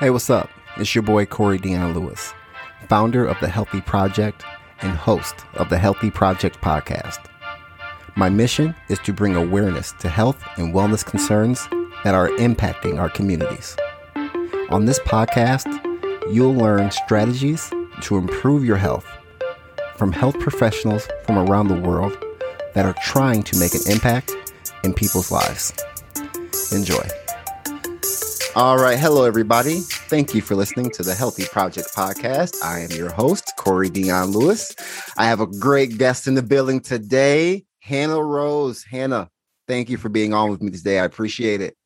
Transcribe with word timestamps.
Hey, 0.00 0.10
what's 0.10 0.30
up? 0.30 0.48
It's 0.76 0.94
your 0.94 1.02
boy 1.02 1.26
Corey 1.26 1.58
Dion 1.58 1.92
Lewis, 1.92 2.32
founder 2.88 3.26
of 3.26 3.36
The 3.40 3.48
Healthy 3.48 3.80
Project 3.80 4.44
and 4.80 4.96
host 4.96 5.34
of 5.54 5.70
the 5.70 5.78
Healthy 5.78 6.12
Project 6.12 6.60
podcast. 6.60 7.18
My 8.14 8.28
mission 8.28 8.76
is 8.88 9.00
to 9.00 9.12
bring 9.12 9.34
awareness 9.34 9.90
to 9.98 10.08
health 10.08 10.40
and 10.56 10.72
wellness 10.72 11.04
concerns 11.04 11.66
that 12.04 12.14
are 12.14 12.28
impacting 12.28 13.00
our 13.00 13.08
communities. 13.08 13.76
On 14.70 14.84
this 14.84 15.00
podcast, 15.00 15.66
you'll 16.32 16.54
learn 16.54 16.92
strategies 16.92 17.68
to 18.02 18.18
improve 18.18 18.64
your 18.64 18.76
health 18.76 19.06
from 19.96 20.12
health 20.12 20.38
professionals 20.38 21.08
from 21.26 21.38
around 21.38 21.66
the 21.66 21.80
world 21.80 22.16
that 22.74 22.86
are 22.86 22.94
trying 23.02 23.42
to 23.42 23.58
make 23.58 23.74
an 23.74 23.80
impact 23.90 24.32
in 24.84 24.94
people's 24.94 25.32
lives. 25.32 25.74
Enjoy. 26.70 27.02
All 28.58 28.76
right. 28.76 28.98
Hello, 28.98 29.22
everybody. 29.22 29.78
Thank 30.08 30.34
you 30.34 30.40
for 30.42 30.56
listening 30.56 30.90
to 30.90 31.04
the 31.04 31.14
Healthy 31.14 31.44
Project 31.44 31.94
podcast. 31.94 32.60
I 32.60 32.80
am 32.80 32.90
your 32.90 33.08
host, 33.08 33.52
Corey 33.56 33.88
Dion 33.88 34.32
Lewis. 34.32 34.74
I 35.16 35.26
have 35.26 35.38
a 35.38 35.46
great 35.46 35.96
guest 35.96 36.26
in 36.26 36.34
the 36.34 36.42
building 36.42 36.80
today, 36.80 37.64
Hannah 37.78 38.20
Rose. 38.20 38.82
Hannah, 38.82 39.30
thank 39.68 39.88
you 39.88 39.96
for 39.96 40.08
being 40.08 40.34
on 40.34 40.50
with 40.50 40.60
me 40.60 40.72
today. 40.72 40.98
I 40.98 41.04
appreciate 41.04 41.60
it. 41.60 41.76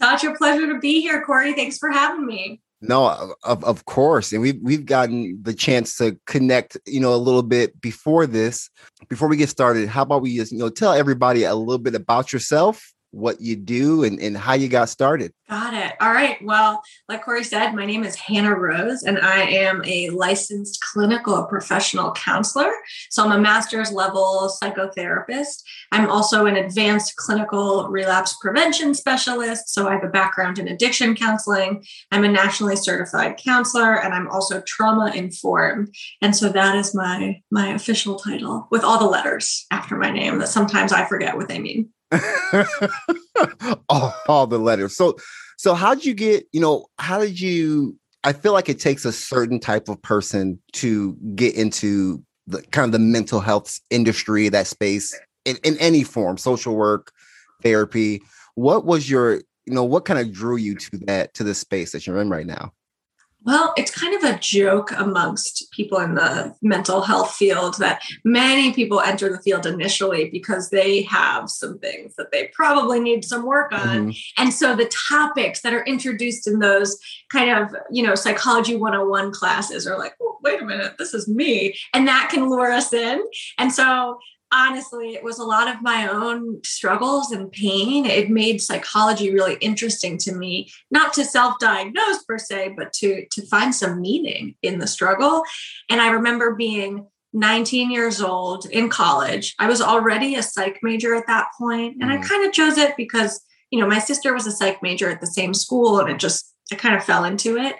Such 0.00 0.24
a 0.24 0.32
pleasure 0.32 0.66
to 0.72 0.78
be 0.78 1.02
here, 1.02 1.22
Corey. 1.22 1.52
Thanks 1.52 1.76
for 1.76 1.90
having 1.90 2.24
me. 2.24 2.62
No, 2.80 3.34
of, 3.44 3.62
of 3.62 3.84
course. 3.84 4.32
And 4.32 4.40
we've 4.40 4.58
we've 4.62 4.86
gotten 4.86 5.40
the 5.42 5.52
chance 5.52 5.98
to 5.98 6.18
connect, 6.24 6.78
you 6.86 7.00
know, 7.00 7.14
a 7.14 7.16
little 7.16 7.42
bit 7.42 7.78
before 7.82 8.26
this. 8.26 8.70
Before 9.10 9.28
we 9.28 9.36
get 9.36 9.50
started, 9.50 9.90
how 9.90 10.00
about 10.00 10.22
we 10.22 10.38
just, 10.38 10.52
you 10.52 10.58
know, 10.58 10.70
tell 10.70 10.94
everybody 10.94 11.44
a 11.44 11.54
little 11.54 11.76
bit 11.76 11.94
about 11.94 12.32
yourself 12.32 12.93
what 13.14 13.40
you 13.40 13.56
do 13.56 14.04
and, 14.04 14.20
and 14.20 14.36
how 14.36 14.54
you 14.54 14.68
got 14.68 14.88
started. 14.88 15.32
Got 15.48 15.74
it. 15.74 15.92
All 16.00 16.12
right. 16.12 16.42
Well, 16.42 16.82
like 17.08 17.24
Corey 17.24 17.44
said, 17.44 17.72
my 17.72 17.84
name 17.84 18.02
is 18.02 18.16
Hannah 18.16 18.56
Rose, 18.56 19.02
and 19.02 19.18
I 19.18 19.42
am 19.42 19.82
a 19.84 20.08
licensed 20.10 20.80
clinical 20.80 21.44
professional 21.44 22.12
counselor. 22.12 22.72
So 23.10 23.22
I'm 23.22 23.32
a 23.32 23.38
master's 23.38 23.92
level 23.92 24.50
psychotherapist. 24.60 25.62
I'm 25.92 26.10
also 26.10 26.46
an 26.46 26.56
advanced 26.56 27.16
clinical 27.16 27.88
relapse 27.88 28.36
prevention 28.40 28.94
specialist. 28.94 29.68
So 29.68 29.86
I 29.86 29.92
have 29.92 30.04
a 30.04 30.08
background 30.08 30.58
in 30.58 30.68
addiction 30.68 31.14
counseling. 31.14 31.84
I'm 32.10 32.24
a 32.24 32.28
nationally 32.28 32.76
certified 32.76 33.36
counselor, 33.36 34.02
and 34.02 34.12
I'm 34.12 34.28
also 34.30 34.62
trauma 34.62 35.12
informed. 35.14 35.94
And 36.20 36.34
so 36.34 36.48
that 36.48 36.74
is 36.74 36.94
my 36.94 37.42
my 37.50 37.68
official 37.74 38.16
title 38.16 38.66
with 38.70 38.82
all 38.82 38.98
the 38.98 39.04
letters 39.04 39.66
after 39.70 39.96
my 39.96 40.10
name 40.10 40.38
that 40.38 40.48
sometimes 40.48 40.92
I 40.92 41.04
forget 41.04 41.36
what 41.36 41.48
they 41.48 41.58
mean. 41.58 41.90
all, 43.88 44.14
all 44.28 44.46
the 44.46 44.58
letters. 44.58 44.96
So, 44.96 45.16
so 45.56 45.74
how 45.74 45.94
did 45.94 46.04
you 46.04 46.14
get? 46.14 46.46
You 46.52 46.60
know, 46.60 46.86
how 46.98 47.18
did 47.18 47.40
you? 47.40 47.96
I 48.24 48.32
feel 48.32 48.52
like 48.52 48.68
it 48.68 48.80
takes 48.80 49.04
a 49.04 49.12
certain 49.12 49.60
type 49.60 49.88
of 49.88 50.00
person 50.00 50.58
to 50.72 51.14
get 51.34 51.54
into 51.54 52.22
the 52.46 52.62
kind 52.70 52.86
of 52.86 52.92
the 52.92 52.98
mental 52.98 53.40
health 53.40 53.80
industry, 53.90 54.48
that 54.48 54.66
space 54.66 55.18
in, 55.44 55.56
in 55.62 55.78
any 55.78 56.02
form, 56.02 56.38
social 56.38 56.74
work, 56.74 57.12
therapy. 57.62 58.22
What 58.54 58.84
was 58.84 59.10
your, 59.10 59.36
you 59.66 59.74
know, 59.74 59.84
what 59.84 60.04
kind 60.04 60.20
of 60.20 60.32
drew 60.32 60.56
you 60.56 60.74
to 60.76 60.98
that 61.06 61.34
to 61.34 61.44
the 61.44 61.54
space 61.54 61.92
that 61.92 62.06
you're 62.06 62.20
in 62.20 62.30
right 62.30 62.46
now? 62.46 62.72
Well, 63.44 63.74
it's 63.76 63.90
kind 63.90 64.14
of 64.14 64.24
a 64.24 64.38
joke 64.38 64.90
amongst 64.96 65.70
people 65.70 65.98
in 65.98 66.14
the 66.14 66.54
mental 66.62 67.02
health 67.02 67.34
field 67.34 67.78
that 67.78 68.02
many 68.24 68.72
people 68.72 69.00
enter 69.00 69.28
the 69.28 69.42
field 69.42 69.66
initially 69.66 70.30
because 70.30 70.70
they 70.70 71.02
have 71.02 71.50
some 71.50 71.78
things 71.78 72.14
that 72.16 72.32
they 72.32 72.50
probably 72.54 73.00
need 73.00 73.24
some 73.24 73.44
work 73.44 73.72
on. 73.72 74.08
Mm-hmm. 74.08 74.42
And 74.42 74.52
so 74.52 74.74
the 74.74 74.90
topics 75.08 75.60
that 75.60 75.74
are 75.74 75.84
introduced 75.84 76.46
in 76.46 76.58
those 76.58 76.98
kind 77.30 77.50
of, 77.50 77.74
you 77.90 78.02
know, 78.02 78.14
psychology 78.14 78.76
101 78.76 79.32
classes 79.32 79.86
are 79.86 79.98
like, 79.98 80.14
oh, 80.22 80.38
wait 80.42 80.62
a 80.62 80.64
minute, 80.64 80.94
this 80.98 81.12
is 81.12 81.28
me. 81.28 81.74
And 81.92 82.08
that 82.08 82.30
can 82.32 82.48
lure 82.48 82.72
us 82.72 82.92
in. 82.92 83.22
And 83.58 83.72
so 83.72 84.18
honestly, 84.54 85.14
it 85.14 85.24
was 85.24 85.38
a 85.38 85.44
lot 85.44 85.68
of 85.68 85.82
my 85.82 86.08
own 86.08 86.62
struggles 86.64 87.32
and 87.32 87.50
pain. 87.50 88.06
It 88.06 88.30
made 88.30 88.62
psychology 88.62 89.32
really 89.32 89.54
interesting 89.56 90.16
to 90.18 90.32
me, 90.32 90.70
not 90.90 91.12
to 91.14 91.24
self-diagnose 91.24 92.24
per 92.24 92.38
se, 92.38 92.74
but 92.76 92.92
to 92.94 93.26
to 93.32 93.46
find 93.46 93.74
some 93.74 94.00
meaning 94.00 94.54
in 94.62 94.78
the 94.78 94.86
struggle. 94.86 95.42
And 95.90 96.00
I 96.00 96.10
remember 96.10 96.54
being 96.54 97.06
19 97.32 97.90
years 97.90 98.20
old 98.20 98.66
in 98.66 98.88
college. 98.88 99.54
I 99.58 99.66
was 99.66 99.82
already 99.82 100.36
a 100.36 100.42
psych 100.42 100.78
major 100.82 101.14
at 101.14 101.26
that 101.26 101.48
point, 101.58 101.96
and. 102.00 102.10
I 102.10 102.16
mm-hmm. 102.16 102.28
kind 102.28 102.46
of 102.46 102.52
chose 102.52 102.78
it 102.78 102.96
because, 102.96 103.40
you 103.70 103.80
know, 103.80 103.88
my 103.88 103.98
sister 103.98 104.32
was 104.32 104.46
a 104.46 104.52
psych 104.52 104.82
major 104.82 105.10
at 105.10 105.20
the 105.20 105.26
same 105.26 105.52
school 105.52 105.98
and 105.98 106.08
it 106.08 106.18
just 106.18 106.54
I 106.72 106.76
kind 106.76 106.94
of 106.94 107.04
fell 107.04 107.24
into 107.24 107.56
it. 107.56 107.76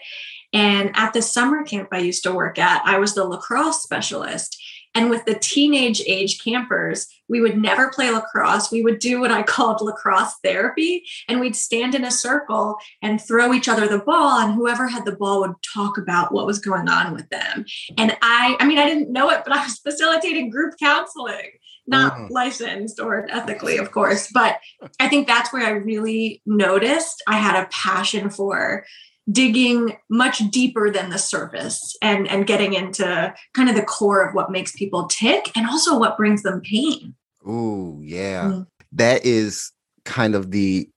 And 0.53 0.91
at 0.95 1.13
the 1.13 1.23
summer 1.23 1.65
camp 1.65 1.89
I 1.93 1.99
used 1.99 2.23
to 2.25 2.33
work 2.33 2.59
at, 2.59 2.83
I 2.85 2.99
was 2.99 3.15
the 3.15 3.25
lacrosse 3.25 3.83
specialist. 3.83 4.61
And 4.95 5.11
with 5.11 5.25
the 5.25 5.35
teenage 5.35 6.01
age 6.07 6.43
campers, 6.43 7.09
we 7.29 7.41
would 7.41 7.57
never 7.57 7.91
play 7.91 8.11
lacrosse. 8.11 8.71
We 8.71 8.83
would 8.83 8.99
do 8.99 9.21
what 9.21 9.33
I 9.33 9.43
called 9.43 9.81
lacrosse 9.81 10.35
therapy. 10.45 11.05
And 11.29 11.41
we'd 11.41 11.57
stand 11.57 11.95
in 11.95 12.05
a 12.05 12.11
circle 12.11 12.77
and 13.03 13.21
throw 13.21 13.53
each 13.53 13.69
other 13.69 13.89
the 13.89 13.99
ball. 13.99 14.41
And 14.41 14.55
whoever 14.55 14.87
had 14.87 15.05
the 15.05 15.17
ball 15.17 15.41
would 15.41 15.55
talk 15.75 15.99
about 15.99 16.33
what 16.33 16.47
was 16.47 16.59
going 16.59 16.89
on 16.89 17.13
with 17.13 17.29
them. 17.31 17.65
And 17.99 18.17
I, 18.23 18.57
I 18.61 18.67
mean, 18.67 18.79
I 18.79 18.87
didn't 18.87 19.13
know 19.13 19.31
it, 19.31 19.43
but 19.45 19.57
I 19.57 19.65
was 19.65 19.79
facilitating 19.79 20.51
group 20.51 20.75
counseling, 20.79 21.53
not 21.87 22.15
mm. 22.15 22.31
licensed 22.31 23.01
or 23.01 23.27
ethically, 23.31 23.79
of 23.79 23.91
course. 23.91 24.31
But 24.33 24.59
I 25.01 25.09
think 25.09 25.27
that's 25.27 25.53
where 25.53 25.67
I 25.67 25.71
really 25.71 26.43
noticed 26.47 27.23
I 27.27 27.39
had 27.39 27.61
a 27.61 27.69
passion 27.69 28.31
for 28.31 28.85
digging 29.31 29.97
much 30.11 30.39
deeper 30.51 30.91
than 30.91 31.11
the 31.11 31.19
surface 31.19 31.97
and 32.03 32.29
and 32.29 32.47
getting 32.47 32.75
into 32.75 33.35
kind 33.55 33.69
of 33.69 33.75
the 33.75 33.83
core 33.83 34.27
of 34.27 34.35
what 34.35 34.51
makes 34.51 34.73
people 34.73 35.07
tick 35.07 35.51
and 35.57 35.67
also 35.67 35.99
what 35.99 36.17
brings 36.17 36.43
them 36.43 36.61
pain. 36.61 37.15
Oh, 37.47 37.99
yeah. 38.03 38.45
Mm. 38.45 38.67
That 38.93 39.25
is 39.25 39.73
kind 40.05 40.35
of 40.35 40.51
the 40.51 40.89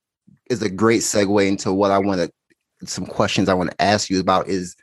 is 0.50 0.62
a 0.62 0.70
great 0.70 1.02
segue 1.02 1.48
into 1.48 1.74
what 1.74 1.92
I 1.92 1.98
want 1.98 2.22
to 2.22 2.32
some 2.88 3.06
questions 3.06 3.50
I 3.50 3.54
want 3.54 3.72
to 3.72 3.82
ask 3.82 4.10
you 4.10 4.20
about 4.20 4.48
is 4.48 4.76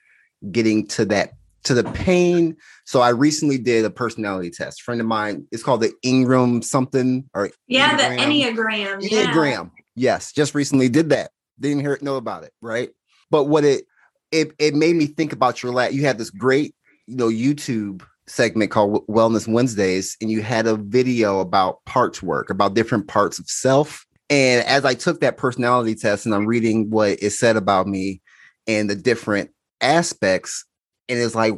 getting 0.50 0.86
to 0.88 1.04
that 1.06 1.34
to 1.64 1.74
the 1.74 1.84
pain. 1.84 2.56
So 2.84 3.00
I 3.00 3.10
recently 3.10 3.56
did 3.58 3.84
a 3.84 3.90
personality 3.90 4.50
test. 4.50 4.82
Friend 4.82 5.00
of 5.00 5.06
mine, 5.06 5.46
it's 5.50 5.62
called 5.62 5.80
the 5.80 5.92
Ingram 6.02 6.62
something 6.62 7.28
or 7.34 7.50
yeah, 7.66 7.96
Enneagram. 7.96 7.98
the 7.98 8.22
Enneagram. 8.22 9.02
Enneagram. 9.02 9.70
Yeah. 9.74 9.80
Yes, 9.96 10.32
just 10.32 10.54
recently 10.54 10.88
did 10.88 11.10
that. 11.10 11.30
Didn't 11.60 11.80
hear 11.80 11.98
know 12.02 12.16
about 12.16 12.42
it, 12.42 12.52
right? 12.60 12.90
But 13.34 13.48
what 13.48 13.64
it 13.64 13.86
it 14.30 14.52
it 14.60 14.76
made 14.76 14.94
me 14.94 15.06
think 15.06 15.32
about 15.32 15.60
your 15.60 15.72
last. 15.72 15.92
You 15.92 16.04
had 16.04 16.18
this 16.18 16.30
great 16.30 16.72
you 17.08 17.16
know 17.16 17.26
YouTube 17.26 18.04
segment 18.28 18.70
called 18.70 19.04
Wellness 19.08 19.52
Wednesdays, 19.52 20.16
and 20.20 20.30
you 20.30 20.40
had 20.40 20.68
a 20.68 20.76
video 20.76 21.40
about 21.40 21.84
parts 21.84 22.22
work, 22.22 22.48
about 22.48 22.74
different 22.74 23.08
parts 23.08 23.40
of 23.40 23.50
self. 23.50 24.06
And 24.30 24.64
as 24.68 24.84
I 24.84 24.94
took 24.94 25.18
that 25.18 25.36
personality 25.36 25.96
test 25.96 26.26
and 26.26 26.32
I'm 26.32 26.46
reading 26.46 26.90
what 26.90 27.20
it 27.20 27.32
said 27.32 27.56
about 27.56 27.88
me 27.88 28.22
and 28.68 28.88
the 28.88 28.94
different 28.94 29.50
aspects, 29.80 30.64
and 31.08 31.18
it's 31.18 31.34
like, 31.34 31.54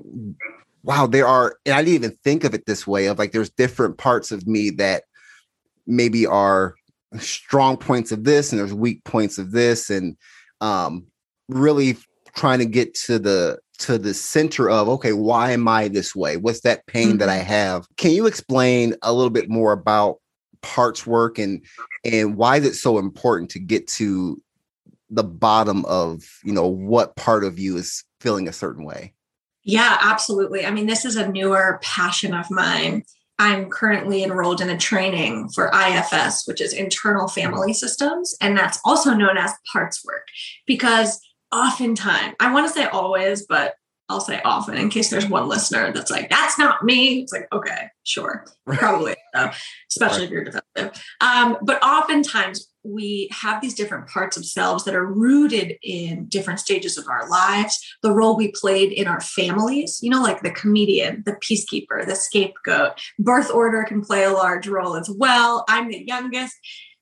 wow, 0.83 1.07
there 1.07 1.27
are, 1.27 1.59
and 1.67 1.75
I 1.75 1.83
didn't 1.83 1.95
even 1.95 2.17
think 2.25 2.45
of 2.45 2.55
it 2.55 2.65
this 2.65 2.87
way 2.87 3.05
of 3.05 3.19
like 3.19 3.33
there's 3.33 3.51
different 3.51 3.99
parts 3.99 4.33
of 4.33 4.47
me 4.47 4.71
that 4.71 5.03
maybe 5.87 6.25
are 6.25 6.75
strong 7.19 7.77
points 7.77 8.13
of 8.13 8.25
this 8.25 8.51
and 8.51 8.59
there's 8.59 8.73
weak 8.73 9.05
points 9.05 9.37
of 9.37 9.51
this. 9.51 9.91
And 9.91 10.17
um, 10.63 11.09
really 11.49 11.97
trying 12.35 12.59
to 12.59 12.67
get 12.67 12.95
to 12.95 13.19
the 13.19 13.59
to 13.79 13.99
the 13.99 14.15
center 14.15 14.71
of 14.71 14.89
okay 14.89 15.13
why 15.13 15.51
am 15.51 15.69
i 15.69 15.89
this 15.89 16.15
way 16.15 16.37
what's 16.37 16.61
that 16.61 16.87
pain 16.87 17.09
mm-hmm. 17.09 17.19
that 17.19 17.29
i 17.29 17.39
mm-hmm. 17.39 17.47
have 17.47 17.87
can 17.97 18.13
you 18.13 18.27
explain 18.27 18.95
a 19.03 19.13
little 19.13 19.31
bit 19.31 19.49
more 19.49 19.73
about 19.73 20.19
parts 20.63 21.07
work 21.07 21.39
and 21.39 21.65
and 22.05 22.37
why 22.37 22.57
is 22.57 22.65
it 22.65 22.75
so 22.75 22.99
important 22.99 23.51
to 23.51 23.59
get 23.59 23.87
to 23.87 24.41
the 25.11 25.25
bottom 25.25 25.85
of 25.85 26.23
you 26.45 26.53
know 26.53 26.67
what 26.67 27.17
part 27.17 27.45
of 27.45 27.59
you 27.59 27.77
is 27.77 28.05
feeling 28.21 28.49
a 28.49 28.53
certain 28.53 28.85
way 28.85 29.13
yeah 29.63 29.99
absolutely 30.01 30.65
i 30.65 30.71
mean 30.71 30.87
this 30.87 31.05
is 31.05 31.17
a 31.17 31.29
newer 31.29 31.79
passion 31.83 32.35
of 32.35 32.51
mine 32.51 33.05
i'm 33.39 33.69
currently 33.71 34.25
enrolled 34.25 34.61
in 34.61 34.71
a 34.71 34.79
training 34.79 35.49
for 35.51 35.71
ifs 35.75 36.49
which 36.49 36.61
is 36.61 36.73
internal 36.73 37.29
family 37.29 37.73
systems 37.73 38.35
and 38.41 38.57
that's 38.57 38.81
also 38.85 39.13
known 39.13 39.37
as 39.37 39.53
parts 39.73 40.05
work 40.05 40.27
because 40.67 41.21
oftentimes, 41.53 42.35
I 42.41 42.53
want 42.53 42.67
to 42.67 42.73
say 42.73 42.87
always, 42.87 43.47
but 43.47 43.75
I'll 44.09 44.21
say 44.21 44.41
often 44.45 44.77
in 44.77 44.89
case 44.89 45.11
there's 45.11 45.29
one 45.29 45.49
listener 45.49 45.93
that's 45.93 46.13
like, 46.13 46.31
that's 46.31 46.59
not 46.59 46.85
me. 46.85 47.23
It's 47.23 47.33
like, 47.33 47.49
okay, 47.53 47.89
sure, 48.05 48.47
probably, 48.65 49.17
so, 49.35 49.51
especially 49.91 50.19
right. 50.21 50.25
if 50.25 50.31
you're 50.31 50.45
defensive. 50.45 51.05
Um, 51.21 51.59
but 51.63 51.83
oftentimes 51.83 52.71
we 52.85 53.29
have 53.33 53.61
these 53.61 53.75
different 53.75 54.07
parts 54.07 54.37
of 54.37 54.47
selves 54.47 54.85
that 54.85 54.95
are 54.95 55.05
rooted 55.05 55.77
in 55.83 56.27
different 56.27 56.61
stages 56.61 56.97
of 56.97 57.09
our 57.09 57.29
lives, 57.29 57.85
the 58.03 58.13
role 58.13 58.37
we 58.37 58.53
played 58.53 58.93
in 58.93 59.09
our 59.09 59.21
families, 59.21 59.99
you 60.01 60.11
know, 60.11 60.23
like 60.23 60.41
the 60.43 60.53
comedian, 60.53 61.25
the 61.27 61.33
peacekeeper, 61.33 62.07
the 62.07 62.15
scapegoat. 62.15 62.93
Birth 63.19 63.51
order 63.51 63.83
can 63.83 64.03
play 64.03 64.23
a 64.23 64.31
large 64.31 64.69
role 64.69 64.95
as 64.95 65.11
well. 65.11 65.65
I'm 65.69 65.89
the 65.89 66.05
youngest 66.07 66.55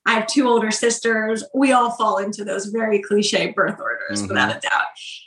I 0.05 0.13
have 0.13 0.27
two 0.27 0.47
older 0.47 0.71
sisters. 0.71 1.43
We 1.53 1.71
all 1.71 1.91
fall 1.91 2.17
into 2.17 2.43
those 2.43 2.67
very 2.67 3.01
cliche 3.01 3.51
birth 3.51 3.79
orders 3.79 4.19
mm-hmm. 4.19 4.27
without 4.27 4.55
a 4.55 4.59
doubt. 4.59 4.85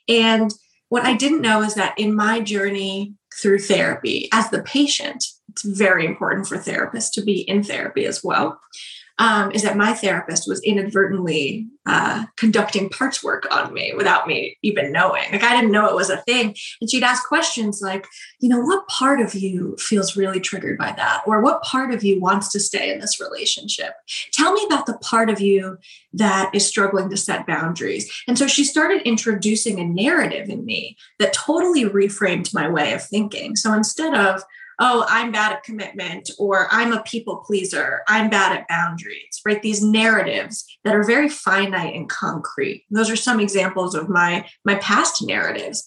And 0.09 0.53
what 0.89 1.05
I 1.05 1.15
didn't 1.15 1.43
know 1.43 1.63
is 1.63 1.75
that 1.75 1.99
in 1.99 2.15
my 2.15 2.41
journey 2.41 3.15
through 3.41 3.59
therapy, 3.59 4.29
as 4.33 4.51
the 4.51 4.63
patient, 4.63 5.25
it's 5.51 5.65
very 5.65 6.07
important 6.07 6.47
for 6.47 6.57
therapists 6.57 7.13
to 7.13 7.23
be 7.23 7.41
in 7.41 7.63
therapy 7.63 8.07
as 8.07 8.23
well 8.23 8.61
um, 9.19 9.51
is 9.53 9.63
that 9.63 9.77
my 9.77 9.93
therapist 9.93 10.49
was 10.49 10.63
inadvertently 10.63 11.67
uh, 11.87 12.25
conducting 12.37 12.91
parts 12.91 13.25
work 13.25 13.47
on 13.51 13.73
me 13.73 13.93
without 13.97 14.27
me 14.27 14.57
even 14.63 14.93
knowing. 14.93 15.25
Like 15.33 15.43
I 15.43 15.57
didn't 15.57 15.73
know 15.73 15.89
it 15.89 15.95
was 15.95 16.11
a 16.11 16.19
thing. 16.19 16.55
And 16.81 16.91
she'd 16.91 17.03
ask 17.03 17.27
questions 17.27 17.81
like, 17.83 18.07
you 18.41 18.49
know, 18.49 18.61
what 18.61 18.87
part 18.89 19.21
of 19.21 19.35
you 19.35 19.75
feels 19.79 20.17
really 20.17 20.39
triggered 20.39 20.79
by 20.79 20.93
that? 20.93 21.23
Or 21.27 21.41
what 21.41 21.63
part 21.63 21.93
of 21.93 22.05
you 22.05 22.21
wants 22.21 22.53
to 22.53 22.61
stay 22.61 22.93
in 22.93 23.01
this 23.01 23.19
relationship? 23.21 23.95
Tell 24.33 24.53
me 24.53 24.63
about 24.67 24.87
the 24.87 24.99
part 24.99 25.31
of 25.31 25.41
you 25.41 25.79
that 26.13 26.51
is 26.55 26.67
struggling 26.67 27.09
to 27.11 27.17
set 27.17 27.47
boundaries. 27.47 28.13
And 28.29 28.39
so 28.39 28.47
she 28.47 28.65
started 28.65 29.03
introducing 29.03 29.81
a 29.81 29.85
narrative 29.85 30.49
in 30.51 30.65
me 30.65 30.97
that 31.19 31.33
totally 31.33 31.85
reframed 31.85 32.53
my 32.53 32.69
way 32.69 32.93
of 32.93 33.03
thinking. 33.03 33.57
So 33.57 33.73
instead 33.73 34.15
of, 34.15 34.43
oh, 34.81 35.05
I'm 35.09 35.33
bad 35.33 35.53
at 35.53 35.65
commitment, 35.65 36.31
or 36.39 36.69
I'm 36.71 36.93
a 36.93 37.03
people 37.03 37.39
pleaser, 37.47 38.03
I'm 38.07 38.31
bad 38.31 38.57
at 38.57 38.69
boundaries, 38.69 39.41
right? 39.45 39.61
These 39.61 39.83
narratives 39.83 40.65
that 40.85 40.95
are 40.95 41.05
very 41.05 41.29
finite 41.29 41.95
and 41.95 42.09
concrete. 42.09 42.87
Those 42.91 43.11
are 43.11 43.17
some 43.17 43.41
examples 43.41 43.95
of 43.95 44.09
my 44.09 44.49
my 44.65 44.77
past 44.77 45.27
narratives. 45.27 45.87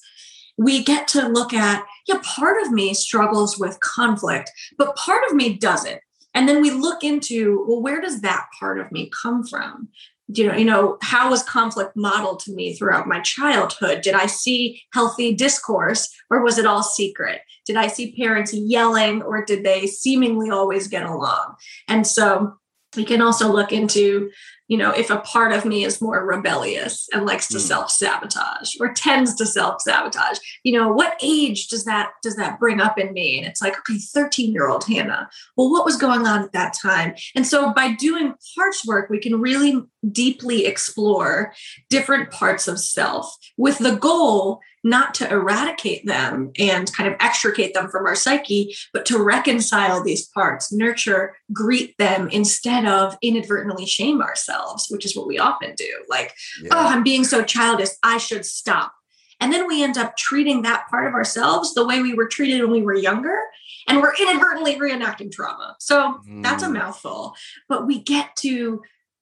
We 0.57 0.83
get 0.83 1.07
to 1.09 1.27
look 1.27 1.53
at, 1.53 1.85
yeah, 2.07 2.19
part 2.23 2.61
of 2.61 2.71
me 2.71 2.93
struggles 2.93 3.57
with 3.57 3.79
conflict, 3.79 4.51
but 4.77 4.95
part 4.95 5.23
of 5.27 5.33
me 5.35 5.57
doesn't. 5.57 6.01
And 6.33 6.47
then 6.47 6.61
we 6.61 6.71
look 6.71 7.03
into, 7.03 7.65
well, 7.67 7.81
where 7.81 7.99
does 7.99 8.21
that 8.21 8.47
part 8.59 8.79
of 8.79 8.91
me 8.91 9.09
come 9.21 9.45
from? 9.45 9.89
You 10.33 10.47
know 10.47 10.55
you 10.55 10.65
know 10.65 10.97
how 11.01 11.29
was 11.29 11.43
conflict 11.43 11.95
modeled 11.95 12.39
to 12.41 12.53
me 12.53 12.73
throughout 12.73 13.07
my 13.07 13.19
childhood? 13.21 14.01
Did 14.01 14.13
i 14.13 14.25
see 14.25 14.81
healthy 14.93 15.33
discourse 15.33 16.09
or 16.29 16.43
was 16.43 16.57
it 16.57 16.65
all 16.65 16.83
secret? 16.83 17.41
Did 17.65 17.75
i 17.75 17.87
see 17.87 18.15
parents 18.15 18.53
yelling 18.53 19.21
or 19.21 19.45
did 19.45 19.63
they 19.63 19.87
seemingly 19.87 20.49
always 20.49 20.87
get 20.87 21.05
along? 21.05 21.55
And 21.87 22.05
so 22.05 22.57
we 22.95 23.05
can 23.05 23.21
also 23.21 23.51
look 23.51 23.71
into 23.71 24.31
you 24.71 24.77
know, 24.77 24.91
if 24.91 25.09
a 25.09 25.17
part 25.17 25.51
of 25.51 25.65
me 25.65 25.83
is 25.83 25.99
more 25.99 26.25
rebellious 26.25 27.09
and 27.11 27.25
likes 27.25 27.49
to 27.49 27.57
mm. 27.57 27.59
self-sabotage 27.59 28.77
or 28.79 28.93
tends 28.93 29.35
to 29.35 29.45
self-sabotage, 29.45 30.37
you 30.63 30.71
know, 30.71 30.89
what 30.89 31.19
age 31.21 31.67
does 31.67 31.83
that 31.83 32.11
does 32.23 32.37
that 32.37 32.57
bring 32.57 32.79
up 32.79 32.97
in 32.97 33.11
me? 33.11 33.37
And 33.37 33.45
it's 33.45 33.61
like, 33.61 33.77
okay, 33.79 33.95
13-year-old 33.95 34.85
Hannah. 34.85 35.29
Well, 35.57 35.69
what 35.69 35.83
was 35.83 35.97
going 35.97 36.25
on 36.25 36.45
at 36.45 36.53
that 36.53 36.73
time? 36.81 37.15
And 37.35 37.45
so 37.45 37.73
by 37.73 37.95
doing 37.95 38.33
parts 38.55 38.87
work, 38.87 39.09
we 39.09 39.19
can 39.19 39.41
really 39.41 39.83
deeply 40.09 40.65
explore 40.65 41.53
different 41.89 42.31
parts 42.31 42.69
of 42.69 42.79
self 42.79 43.35
with 43.57 43.77
the 43.79 43.97
goal 43.97 44.61
not 44.83 45.13
to 45.15 45.29
eradicate 45.29 46.05
them 46.05 46.51
and 46.57 46.91
kind 46.93 47.07
of 47.07 47.15
extricate 47.19 47.73
them 47.73 47.89
from 47.89 48.05
our 48.05 48.15
psyche, 48.15 48.75
but 48.93 49.05
to 49.05 49.21
reconcile 49.21 50.03
these 50.03 50.27
parts, 50.27 50.71
nurture, 50.73 51.35
greet 51.53 51.97
them 51.97 52.27
instead 52.29 52.85
of 52.85 53.17
inadvertently 53.21 53.85
shame 53.85 54.21
ourselves, 54.21 54.87
which 54.89 55.05
is 55.05 55.15
what 55.15 55.27
we 55.27 55.37
often 55.37 55.75
do. 55.75 56.03
Like, 56.09 56.33
yeah. 56.63 56.69
oh, 56.71 56.87
I'm 56.87 57.03
being 57.03 57.23
so 57.23 57.43
childish, 57.43 57.89
I 58.03 58.17
should 58.17 58.45
stop. 58.45 58.93
And 59.39 59.51
then 59.51 59.67
we 59.67 59.83
end 59.83 59.97
up 59.97 60.15
treating 60.17 60.61
that 60.61 60.87
part 60.89 61.07
of 61.07 61.13
ourselves 61.13 61.73
the 61.73 61.85
way 61.85 62.01
we 62.01 62.13
were 62.13 62.27
treated 62.27 62.61
when 62.61 62.71
we 62.71 62.83
were 62.83 62.93
younger. 62.93 63.39
And 63.87 63.99
we're 63.99 64.13
inadvertently 64.13 64.75
reenacting 64.75 65.31
trauma. 65.31 65.75
So 65.79 66.19
mm. 66.29 66.43
that's 66.43 66.61
a 66.61 66.67
mm. 66.67 66.73
mouthful. 66.73 67.33
But 67.67 67.87
we 67.87 67.99
get 67.99 68.35
to 68.37 68.81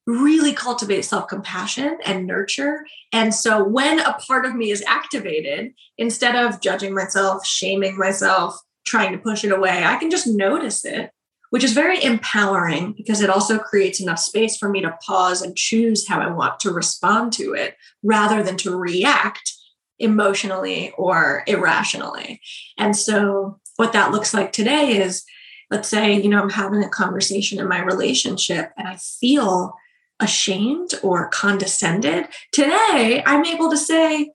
really 0.09 0.53
cultivate 0.53 1.03
self 1.03 1.27
compassion 1.27 1.97
and 2.05 2.25
nurture. 2.25 2.85
And 3.13 3.33
so 3.33 3.63
when 3.63 3.99
a 3.99 4.13
part 4.13 4.45
of 4.45 4.55
me 4.55 4.71
is 4.71 4.83
activated, 4.87 5.73
instead 5.97 6.35
of 6.35 6.61
judging 6.61 6.93
myself, 6.93 7.45
shaming 7.45 7.97
myself, 7.97 8.59
trying 8.85 9.11
to 9.11 9.19
push 9.19 9.43
it 9.43 9.51
away, 9.51 9.83
I 9.83 9.97
can 9.97 10.09
just 10.09 10.27
notice 10.27 10.83
it, 10.83 11.11
which 11.51 11.63
is 11.63 11.73
very 11.73 12.03
empowering 12.03 12.93
because 12.93 13.21
it 13.21 13.29
also 13.29 13.59
creates 13.59 14.01
enough 14.01 14.19
space 14.19 14.57
for 14.57 14.69
me 14.69 14.81
to 14.81 14.97
pause 15.05 15.41
and 15.41 15.55
choose 15.55 16.07
how 16.07 16.19
I 16.19 16.31
want 16.31 16.59
to 16.61 16.71
respond 16.71 17.33
to 17.33 17.53
it 17.53 17.75
rather 18.03 18.41
than 18.41 18.57
to 18.57 18.75
react 18.75 19.53
emotionally 19.99 20.91
or 20.97 21.43
irrationally. 21.45 22.41
And 22.77 22.95
so 22.95 23.59
what 23.75 23.93
that 23.93 24.11
looks 24.11 24.33
like 24.33 24.51
today 24.51 24.97
is 24.97 25.23
let's 25.71 25.87
say 25.87 26.19
you 26.19 26.29
know 26.29 26.41
i'm 26.41 26.49
having 26.49 26.83
a 26.83 26.89
conversation 26.89 27.59
in 27.59 27.67
my 27.67 27.81
relationship 27.81 28.71
and 28.77 28.87
i 28.87 28.97
feel 28.97 29.73
ashamed 30.19 30.91
or 31.03 31.29
condescended. 31.29 32.27
Today, 32.51 33.23
I'm 33.25 33.45
able 33.45 33.69
to 33.69 33.77
say, 33.77 34.31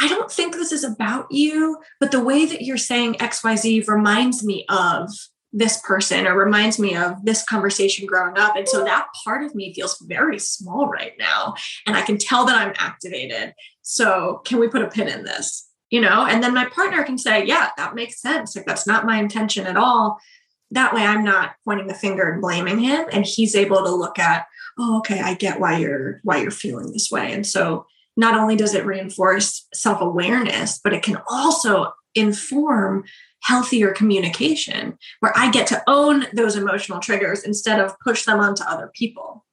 I 0.00 0.08
don't 0.08 0.32
think 0.32 0.54
this 0.54 0.72
is 0.72 0.82
about 0.82 1.26
you, 1.30 1.78
but 2.00 2.10
the 2.10 2.24
way 2.24 2.46
that 2.46 2.62
you're 2.62 2.78
saying 2.78 3.14
XYZ 3.14 3.86
reminds 3.86 4.42
me 4.42 4.64
of 4.68 5.10
this 5.52 5.80
person 5.80 6.26
or 6.26 6.36
reminds 6.36 6.78
me 6.78 6.96
of 6.96 7.24
this 7.24 7.44
conversation 7.44 8.06
growing 8.06 8.38
up. 8.38 8.56
And 8.56 8.68
so 8.68 8.84
that 8.84 9.08
part 9.24 9.44
of 9.44 9.54
me 9.54 9.74
feels 9.74 9.98
very 10.06 10.38
small 10.38 10.86
right 10.86 11.12
now. 11.18 11.54
And 11.86 11.96
I 11.96 12.02
can 12.02 12.18
tell 12.18 12.46
that 12.46 12.56
I'm 12.56 12.74
activated. 12.78 13.54
So, 13.82 14.42
can 14.44 14.60
we 14.60 14.68
put 14.68 14.82
a 14.82 14.88
pin 14.88 15.08
in 15.08 15.24
this? 15.24 15.68
You 15.90 16.00
know, 16.00 16.24
and 16.24 16.42
then 16.42 16.54
my 16.54 16.66
partner 16.66 17.02
can 17.02 17.18
say, 17.18 17.44
Yeah, 17.44 17.70
that 17.76 17.94
makes 17.94 18.20
sense. 18.20 18.54
Like, 18.54 18.66
that's 18.66 18.86
not 18.86 19.06
my 19.06 19.18
intention 19.18 19.66
at 19.66 19.76
all. 19.76 20.18
That 20.70 20.94
way, 20.94 21.02
I'm 21.02 21.24
not 21.24 21.56
pointing 21.64 21.88
the 21.88 21.94
finger 21.94 22.30
and 22.30 22.40
blaming 22.40 22.78
him. 22.78 23.06
And 23.12 23.26
he's 23.26 23.56
able 23.56 23.78
to 23.78 23.90
look 23.90 24.20
at, 24.20 24.46
oh 24.78 24.98
okay 24.98 25.20
i 25.20 25.34
get 25.34 25.60
why 25.60 25.78
you're 25.78 26.20
why 26.24 26.36
you're 26.38 26.50
feeling 26.50 26.92
this 26.92 27.10
way. 27.10 27.32
And 27.32 27.46
so 27.46 27.86
not 28.16 28.38
only 28.38 28.56
does 28.56 28.74
it 28.74 28.84
reinforce 28.84 29.66
self-awareness 29.74 30.80
but 30.82 30.92
it 30.92 31.02
can 31.02 31.18
also 31.28 31.92
inform 32.14 33.04
healthier 33.42 33.92
communication 33.92 34.98
where 35.20 35.32
i 35.36 35.50
get 35.50 35.66
to 35.68 35.82
own 35.86 36.26
those 36.32 36.56
emotional 36.56 36.98
triggers 36.98 37.44
instead 37.44 37.80
of 37.80 37.98
push 38.00 38.24
them 38.24 38.40
onto 38.40 38.64
other 38.64 38.90
people. 38.94 39.44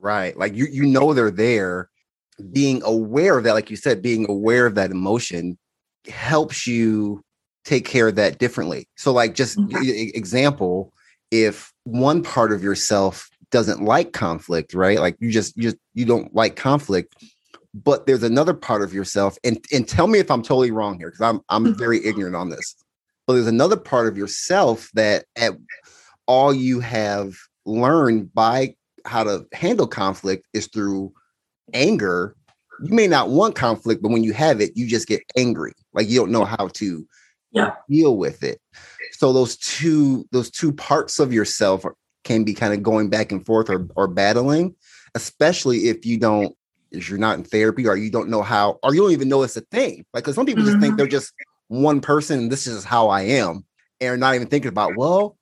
Right. 0.00 0.36
Like 0.36 0.54
you 0.54 0.66
you 0.66 0.86
know 0.86 1.12
they're 1.14 1.30
there. 1.30 1.90
Being 2.52 2.82
aware 2.84 3.38
of 3.38 3.44
that 3.44 3.54
like 3.54 3.70
you 3.70 3.76
said 3.76 4.02
being 4.02 4.28
aware 4.28 4.66
of 4.66 4.74
that 4.74 4.90
emotion 4.90 5.58
helps 6.06 6.66
you 6.66 7.24
take 7.64 7.84
care 7.84 8.08
of 8.08 8.14
that 8.16 8.38
differently. 8.38 8.88
So 8.96 9.12
like 9.12 9.34
just 9.34 9.58
mm-hmm. 9.58 10.16
example 10.16 10.92
if 11.30 11.72
one 11.84 12.22
part 12.22 12.52
of 12.52 12.62
yourself 12.62 13.28
doesn't 13.50 13.82
like 13.82 14.12
conflict, 14.12 14.74
right? 14.74 14.98
Like 14.98 15.16
you 15.20 15.30
just 15.30 15.56
you 15.56 15.64
just 15.64 15.76
you 15.94 16.04
don't 16.04 16.34
like 16.34 16.56
conflict. 16.56 17.14
But 17.74 18.06
there's 18.06 18.22
another 18.22 18.54
part 18.54 18.82
of 18.82 18.94
yourself, 18.94 19.36
and 19.44 19.62
and 19.72 19.86
tell 19.86 20.06
me 20.06 20.18
if 20.18 20.30
I'm 20.30 20.42
totally 20.42 20.70
wrong 20.70 20.98
here, 20.98 21.08
because 21.08 21.20
I'm 21.20 21.40
I'm 21.48 21.64
mm-hmm. 21.64 21.78
very 21.78 22.04
ignorant 22.04 22.36
on 22.36 22.48
this. 22.48 22.74
But 23.26 23.34
there's 23.34 23.46
another 23.46 23.76
part 23.76 24.06
of 24.06 24.16
yourself 24.16 24.88
that 24.94 25.26
at 25.36 25.52
all 26.26 26.54
you 26.54 26.80
have 26.80 27.34
learned 27.64 28.32
by 28.32 28.74
how 29.04 29.24
to 29.24 29.46
handle 29.52 29.86
conflict 29.86 30.46
is 30.52 30.68
through 30.68 31.12
anger. 31.74 32.36
You 32.82 32.94
may 32.94 33.06
not 33.06 33.30
want 33.30 33.54
conflict, 33.54 34.02
but 34.02 34.10
when 34.10 34.24
you 34.24 34.32
have 34.32 34.60
it, 34.60 34.76
you 34.76 34.86
just 34.86 35.08
get 35.08 35.22
angry. 35.36 35.72
Like 35.92 36.08
you 36.08 36.18
don't 36.18 36.30
know 36.30 36.44
how 36.44 36.68
to 36.74 37.06
yeah. 37.52 37.72
deal 37.88 38.16
with 38.16 38.42
it. 38.42 38.60
So 39.12 39.32
those 39.32 39.56
two 39.56 40.26
those 40.32 40.50
two 40.50 40.72
parts 40.72 41.18
of 41.18 41.32
yourself 41.32 41.84
are, 41.84 41.94
can 42.26 42.44
be 42.44 42.52
kind 42.52 42.74
of 42.74 42.82
going 42.82 43.08
back 43.08 43.32
and 43.32 43.46
forth 43.46 43.70
or, 43.70 43.88
or 43.96 44.08
battling, 44.08 44.74
especially 45.14 45.88
if 45.88 46.04
you 46.04 46.18
don't, 46.18 46.54
if 46.90 47.08
you're 47.08 47.18
not 47.18 47.38
in 47.38 47.44
therapy 47.44 47.86
or 47.86 47.96
you 47.96 48.10
don't 48.10 48.28
know 48.28 48.42
how, 48.42 48.78
or 48.82 48.94
you 48.94 49.00
don't 49.00 49.12
even 49.12 49.28
know 49.28 49.42
it's 49.42 49.56
a 49.56 49.62
thing. 49.62 50.04
Like, 50.12 50.24
because 50.24 50.34
some 50.34 50.44
people 50.44 50.62
mm-hmm. 50.62 50.72
just 50.72 50.80
think 50.80 50.92
mm-hmm. 50.92 50.96
they're 50.98 51.06
just 51.06 51.32
one 51.68 52.00
person 52.00 52.40
and 52.40 52.52
this 52.52 52.66
is 52.66 52.84
how 52.84 53.08
I 53.08 53.22
am. 53.22 53.64
And 54.00 54.10
are 54.10 54.16
not 54.18 54.34
even 54.34 54.48
thinking 54.48 54.68
about, 54.68 54.96
well, 54.96 55.38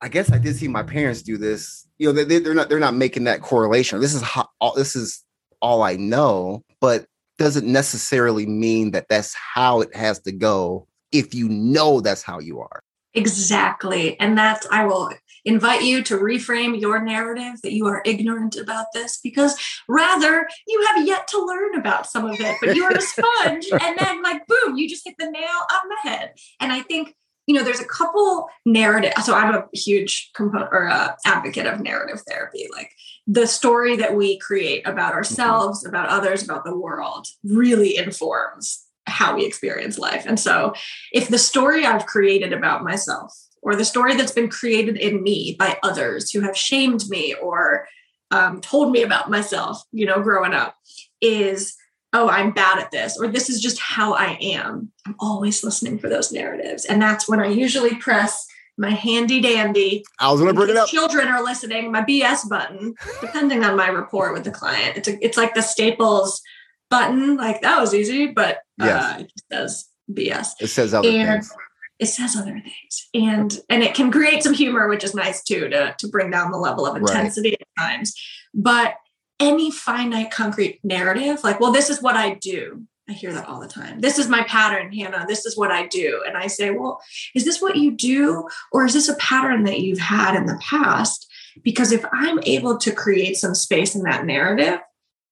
I 0.00 0.08
guess 0.08 0.32
I 0.32 0.38
did 0.38 0.56
see 0.56 0.68
my 0.68 0.82
parents 0.82 1.22
do 1.22 1.36
this. 1.36 1.86
You 1.98 2.12
know, 2.12 2.24
they, 2.24 2.38
they're 2.38 2.54
not 2.54 2.68
they're 2.68 2.78
not 2.78 2.94
making 2.94 3.24
that 3.24 3.42
correlation. 3.42 4.00
This 4.00 4.14
is 4.14 4.22
how 4.22 4.48
all, 4.60 4.74
this 4.74 4.96
is 4.96 5.24
all 5.60 5.82
I 5.82 5.96
know, 5.96 6.64
but 6.80 7.06
doesn't 7.36 7.66
necessarily 7.66 8.46
mean 8.46 8.92
that 8.92 9.06
that's 9.08 9.34
how 9.34 9.80
it 9.80 9.94
has 9.94 10.20
to 10.20 10.32
go 10.32 10.86
if 11.12 11.34
you 11.34 11.48
know 11.48 12.00
that's 12.00 12.22
how 12.22 12.38
you 12.38 12.60
are. 12.60 12.82
Exactly. 13.14 14.18
And 14.20 14.36
that's, 14.36 14.66
I 14.70 14.84
will 14.84 15.10
invite 15.44 15.82
you 15.82 16.02
to 16.04 16.18
reframe 16.18 16.80
your 16.80 17.02
narrative 17.02 17.60
that 17.62 17.72
you 17.72 17.86
are 17.86 18.02
ignorant 18.04 18.56
about 18.56 18.86
this 18.92 19.18
because 19.22 19.56
rather 19.88 20.48
you 20.66 20.86
have 20.88 21.06
yet 21.06 21.26
to 21.28 21.44
learn 21.44 21.74
about 21.76 22.06
some 22.08 22.26
of 22.26 22.38
it, 22.40 22.56
but 22.60 22.76
you're 22.76 22.92
a 22.92 23.00
sponge. 23.00 23.66
and 23.82 23.98
then, 23.98 24.22
like, 24.22 24.46
boom, 24.46 24.76
you 24.76 24.88
just 24.88 25.06
hit 25.06 25.14
the 25.18 25.30
nail 25.30 25.42
on 25.42 25.88
the 25.88 26.10
head. 26.10 26.32
And 26.60 26.72
I 26.72 26.80
think 26.80 27.14
you 27.46 27.54
know 27.54 27.64
there's 27.64 27.80
a 27.80 27.84
couple 27.86 28.46
narrative 28.66 29.14
so 29.24 29.34
i'm 29.34 29.54
a 29.54 29.64
huge 29.72 30.30
component 30.34 30.68
or 30.70 30.84
a 30.84 31.16
advocate 31.24 31.66
of 31.66 31.80
narrative 31.80 32.20
therapy 32.28 32.68
like 32.70 32.90
the 33.26 33.46
story 33.46 33.96
that 33.96 34.14
we 34.14 34.38
create 34.38 34.86
about 34.86 35.08
mm-hmm. 35.08 35.16
ourselves 35.16 35.80
mm-hmm. 35.80 35.88
about 35.88 36.10
others 36.10 36.42
about 36.42 36.64
the 36.64 36.76
world 36.76 37.26
really 37.42 37.96
informs 37.96 38.84
how 39.08 39.34
we 39.34 39.44
experience 39.44 39.98
life 39.98 40.24
and 40.26 40.38
so 40.38 40.72
if 41.12 41.28
the 41.28 41.38
story 41.38 41.84
i've 41.84 42.06
created 42.06 42.52
about 42.52 42.84
myself 42.84 43.32
or 43.62 43.76
the 43.76 43.84
story 43.84 44.16
that's 44.16 44.32
been 44.32 44.48
created 44.48 44.96
in 44.96 45.22
me 45.22 45.56
by 45.58 45.78
others 45.82 46.30
who 46.30 46.40
have 46.40 46.56
shamed 46.56 47.08
me 47.08 47.34
or 47.34 47.86
um, 48.30 48.60
told 48.60 48.92
me 48.92 49.02
about 49.02 49.30
myself, 49.30 49.82
you 49.92 50.06
know, 50.06 50.20
growing 50.20 50.52
up 50.52 50.76
is, 51.20 51.74
oh, 52.12 52.28
I'm 52.28 52.52
bad 52.52 52.78
at 52.78 52.90
this, 52.90 53.18
or 53.18 53.28
this 53.28 53.48
is 53.48 53.60
just 53.60 53.80
how 53.80 54.14
I 54.14 54.38
am. 54.40 54.92
I'm 55.06 55.16
always 55.18 55.64
listening 55.64 55.98
for 55.98 56.08
those 56.08 56.32
narratives. 56.32 56.84
And 56.84 57.00
that's 57.00 57.28
when 57.28 57.40
I 57.40 57.46
usually 57.46 57.94
press 57.96 58.46
my 58.76 58.90
handy 58.90 59.40
dandy. 59.40 60.04
I 60.20 60.30
was 60.30 60.40
going 60.40 60.54
to 60.54 60.58
bring 60.58 60.70
it 60.70 60.76
up. 60.76 60.88
Children 60.88 61.28
are 61.28 61.42
listening. 61.42 61.90
My 61.90 62.02
BS 62.02 62.48
button, 62.48 62.94
depending 63.20 63.64
on 63.64 63.76
my 63.76 63.90
rapport 63.90 64.32
with 64.32 64.44
the 64.44 64.50
client. 64.50 64.96
It's 64.96 65.08
a, 65.08 65.24
it's 65.24 65.36
like 65.36 65.54
the 65.54 65.62
Staples 65.62 66.40
button. 66.90 67.36
Like 67.36 67.62
that 67.62 67.80
was 67.80 67.94
easy, 67.94 68.28
but 68.28 68.58
yes. 68.78 69.04
uh, 69.04 69.20
it 69.20 69.32
says 69.52 69.88
BS. 70.10 70.48
It 70.60 70.68
says 70.68 70.94
other 70.94 71.08
and 71.08 71.28
things. 71.28 71.54
It 71.98 72.06
says 72.06 72.36
other 72.36 72.52
things, 72.52 73.08
and 73.12 73.60
and 73.68 73.82
it 73.82 73.94
can 73.94 74.12
create 74.12 74.42
some 74.42 74.54
humor, 74.54 74.88
which 74.88 75.04
is 75.04 75.14
nice 75.14 75.42
too, 75.42 75.68
to 75.68 75.94
to 75.98 76.08
bring 76.08 76.30
down 76.30 76.52
the 76.52 76.58
level 76.58 76.86
of 76.86 76.96
intensity 76.96 77.50
right. 77.50 77.60
at 77.60 77.82
times. 77.82 78.14
But 78.54 78.94
any 79.40 79.70
finite, 79.70 80.30
concrete 80.30 80.80
narrative, 80.82 81.44
like, 81.44 81.60
well, 81.60 81.72
this 81.72 81.90
is 81.90 82.02
what 82.02 82.16
I 82.16 82.34
do. 82.34 82.86
I 83.08 83.12
hear 83.12 83.32
that 83.32 83.48
all 83.48 83.60
the 83.60 83.68
time. 83.68 84.00
This 84.00 84.18
is 84.18 84.28
my 84.28 84.42
pattern, 84.42 84.92
Hannah. 84.92 85.24
This 85.26 85.46
is 85.46 85.56
what 85.56 85.70
I 85.70 85.86
do. 85.86 86.22
And 86.26 86.36
I 86.36 86.46
say, 86.46 86.70
well, 86.70 87.00
is 87.34 87.44
this 87.44 87.62
what 87.62 87.76
you 87.76 87.90
do? 87.90 88.46
Or 88.70 88.84
is 88.84 88.92
this 88.92 89.08
a 89.08 89.16
pattern 89.16 89.64
that 89.64 89.80
you've 89.80 89.98
had 89.98 90.34
in 90.34 90.44
the 90.44 90.60
past? 90.60 91.26
Because 91.62 91.90
if 91.90 92.04
I'm 92.12 92.38
able 92.42 92.76
to 92.78 92.92
create 92.92 93.36
some 93.36 93.54
space 93.54 93.94
in 93.94 94.02
that 94.02 94.26
narrative, 94.26 94.80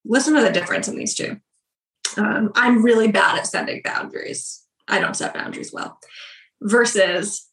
listen 0.05 0.33
to 0.33 0.41
the 0.41 0.51
difference 0.51 0.87
in 0.87 0.97
these 0.97 1.13
two. 1.13 1.39
Um, 2.15 2.51
I'm 2.55 2.83
really 2.83 3.11
bad 3.11 3.37
at 3.37 3.47
setting 3.47 3.81
boundaries. 3.83 4.63
I 4.87 4.99
don't 4.99 5.15
set 5.15 5.33
boundaries 5.33 5.73
well. 5.73 5.99
Versus, 6.61 7.47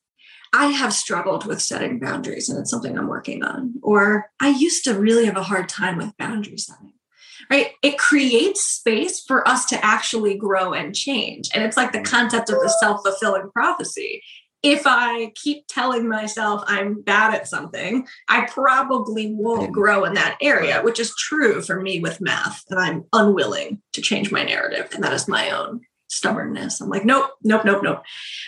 I 0.53 0.67
have 0.67 0.93
struggled 0.93 1.47
with 1.47 1.61
setting 1.61 1.99
boundaries 1.99 2.49
and 2.49 2.59
it's 2.59 2.71
something 2.71 2.97
I'm 2.97 3.09
working 3.09 3.43
on. 3.43 3.75
Or 3.83 4.31
I 4.41 4.51
used 4.51 4.85
to 4.85 4.99
really 4.99 5.27
have 5.27 5.37
a 5.37 5.43
hard 5.43 5.69
time 5.69 5.97
with 5.97 6.17
boundary 6.17 6.59
setting 6.59 6.95
right? 7.51 7.73
It 7.83 7.99
creates 7.99 8.63
space 8.63 9.21
for 9.21 9.47
us 9.47 9.65
to 9.67 9.85
actually 9.85 10.37
grow 10.37 10.73
and 10.73 10.95
change. 10.95 11.51
And 11.55 11.63
it's 11.63 11.77
like 11.77 11.93
the 11.93 12.01
concept 12.01 12.51
of 12.51 12.57
the 12.61 12.75
self 12.81 13.03
fulfilling 13.03 13.51
prophecy. 13.53 14.23
If 14.65 14.85
I 14.87 15.31
keep 15.35 15.67
telling 15.69 16.09
myself 16.09 16.65
I'm 16.67 17.03
bad 17.03 17.35
at 17.35 17.47
something, 17.47 18.09
I 18.31 18.47
probably 18.47 19.35
won't 19.35 19.73
grow 19.73 20.05
in 20.05 20.15
that 20.15 20.39
area, 20.41 20.81
which 20.81 20.99
is 20.99 21.15
true 21.17 21.61
for 21.61 21.83
me 21.83 22.01
with 22.01 22.23
math. 22.23 22.65
And 22.71 22.81
I'm 22.81 23.05
unwilling 23.13 23.83
to 23.93 24.01
change 24.01 24.33
my 24.33 24.43
narrative. 24.43 24.89
And 24.95 25.05
that 25.05 25.13
is 25.13 25.29
my 25.29 25.51
own 25.51 25.83
stubbornness. 26.09 26.81
I'm 26.81 26.89
like, 26.89 27.05
nope, 27.05 27.31
nope, 27.43 27.67
nope, 27.67 27.83
nope. 27.83 28.03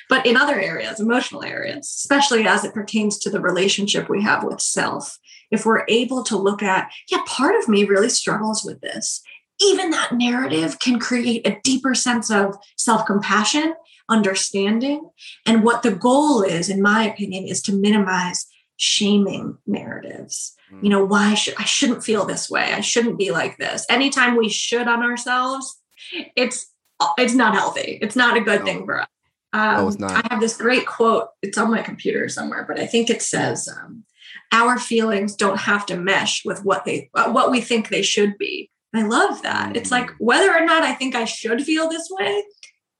But 0.08 0.24
in 0.24 0.38
other 0.38 0.58
areas, 0.58 1.00
emotional 1.00 1.44
areas, 1.44 1.86
especially 1.86 2.46
as 2.46 2.64
it 2.64 2.72
pertains 2.72 3.18
to 3.18 3.30
the 3.30 3.40
relationship 3.40 4.08
we 4.08 4.22
have 4.22 4.42
with 4.42 4.62
self, 4.62 5.18
if 5.50 5.66
we're 5.66 5.84
able 5.88 6.22
to 6.24 6.36
look 6.38 6.62
at, 6.62 6.90
yeah, 7.10 7.20
part 7.26 7.56
of 7.56 7.68
me 7.68 7.84
really 7.84 8.08
struggles 8.08 8.64
with 8.64 8.80
this, 8.80 9.20
even 9.60 9.90
that 9.90 10.12
narrative 10.12 10.78
can 10.78 10.98
create 10.98 11.46
a 11.46 11.58
deeper 11.62 11.94
sense 11.94 12.30
of 12.30 12.56
self 12.76 13.06
compassion, 13.06 13.74
understanding. 14.08 15.10
And 15.44 15.62
what 15.62 15.82
the 15.82 15.92
goal 15.94 16.42
is, 16.42 16.68
in 16.68 16.82
my 16.82 17.04
opinion, 17.04 17.44
is 17.44 17.62
to 17.62 17.72
minimize 17.72 18.46
shaming 18.76 19.58
narratives. 19.66 20.54
Mm. 20.72 20.84
You 20.84 20.90
know, 20.90 21.04
why 21.04 21.34
should 21.34 21.54
I 21.58 21.64
shouldn't 21.64 22.04
feel 22.04 22.24
this 22.24 22.50
way? 22.50 22.72
I 22.72 22.80
shouldn't 22.80 23.18
be 23.18 23.30
like 23.30 23.56
this. 23.58 23.86
Anytime 23.88 24.36
we 24.36 24.48
should 24.48 24.88
on 24.88 25.02
ourselves, 25.02 25.80
it's 26.36 26.72
it's 27.18 27.34
not 27.34 27.54
healthy. 27.54 27.98
It's 28.00 28.16
not 28.16 28.36
a 28.36 28.40
good 28.40 28.60
no. 28.60 28.66
thing 28.66 28.84
for 28.84 29.00
us. 29.02 29.08
Um, 29.52 29.76
no, 29.76 29.88
it's 29.88 29.98
not. 29.98 30.24
I 30.24 30.34
have 30.34 30.40
this 30.40 30.56
great 30.56 30.86
quote. 30.86 31.28
It's 31.42 31.58
on 31.58 31.70
my 31.70 31.82
computer 31.82 32.28
somewhere, 32.28 32.64
but 32.66 32.78
I 32.78 32.86
think 32.86 33.08
it 33.08 33.22
says, 33.22 33.68
um, 33.68 34.04
our 34.52 34.78
feelings 34.78 35.34
don't 35.34 35.60
have 35.60 35.86
to 35.86 35.96
mesh 35.96 36.44
with 36.44 36.64
what 36.64 36.84
they 36.84 37.10
uh, 37.14 37.30
what 37.30 37.50
we 37.50 37.60
think 37.60 37.88
they 37.88 38.02
should 38.02 38.36
be. 38.38 38.70
I 38.94 39.02
love 39.02 39.42
that. 39.42 39.76
It's 39.76 39.90
like 39.90 40.08
mm. 40.10 40.14
whether 40.18 40.52
or 40.52 40.64
not 40.64 40.82
I 40.82 40.92
think 40.92 41.14
I 41.14 41.24
should 41.24 41.62
feel 41.62 41.88
this 41.88 42.08
way, 42.10 42.42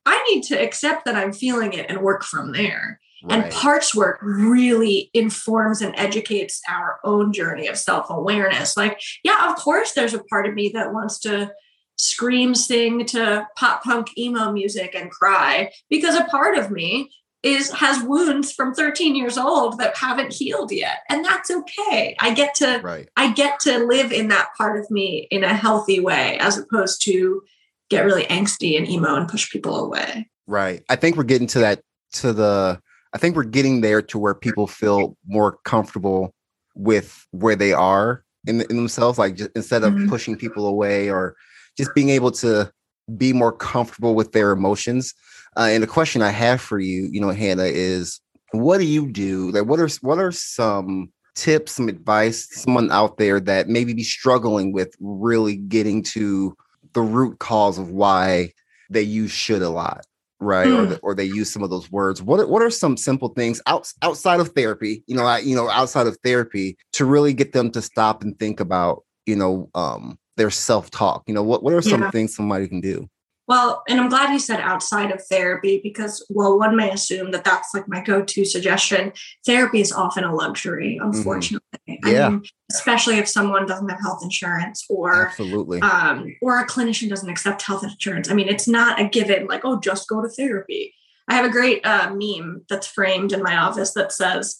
I 0.06 0.22
need 0.30 0.42
to 0.44 0.54
accept 0.54 1.04
that 1.04 1.16
I'm 1.16 1.32
feeling 1.32 1.72
it 1.72 1.86
and 1.90 2.00
work 2.00 2.24
from 2.24 2.52
there. 2.52 3.00
Right. 3.22 3.44
And 3.44 3.52
parts 3.52 3.94
work 3.94 4.18
really 4.22 5.10
informs 5.12 5.82
and 5.82 5.94
educates 5.98 6.60
our 6.68 7.00
own 7.02 7.32
journey 7.32 7.66
of 7.66 7.76
self 7.76 8.08
awareness. 8.08 8.76
Like, 8.76 9.00
yeah, 9.24 9.50
of 9.50 9.56
course, 9.56 9.92
there's 9.92 10.14
a 10.14 10.22
part 10.24 10.46
of 10.46 10.54
me 10.54 10.70
that 10.74 10.92
wants 10.92 11.18
to 11.20 11.50
scream, 11.96 12.54
sing 12.54 13.04
to 13.06 13.48
pop 13.56 13.82
punk 13.82 14.16
emo 14.16 14.52
music 14.52 14.94
and 14.94 15.10
cry 15.10 15.72
because 15.88 16.14
a 16.14 16.24
part 16.24 16.56
of 16.56 16.70
me 16.70 17.10
is 17.42 17.70
has 17.70 18.02
wounds 18.02 18.52
from 18.52 18.74
13 18.74 19.14
years 19.14 19.38
old 19.38 19.78
that 19.78 19.96
haven't 19.96 20.32
healed 20.32 20.72
yet 20.72 20.98
and 21.08 21.24
that's 21.24 21.50
okay 21.50 22.16
i 22.18 22.32
get 22.32 22.54
to 22.54 22.80
right. 22.82 23.08
i 23.16 23.30
get 23.32 23.60
to 23.60 23.78
live 23.78 24.10
in 24.10 24.28
that 24.28 24.48
part 24.56 24.80
of 24.80 24.90
me 24.90 25.28
in 25.30 25.44
a 25.44 25.54
healthy 25.54 26.00
way 26.00 26.38
as 26.38 26.58
opposed 26.58 27.02
to 27.02 27.42
get 27.90 28.04
really 28.04 28.24
angsty 28.24 28.76
and 28.76 28.88
emo 28.88 29.14
and 29.14 29.28
push 29.28 29.50
people 29.50 29.84
away 29.84 30.28
right 30.46 30.82
i 30.88 30.96
think 30.96 31.16
we're 31.16 31.24
getting 31.24 31.46
to 31.46 31.58
that 31.58 31.80
to 32.12 32.32
the 32.32 32.80
i 33.12 33.18
think 33.18 33.36
we're 33.36 33.44
getting 33.44 33.80
there 33.80 34.02
to 34.02 34.18
where 34.18 34.34
people 34.34 34.66
feel 34.66 35.16
more 35.26 35.58
comfortable 35.64 36.34
with 36.74 37.26
where 37.30 37.56
they 37.56 37.72
are 37.72 38.24
in, 38.46 38.60
in 38.62 38.76
themselves 38.76 39.18
like 39.18 39.36
just 39.36 39.50
instead 39.56 39.82
of 39.82 39.92
mm-hmm. 39.92 40.08
pushing 40.08 40.36
people 40.36 40.66
away 40.66 41.10
or 41.10 41.36
just 41.76 41.94
being 41.94 42.10
able 42.10 42.30
to 42.30 42.70
be 43.16 43.32
more 43.32 43.52
comfortable 43.52 44.14
with 44.14 44.32
their 44.32 44.52
emotions 44.52 45.14
uh, 45.56 45.68
and 45.70 45.82
the 45.82 45.86
question 45.86 46.20
I 46.20 46.30
have 46.30 46.60
for 46.60 46.78
you, 46.78 47.08
you 47.10 47.20
know, 47.20 47.30
Hannah, 47.30 47.64
is 47.64 48.20
what 48.52 48.78
do 48.78 48.84
you 48.84 49.10
do? 49.10 49.50
Like, 49.50 49.64
what 49.64 49.80
are 49.80 49.88
what 50.02 50.18
are 50.18 50.32
some 50.32 51.12
tips, 51.34 51.72
some 51.72 51.88
advice, 51.88 52.48
someone 52.50 52.90
out 52.90 53.16
there 53.16 53.40
that 53.40 53.68
maybe 53.68 53.94
be 53.94 54.04
struggling 54.04 54.72
with 54.72 54.94
really 55.00 55.56
getting 55.56 56.02
to 56.02 56.54
the 56.96 57.02
root 57.02 57.38
cause 57.38 57.78
of 57.78 57.90
why 57.90 58.50
they 58.88 59.02
use 59.02 59.30
should 59.30 59.60
a 59.60 59.68
lot, 59.68 60.06
right? 60.40 60.66
Mm. 60.66 60.78
Or, 60.78 60.86
the, 60.86 60.98
or 61.00 61.14
they 61.14 61.26
use 61.26 61.52
some 61.52 61.62
of 61.62 61.68
those 61.68 61.92
words. 61.92 62.22
What 62.22 62.40
are, 62.40 62.46
what 62.46 62.62
are 62.62 62.70
some 62.70 62.96
simple 62.96 63.28
things 63.28 63.60
out, 63.66 63.92
outside 64.00 64.40
of 64.40 64.48
therapy? 64.48 65.04
You 65.06 65.14
know, 65.14 65.26
I, 65.26 65.40
you 65.40 65.54
know, 65.54 65.68
outside 65.68 66.06
of 66.06 66.16
therapy 66.24 66.78
to 66.94 67.04
really 67.04 67.34
get 67.34 67.52
them 67.52 67.70
to 67.72 67.82
stop 67.82 68.22
and 68.22 68.36
think 68.38 68.60
about, 68.60 69.04
you 69.26 69.36
know, 69.36 69.68
um, 69.74 70.18
their 70.38 70.50
self 70.50 70.90
talk. 70.90 71.22
You 71.26 71.34
know, 71.34 71.42
what 71.42 71.62
what 71.62 71.74
are 71.74 71.82
some 71.82 72.00
yeah. 72.00 72.10
things 72.10 72.34
somebody 72.34 72.66
can 72.66 72.80
do? 72.80 73.08
Well, 73.48 73.84
and 73.88 74.00
I'm 74.00 74.08
glad 74.08 74.32
you 74.32 74.38
said 74.38 74.60
outside 74.60 75.12
of 75.12 75.24
therapy 75.24 75.80
because, 75.82 76.24
well, 76.28 76.58
one 76.58 76.76
may 76.76 76.90
assume 76.90 77.30
that 77.30 77.44
that's 77.44 77.72
like 77.74 77.86
my 77.86 78.02
go 78.02 78.22
to 78.22 78.44
suggestion. 78.44 79.12
Therapy 79.44 79.80
is 79.80 79.92
often 79.92 80.24
a 80.24 80.34
luxury, 80.34 80.98
mm-hmm. 81.00 81.10
unfortunately. 81.10 81.68
Mm-hmm. 81.88 82.08
Yeah. 82.08 82.26
I 82.26 82.30
mean, 82.30 82.42
especially 82.72 83.18
if 83.18 83.28
someone 83.28 83.66
doesn't 83.66 83.88
have 83.88 84.00
health 84.00 84.24
insurance 84.24 84.84
or 84.90 85.28
absolutely, 85.28 85.80
um, 85.80 86.34
or 86.42 86.58
a 86.58 86.66
clinician 86.66 87.08
doesn't 87.08 87.30
accept 87.30 87.62
health 87.62 87.84
insurance. 87.84 88.28
I 88.28 88.34
mean, 88.34 88.48
it's 88.48 88.66
not 88.66 89.00
a 89.00 89.08
given. 89.08 89.46
Like, 89.46 89.64
oh, 89.64 89.78
just 89.78 90.08
go 90.08 90.22
to 90.22 90.28
therapy. 90.28 90.94
I 91.28 91.34
have 91.34 91.44
a 91.44 91.50
great 91.50 91.84
uh, 91.84 92.14
meme 92.14 92.64
that's 92.68 92.86
framed 92.86 93.32
in 93.32 93.42
my 93.42 93.56
office 93.56 93.92
that 93.94 94.12
says, 94.12 94.58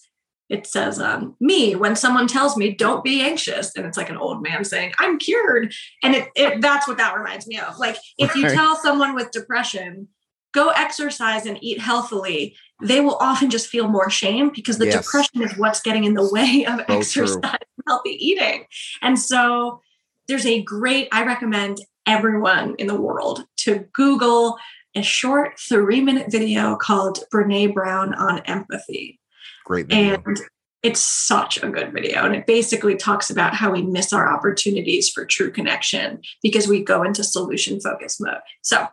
it 0.49 0.65
says 0.65 0.99
um, 0.99 1.35
me 1.39 1.75
when 1.75 1.95
someone 1.95 2.27
tells 2.27 2.55
me 2.55 2.73
don't 2.73 3.03
be 3.03 3.21
anxious 3.21 3.75
and 3.75 3.85
it's 3.85 3.97
like 3.97 4.09
an 4.09 4.17
old 4.17 4.41
man 4.41 4.63
saying 4.63 4.91
i'm 4.99 5.17
cured 5.19 5.73
and 6.03 6.15
it, 6.15 6.29
it 6.35 6.61
that's 6.61 6.87
what 6.87 6.97
that 6.97 7.15
reminds 7.15 7.47
me 7.47 7.59
of. 7.59 7.77
Like 7.77 7.97
if 8.17 8.35
you 8.35 8.49
tell 8.49 8.75
someone 8.75 9.15
with 9.15 9.31
depression 9.31 10.07
go 10.53 10.69
exercise 10.69 11.45
and 11.45 11.57
eat 11.61 11.79
healthily 11.79 12.55
they 12.81 13.01
will 13.01 13.17
often 13.19 13.49
just 13.49 13.67
feel 13.67 13.87
more 13.87 14.09
shame 14.09 14.51
because 14.53 14.77
the 14.77 14.85
yes. 14.85 15.03
depression 15.03 15.41
is 15.41 15.57
what's 15.57 15.81
getting 15.81 16.03
in 16.03 16.13
the 16.13 16.29
way 16.31 16.65
of 16.65 16.79
so 16.79 16.85
exercise 16.89 17.43
and 17.43 17.83
healthy 17.87 18.11
eating. 18.11 18.65
And 19.01 19.17
so 19.17 19.81
there's 20.27 20.45
a 20.45 20.61
great 20.63 21.07
i 21.11 21.23
recommend 21.23 21.79
everyone 22.05 22.75
in 22.77 22.87
the 22.87 22.99
world 22.99 23.45
to 23.57 23.85
google 23.93 24.57
a 24.95 25.01
short 25.01 25.59
three 25.59 26.01
minute 26.01 26.31
video 26.31 26.75
called 26.75 27.19
brene 27.33 27.73
brown 27.73 28.13
on 28.15 28.39
empathy 28.39 29.19
Great 29.67 29.87
video. 29.87 30.21
And 30.25 30.39
it's 30.81 31.01
such 31.01 31.61
a 31.61 31.67
good 31.67 31.91
video. 31.91 32.23
And 32.25 32.33
it 32.33 32.47
basically 32.47 32.95
talks 32.95 33.29
about 33.29 33.53
how 33.53 33.69
we 33.69 33.81
miss 33.81 34.13
our 34.13 34.33
opportunities 34.33 35.09
for 35.09 35.25
true 35.25 35.51
connection 35.51 36.21
because 36.41 36.69
we 36.69 36.81
go 36.81 37.03
into 37.03 37.21
solution 37.21 37.81
focus 37.81 38.17
mode. 38.17 38.39
So, 38.61 38.87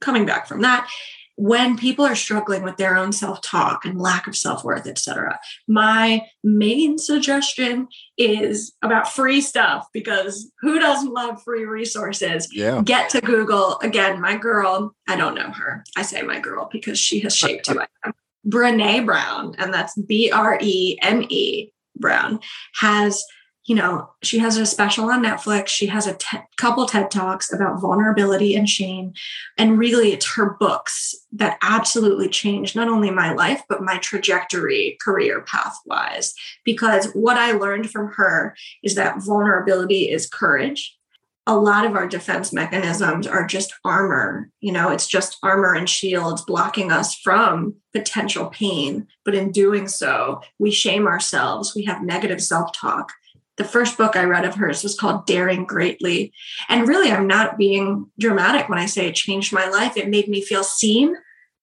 coming 0.00 0.26
back 0.26 0.48
from 0.48 0.62
that, 0.62 0.90
when 1.36 1.78
people 1.78 2.04
are 2.04 2.16
struggling 2.16 2.64
with 2.64 2.78
their 2.78 2.96
own 2.96 3.12
self-talk 3.12 3.84
and 3.84 4.00
lack 4.00 4.26
of 4.26 4.34
self-worth 4.34 4.88
etc 4.88 5.38
my 5.68 6.20
main 6.42 6.98
suggestion 6.98 7.86
is 8.16 8.72
about 8.82 9.06
free 9.06 9.40
stuff 9.40 9.86
because 9.92 10.50
who 10.62 10.80
doesn't 10.80 11.12
love 11.12 11.40
free 11.44 11.64
resources 11.64 12.48
yeah 12.52 12.82
get 12.84 13.08
to 13.08 13.20
google 13.20 13.78
again 13.84 14.20
my 14.20 14.36
girl 14.36 14.92
i 15.06 15.14
don't 15.14 15.36
know 15.36 15.52
her 15.52 15.84
i 15.96 16.02
say 16.02 16.22
my 16.22 16.40
girl 16.40 16.68
because 16.72 16.98
she 16.98 17.20
has 17.20 17.36
shaped 17.36 17.68
who 17.68 17.78
i 17.78 17.86
am 18.04 18.12
Brene 18.48 19.04
Brown, 19.04 19.54
and 19.58 19.72
that's 19.72 19.96
B 19.96 20.30
R 20.30 20.58
E 20.60 20.98
N 21.02 21.26
E 21.28 21.72
Brown, 21.96 22.40
has 22.74 23.24
you 23.68 23.74
know, 23.74 24.08
she 24.22 24.38
has 24.38 24.56
a 24.56 24.64
special 24.64 25.10
on 25.10 25.22
Netflix. 25.22 25.68
She 25.68 25.86
has 25.86 26.06
a 26.06 26.14
te- 26.14 26.38
couple 26.56 26.86
TED 26.86 27.10
Talks 27.10 27.52
about 27.52 27.82
vulnerability 27.82 28.56
and 28.56 28.66
shame. 28.66 29.12
And 29.58 29.78
really, 29.78 30.12
it's 30.12 30.34
her 30.36 30.56
books 30.58 31.14
that 31.32 31.58
absolutely 31.60 32.30
changed 32.30 32.74
not 32.74 32.88
only 32.88 33.10
my 33.10 33.34
life, 33.34 33.62
but 33.68 33.82
my 33.82 33.98
trajectory 33.98 34.96
career 35.02 35.42
path 35.42 35.76
wise. 35.84 36.32
Because 36.64 37.12
what 37.12 37.36
I 37.36 37.52
learned 37.52 37.90
from 37.90 38.10
her 38.12 38.56
is 38.82 38.94
that 38.94 39.22
vulnerability 39.22 40.10
is 40.10 40.26
courage. 40.26 40.97
A 41.48 41.56
lot 41.56 41.84
of 41.84 41.96
our 41.96 42.06
defense 42.06 42.52
mechanisms 42.52 43.26
are 43.26 43.46
just 43.46 43.74
armor. 43.84 44.50
You 44.60 44.70
know, 44.70 44.90
it's 44.90 45.08
just 45.08 45.38
armor 45.42 45.74
and 45.74 45.88
shields 45.88 46.42
blocking 46.42 46.92
us 46.92 47.16
from 47.16 47.74
potential 47.92 48.46
pain. 48.46 49.08
But 49.24 49.34
in 49.34 49.50
doing 49.50 49.88
so, 49.88 50.42
we 50.60 50.70
shame 50.70 51.08
ourselves. 51.08 51.74
We 51.74 51.84
have 51.84 52.02
negative 52.02 52.40
self 52.40 52.72
talk 52.72 53.12
the 53.58 53.64
first 53.64 53.98
book 53.98 54.16
I 54.16 54.24
read 54.24 54.44
of 54.44 54.54
hers 54.54 54.82
was 54.82 54.98
called 54.98 55.26
Daring 55.26 55.64
Greatly. 55.64 56.32
And 56.68 56.88
really, 56.88 57.10
I'm 57.10 57.26
not 57.26 57.58
being 57.58 58.06
dramatic 58.18 58.68
when 58.68 58.78
I 58.78 58.86
say 58.86 59.08
it 59.08 59.16
changed 59.16 59.52
my 59.52 59.68
life. 59.68 59.96
It 59.96 60.08
made 60.08 60.28
me 60.28 60.40
feel 60.40 60.62
seen 60.62 61.14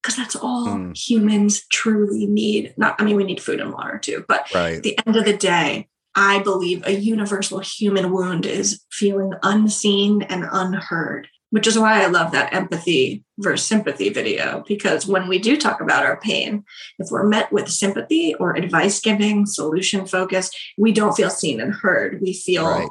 because 0.04 0.18
that's 0.18 0.36
all 0.36 0.68
mm. 0.68 0.96
humans 0.96 1.66
truly 1.72 2.28
need. 2.28 2.74
Not, 2.78 2.96
I 3.00 3.06
mean, 3.06 3.16
we 3.16 3.24
need 3.24 3.42
food 3.42 3.62
and 3.62 3.74
water 3.74 3.98
too, 3.98 4.26
but 4.28 4.46
right. 4.54 4.76
at 4.76 4.84
the 4.84 5.00
end 5.08 5.16
of 5.16 5.26
the 5.26 5.36
day, 5.36 5.88
I 6.16 6.40
believe 6.40 6.86
a 6.86 6.92
universal 6.92 7.60
human 7.60 8.12
wound 8.12 8.46
is 8.46 8.82
feeling 8.92 9.34
unseen 9.44 10.22
and 10.24 10.46
unheard 10.50 11.28
which 11.56 11.68
is 11.68 11.80
why 11.80 12.04
I 12.04 12.08
love 12.08 12.34
that 12.34 12.54
empathy 12.54 13.24
versus 13.38 13.66
sympathy 13.66 14.10
video. 14.10 14.66
Because 14.68 15.08
when 15.08 15.30
we 15.30 15.40
do 15.40 15.56
talk 15.56 15.80
about 15.80 16.04
our 16.04 16.20
pain, 16.20 16.66
if 17.00 17.08
we're 17.10 17.28
met 17.28 17.50
with 17.50 17.70
sympathy 17.70 18.36
or 18.36 18.58
advice 18.58 19.00
giving, 19.00 19.46
solution 19.46 20.06
focused, 20.06 20.54
we 20.78 20.92
don't 20.92 21.16
feel 21.16 21.30
seen 21.30 21.62
and 21.62 21.74
heard. 21.74 22.20
We 22.22 22.34
feel 22.34 22.68
right. 22.68 22.90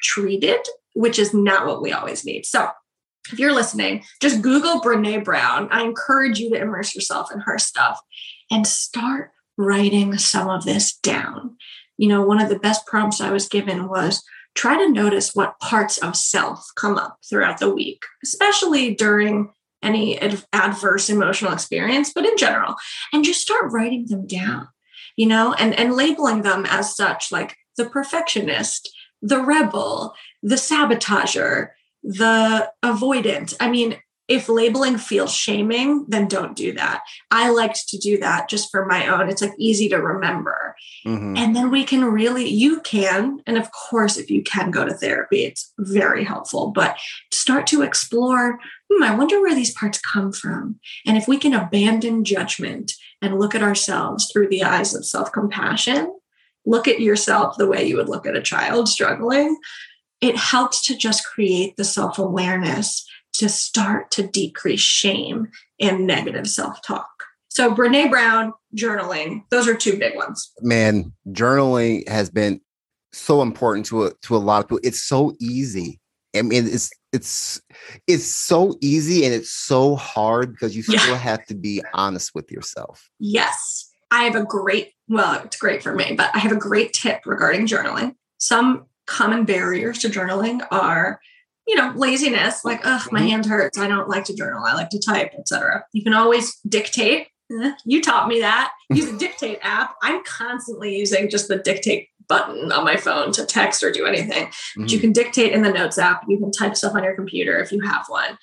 treated, 0.00 0.60
which 0.94 1.18
is 1.18 1.34
not 1.34 1.66
what 1.66 1.82
we 1.82 1.92
always 1.92 2.24
need. 2.24 2.46
So 2.46 2.68
if 3.32 3.38
you're 3.40 3.52
listening, 3.52 4.04
just 4.22 4.42
Google 4.42 4.80
Brene 4.80 5.24
Brown. 5.24 5.68
I 5.72 5.82
encourage 5.82 6.38
you 6.38 6.50
to 6.50 6.62
immerse 6.62 6.94
yourself 6.94 7.32
in 7.32 7.40
her 7.40 7.58
stuff 7.58 8.00
and 8.48 8.64
start 8.64 9.32
writing 9.56 10.18
some 10.18 10.48
of 10.48 10.64
this 10.64 10.94
down. 10.98 11.56
You 11.96 12.08
know, 12.08 12.22
one 12.22 12.40
of 12.40 12.48
the 12.48 12.58
best 12.58 12.86
prompts 12.86 13.20
I 13.20 13.30
was 13.30 13.48
given 13.48 13.88
was 13.88 14.22
try 14.54 14.76
to 14.76 14.90
notice 14.90 15.34
what 15.34 15.58
parts 15.60 15.98
of 15.98 16.16
self 16.16 16.66
come 16.76 16.96
up 16.96 17.18
throughout 17.28 17.58
the 17.58 17.72
week, 17.72 18.02
especially 18.22 18.94
during 18.94 19.50
any 19.82 20.18
ad- 20.18 20.44
adverse 20.52 21.10
emotional 21.10 21.52
experience, 21.52 22.12
but 22.12 22.24
in 22.24 22.36
general, 22.36 22.74
and 23.12 23.24
just 23.24 23.42
start 23.42 23.70
writing 23.72 24.06
them 24.06 24.26
down, 24.26 24.68
you 25.16 25.26
know, 25.26 25.52
and, 25.54 25.74
and 25.74 25.94
labeling 25.94 26.42
them 26.42 26.66
as 26.68 26.96
such, 26.96 27.30
like 27.30 27.56
the 27.76 27.84
perfectionist, 27.84 28.90
the 29.20 29.40
rebel, 29.40 30.14
the 30.42 30.54
sabotager, 30.54 31.68
the 32.02 32.70
avoidant. 32.82 33.54
I 33.60 33.70
mean, 33.70 33.96
if 34.26 34.48
labeling 34.48 34.96
feels 34.96 35.32
shaming, 35.34 36.06
then 36.08 36.28
don't 36.28 36.56
do 36.56 36.72
that. 36.72 37.02
I 37.30 37.50
liked 37.50 37.88
to 37.88 37.98
do 37.98 38.18
that 38.20 38.48
just 38.48 38.70
for 38.70 38.86
my 38.86 39.06
own. 39.06 39.28
It's 39.28 39.42
like 39.42 39.52
easy 39.58 39.88
to 39.90 39.96
remember. 39.96 40.74
Mm-hmm. 41.06 41.36
And 41.36 41.54
then 41.54 41.70
we 41.70 41.84
can 41.84 42.04
really, 42.04 42.48
you 42.48 42.80
can, 42.80 43.40
and 43.46 43.58
of 43.58 43.70
course, 43.72 44.16
if 44.16 44.30
you 44.30 44.42
can 44.42 44.70
go 44.70 44.84
to 44.84 44.94
therapy, 44.94 45.44
it's 45.44 45.72
very 45.78 46.24
helpful, 46.24 46.70
but 46.70 46.98
start 47.32 47.66
to 47.68 47.82
explore 47.82 48.58
hmm, 48.90 49.02
I 49.02 49.14
wonder 49.14 49.40
where 49.40 49.54
these 49.54 49.72
parts 49.72 49.98
come 49.98 50.32
from. 50.32 50.78
And 51.06 51.16
if 51.16 51.28
we 51.28 51.36
can 51.36 51.54
abandon 51.54 52.24
judgment 52.24 52.92
and 53.22 53.38
look 53.38 53.54
at 53.54 53.62
ourselves 53.62 54.30
through 54.30 54.48
the 54.48 54.62
eyes 54.62 54.94
of 54.94 55.04
self 55.04 55.32
compassion, 55.32 56.14
look 56.66 56.88
at 56.88 57.00
yourself 57.00 57.56
the 57.56 57.66
way 57.66 57.86
you 57.86 57.96
would 57.96 58.08
look 58.08 58.26
at 58.26 58.36
a 58.36 58.42
child 58.42 58.88
struggling, 58.88 59.58
it 60.20 60.36
helps 60.36 60.82
to 60.86 60.96
just 60.96 61.26
create 61.26 61.76
the 61.76 61.84
self 61.84 62.18
awareness 62.18 63.06
to 63.34 63.48
start 63.48 64.10
to 64.12 64.26
decrease 64.26 64.80
shame 64.80 65.48
and 65.80 66.06
negative 66.06 66.48
self 66.48 66.80
talk. 66.82 67.08
So, 67.48 67.74
Brene 67.74 68.10
Brown, 68.10 68.52
journaling, 68.76 69.42
those 69.50 69.68
are 69.68 69.74
two 69.74 69.96
big 69.98 70.16
ones. 70.16 70.50
Man, 70.60 71.12
journaling 71.28 72.08
has 72.08 72.30
been 72.30 72.60
so 73.12 73.42
important 73.42 73.86
to 73.86 74.06
a, 74.06 74.12
to 74.22 74.36
a 74.36 74.38
lot 74.38 74.60
of 74.60 74.68
people. 74.68 74.80
It's 74.82 75.04
so 75.04 75.34
easy. 75.38 76.00
I 76.36 76.42
mean, 76.42 76.66
it's 76.66 76.90
it's 77.12 77.62
it's 78.08 78.26
so 78.26 78.76
easy 78.80 79.24
and 79.24 79.32
it's 79.32 79.52
so 79.52 79.94
hard 79.94 80.52
because 80.52 80.76
you 80.76 80.82
still 80.82 80.96
yeah. 80.96 81.16
have 81.16 81.46
to 81.46 81.54
be 81.54 81.82
honest 81.94 82.32
with 82.34 82.50
yourself. 82.50 83.08
Yes. 83.20 83.90
I 84.10 84.24
have 84.24 84.36
a 84.36 84.44
great, 84.44 84.92
well, 85.08 85.42
it's 85.44 85.56
great 85.56 85.82
for 85.82 85.94
me, 85.94 86.14
but 86.16 86.30
I 86.34 86.38
have 86.38 86.52
a 86.52 86.56
great 86.56 86.92
tip 86.92 87.22
regarding 87.24 87.66
journaling. 87.66 88.14
Some 88.38 88.86
common 89.06 89.44
barriers 89.44 89.98
to 90.00 90.08
journaling 90.08 90.64
are 90.70 91.20
you 91.66 91.74
know, 91.74 91.92
laziness, 91.96 92.64
like, 92.64 92.80
ugh, 92.84 93.08
my 93.10 93.20
mm-hmm. 93.20 93.28
hand 93.28 93.46
hurts. 93.46 93.78
I 93.78 93.88
don't 93.88 94.08
like 94.08 94.24
to 94.24 94.34
journal. 94.34 94.64
I 94.64 94.74
like 94.74 94.90
to 94.90 95.00
type, 95.00 95.32
etc. 95.38 95.84
You 95.92 96.02
can 96.02 96.14
always 96.14 96.58
dictate. 96.68 97.28
Eh, 97.50 97.72
you 97.84 98.02
taught 98.02 98.28
me 98.28 98.40
that. 98.40 98.72
Use 98.90 99.10
a 99.10 99.16
dictate 99.18 99.58
app. 99.62 99.94
I'm 100.02 100.22
constantly 100.24 100.96
using 100.96 101.30
just 101.30 101.48
the 101.48 101.56
dictate 101.56 102.08
button 102.28 102.72
on 102.72 102.84
my 102.84 102.96
phone 102.96 103.32
to 103.32 103.44
text 103.44 103.82
or 103.82 103.92
do 103.92 104.06
anything. 104.06 104.50
But 104.76 104.90
you 104.90 104.98
mm-hmm. 104.98 105.00
can 105.00 105.12
dictate 105.12 105.52
in 105.52 105.62
the 105.62 105.72
notes 105.72 105.98
app. 105.98 106.24
You 106.28 106.38
can 106.38 106.50
type 106.50 106.76
stuff 106.76 106.94
on 106.94 107.04
your 107.04 107.14
computer 107.14 107.58
if 107.58 107.72
you 107.72 107.80
have 107.80 108.04
one. 108.08 108.38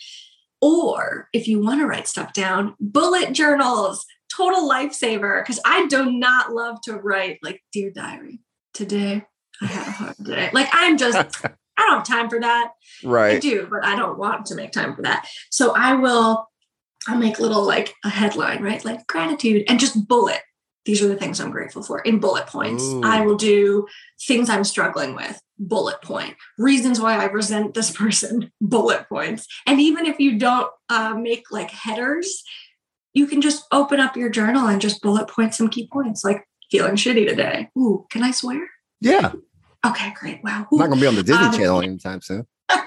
Or 0.61 1.27
if 1.33 1.47
you 1.47 1.59
want 1.61 1.81
to 1.81 1.87
write 1.87 2.07
stuff 2.07 2.33
down, 2.33 2.75
bullet 2.79 3.33
journals, 3.33 4.05
total 4.35 4.69
lifesaver. 4.69 5.41
Because 5.41 5.59
I 5.65 5.87
do 5.87 6.11
not 6.11 6.53
love 6.53 6.81
to 6.83 6.95
write 6.97 7.39
like, 7.41 7.61
dear 7.73 7.91
diary, 7.91 8.39
today 8.73 9.25
I 9.61 9.65
had 9.65 9.87
a 9.87 9.91
hard 9.91 10.15
day. 10.23 10.49
Like 10.53 10.69
I'm 10.71 10.97
just 10.97 11.45
I 11.77 11.83
don't 11.83 11.97
have 11.97 12.07
time 12.07 12.29
for 12.29 12.39
that. 12.39 12.71
Right. 13.03 13.37
I 13.37 13.39
do, 13.39 13.67
but 13.69 13.83
I 13.83 13.95
don't 13.95 14.17
want 14.17 14.45
to 14.47 14.55
make 14.55 14.71
time 14.71 14.95
for 14.95 15.01
that. 15.03 15.27
So 15.49 15.73
I 15.75 15.95
will, 15.95 16.47
I'll 17.07 17.17
make 17.17 17.39
little 17.39 17.65
like 17.65 17.95
a 18.03 18.09
headline, 18.09 18.61
right? 18.61 18.83
Like 18.83 19.07
gratitude 19.07 19.63
and 19.67 19.79
just 19.79 20.07
bullet. 20.07 20.41
These 20.85 21.01
are 21.03 21.07
the 21.07 21.15
things 21.15 21.39
I'm 21.39 21.51
grateful 21.51 21.83
for 21.83 21.99
in 21.99 22.19
bullet 22.19 22.47
points. 22.47 22.83
Ooh. 22.83 23.01
I 23.03 23.21
will 23.21 23.37
do 23.37 23.87
things 24.27 24.49
I'm 24.49 24.63
struggling 24.63 25.15
with, 25.15 25.39
bullet 25.59 26.01
point. 26.01 26.35
Reasons 26.57 26.99
why 26.99 27.17
I 27.17 27.25
resent 27.25 27.73
this 27.73 27.91
person, 27.95 28.51
bullet 28.59 29.07
points. 29.07 29.47
And 29.67 29.79
even 29.79 30.05
if 30.05 30.19
you 30.19 30.37
don't 30.39 30.71
uh, 30.89 31.13
make 31.13 31.51
like 31.51 31.71
headers, 31.71 32.43
you 33.13 33.27
can 33.27 33.41
just 33.41 33.65
open 33.71 33.99
up 33.99 34.15
your 34.15 34.29
journal 34.29 34.67
and 34.67 34.81
just 34.81 35.01
bullet 35.01 35.27
point 35.27 35.53
some 35.53 35.69
key 35.69 35.87
points 35.91 36.23
like 36.23 36.45
feeling 36.71 36.95
shitty 36.95 37.27
today. 37.27 37.69
Ooh, 37.77 38.05
can 38.09 38.23
I 38.23 38.31
swear? 38.31 38.69
Yeah. 39.01 39.33
Okay, 39.85 40.13
great. 40.15 40.43
Wow. 40.43 40.67
I'm 40.71 40.77
not 40.77 40.89
gonna 40.89 41.01
be 41.01 41.07
on 41.07 41.15
the 41.15 41.23
Disney 41.23 41.45
um, 41.45 41.53
Channel 41.53 41.81
anytime 41.81 42.21
soon. 42.21 42.45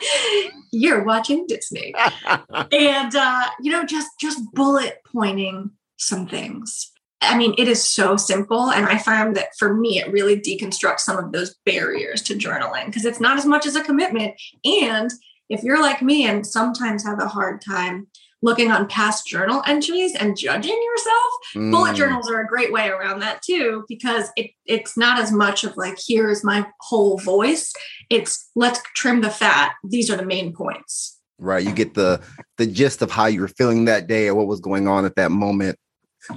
You're 0.72 1.04
watching 1.04 1.46
Disney. 1.46 1.94
and 2.72 3.14
uh, 3.14 3.46
you 3.60 3.72
know, 3.72 3.84
just 3.84 4.10
just 4.20 4.40
bullet 4.52 5.00
pointing 5.12 5.70
some 5.98 6.26
things. 6.26 6.92
I 7.20 7.38
mean, 7.38 7.54
it 7.56 7.68
is 7.68 7.82
so 7.82 8.16
simple. 8.16 8.70
And 8.70 8.86
I 8.86 8.98
found 8.98 9.36
that 9.36 9.48
for 9.58 9.74
me, 9.74 9.98
it 9.98 10.12
really 10.12 10.38
deconstructs 10.38 11.00
some 11.00 11.16
of 11.16 11.32
those 11.32 11.54
barriers 11.64 12.22
to 12.22 12.34
journaling 12.34 12.86
because 12.86 13.04
it's 13.04 13.20
not 13.20 13.38
as 13.38 13.46
much 13.46 13.66
as 13.66 13.76
a 13.76 13.82
commitment. 13.82 14.34
And 14.64 15.10
if 15.48 15.62
you're 15.62 15.80
like 15.80 16.02
me 16.02 16.26
and 16.26 16.46
sometimes 16.46 17.04
have 17.04 17.20
a 17.20 17.28
hard 17.28 17.62
time 17.62 18.08
looking 18.44 18.70
on 18.70 18.86
past 18.86 19.26
journal 19.26 19.62
entries 19.66 20.14
and 20.14 20.36
judging 20.36 20.78
yourself. 20.80 21.32
Mm. 21.54 21.70
Bullet 21.72 21.96
journals 21.96 22.30
are 22.30 22.42
a 22.42 22.46
great 22.46 22.70
way 22.70 22.88
around 22.88 23.20
that 23.20 23.40
too, 23.42 23.84
because 23.88 24.28
it, 24.36 24.50
it's 24.66 24.96
not 24.96 25.18
as 25.18 25.32
much 25.32 25.64
of 25.64 25.76
like, 25.78 25.98
here 25.98 26.28
is 26.30 26.44
my 26.44 26.66
whole 26.80 27.18
voice. 27.18 27.72
It's 28.10 28.50
let's 28.54 28.80
trim 28.94 29.22
the 29.22 29.30
fat. 29.30 29.72
These 29.82 30.10
are 30.10 30.16
the 30.16 30.26
main 30.26 30.52
points. 30.52 31.18
Right. 31.38 31.64
You 31.64 31.72
get 31.72 31.94
the 31.94 32.20
the 32.58 32.66
gist 32.66 33.02
of 33.02 33.10
how 33.10 33.26
you 33.26 33.40
were 33.40 33.48
feeling 33.48 33.86
that 33.86 34.06
day 34.06 34.28
or 34.28 34.34
what 34.34 34.46
was 34.46 34.60
going 34.60 34.86
on 34.86 35.04
at 35.04 35.16
that 35.16 35.30
moment. 35.30 35.78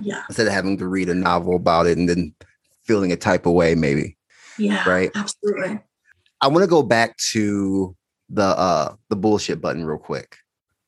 Yeah. 0.02 0.24
Instead 0.30 0.48
of 0.48 0.54
having 0.54 0.78
to 0.78 0.88
read 0.88 1.10
a 1.10 1.14
novel 1.14 1.56
about 1.56 1.88
it 1.88 1.98
and 1.98 2.10
then 2.10 2.34
feeling 2.86 3.12
a 3.12 3.18
type 3.18 3.46
of 3.46 3.54
way, 3.54 3.76
maybe. 3.76 4.18
Yeah. 4.58 4.90
Right. 4.90 5.12
Absolutely. 5.14 5.80
I 6.42 6.48
want 6.48 6.64
to 6.64 6.68
go 6.70 6.84
back 6.84 7.18
to 7.32 7.96
the 8.30 8.44
uh 8.44 8.96
the 9.10 9.16
bullshit 9.16 9.62
button 9.62 9.86
real 9.86 9.98
quick 9.98 10.38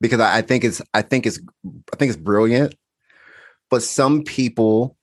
because 0.01 0.19
I, 0.19 0.37
I 0.37 0.41
think 0.41 0.63
it's 0.63 0.81
I 0.93 1.01
think 1.01 1.25
it's 1.25 1.39
I 1.93 1.95
think 1.95 2.09
it's 2.09 2.21
brilliant. 2.21 2.75
But 3.69 3.83
some 3.83 4.23
people, 4.23 4.97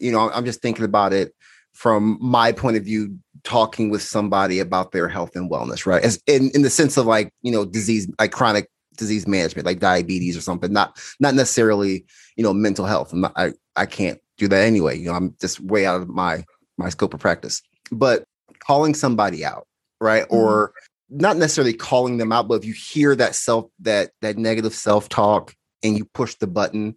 you 0.00 0.10
know, 0.10 0.30
I'm 0.30 0.44
just 0.44 0.60
thinking 0.60 0.84
about 0.84 1.12
it 1.12 1.34
from 1.72 2.18
my 2.20 2.52
point 2.52 2.76
of 2.76 2.84
view, 2.84 3.18
talking 3.44 3.90
with 3.90 4.02
somebody 4.02 4.58
about 4.58 4.92
their 4.92 5.08
health 5.08 5.36
and 5.36 5.50
wellness, 5.50 5.86
right? 5.86 6.02
As 6.02 6.20
in, 6.26 6.50
in 6.54 6.62
the 6.62 6.70
sense 6.70 6.96
of 6.96 7.06
like, 7.06 7.32
you 7.42 7.52
know, 7.52 7.64
disease, 7.64 8.08
like 8.18 8.32
chronic 8.32 8.68
disease 8.96 9.26
management, 9.26 9.66
like 9.66 9.80
diabetes 9.80 10.36
or 10.36 10.40
something, 10.40 10.72
not 10.72 10.98
not 11.20 11.34
necessarily, 11.34 12.04
you 12.36 12.42
know, 12.42 12.52
mental 12.52 12.86
health. 12.86 13.12
Not, 13.12 13.32
i 13.36 13.52
I 13.74 13.86
can't 13.86 14.20
do 14.36 14.48
that 14.48 14.64
anyway. 14.64 14.98
You 14.98 15.06
know, 15.06 15.14
I'm 15.14 15.34
just 15.40 15.60
way 15.60 15.86
out 15.86 16.00
of 16.00 16.08
my 16.08 16.44
my 16.76 16.88
scope 16.88 17.14
of 17.14 17.20
practice. 17.20 17.62
But 17.90 18.24
calling 18.58 18.94
somebody 18.94 19.44
out, 19.44 19.66
right? 20.00 20.24
Mm-hmm. 20.24 20.36
Or 20.36 20.74
not 21.12 21.36
necessarily 21.36 21.74
calling 21.74 22.18
them 22.18 22.32
out, 22.32 22.48
but 22.48 22.54
if 22.54 22.64
you 22.64 22.72
hear 22.72 23.14
that 23.16 23.34
self 23.34 23.66
that 23.80 24.10
that 24.22 24.38
negative 24.38 24.74
self 24.74 25.08
talk 25.08 25.54
and 25.82 25.96
you 25.96 26.04
push 26.06 26.34
the 26.36 26.46
button, 26.46 26.96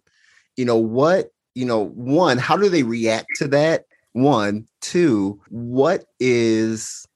you 0.56 0.64
know 0.64 0.76
what? 0.76 1.30
You 1.54 1.64
know, 1.64 1.84
one, 1.84 2.38
how 2.38 2.56
do 2.56 2.68
they 2.68 2.82
react 2.82 3.28
to 3.36 3.48
that? 3.48 3.84
One, 4.12 4.66
two, 4.80 5.40
what 5.48 6.04
is 6.18 7.06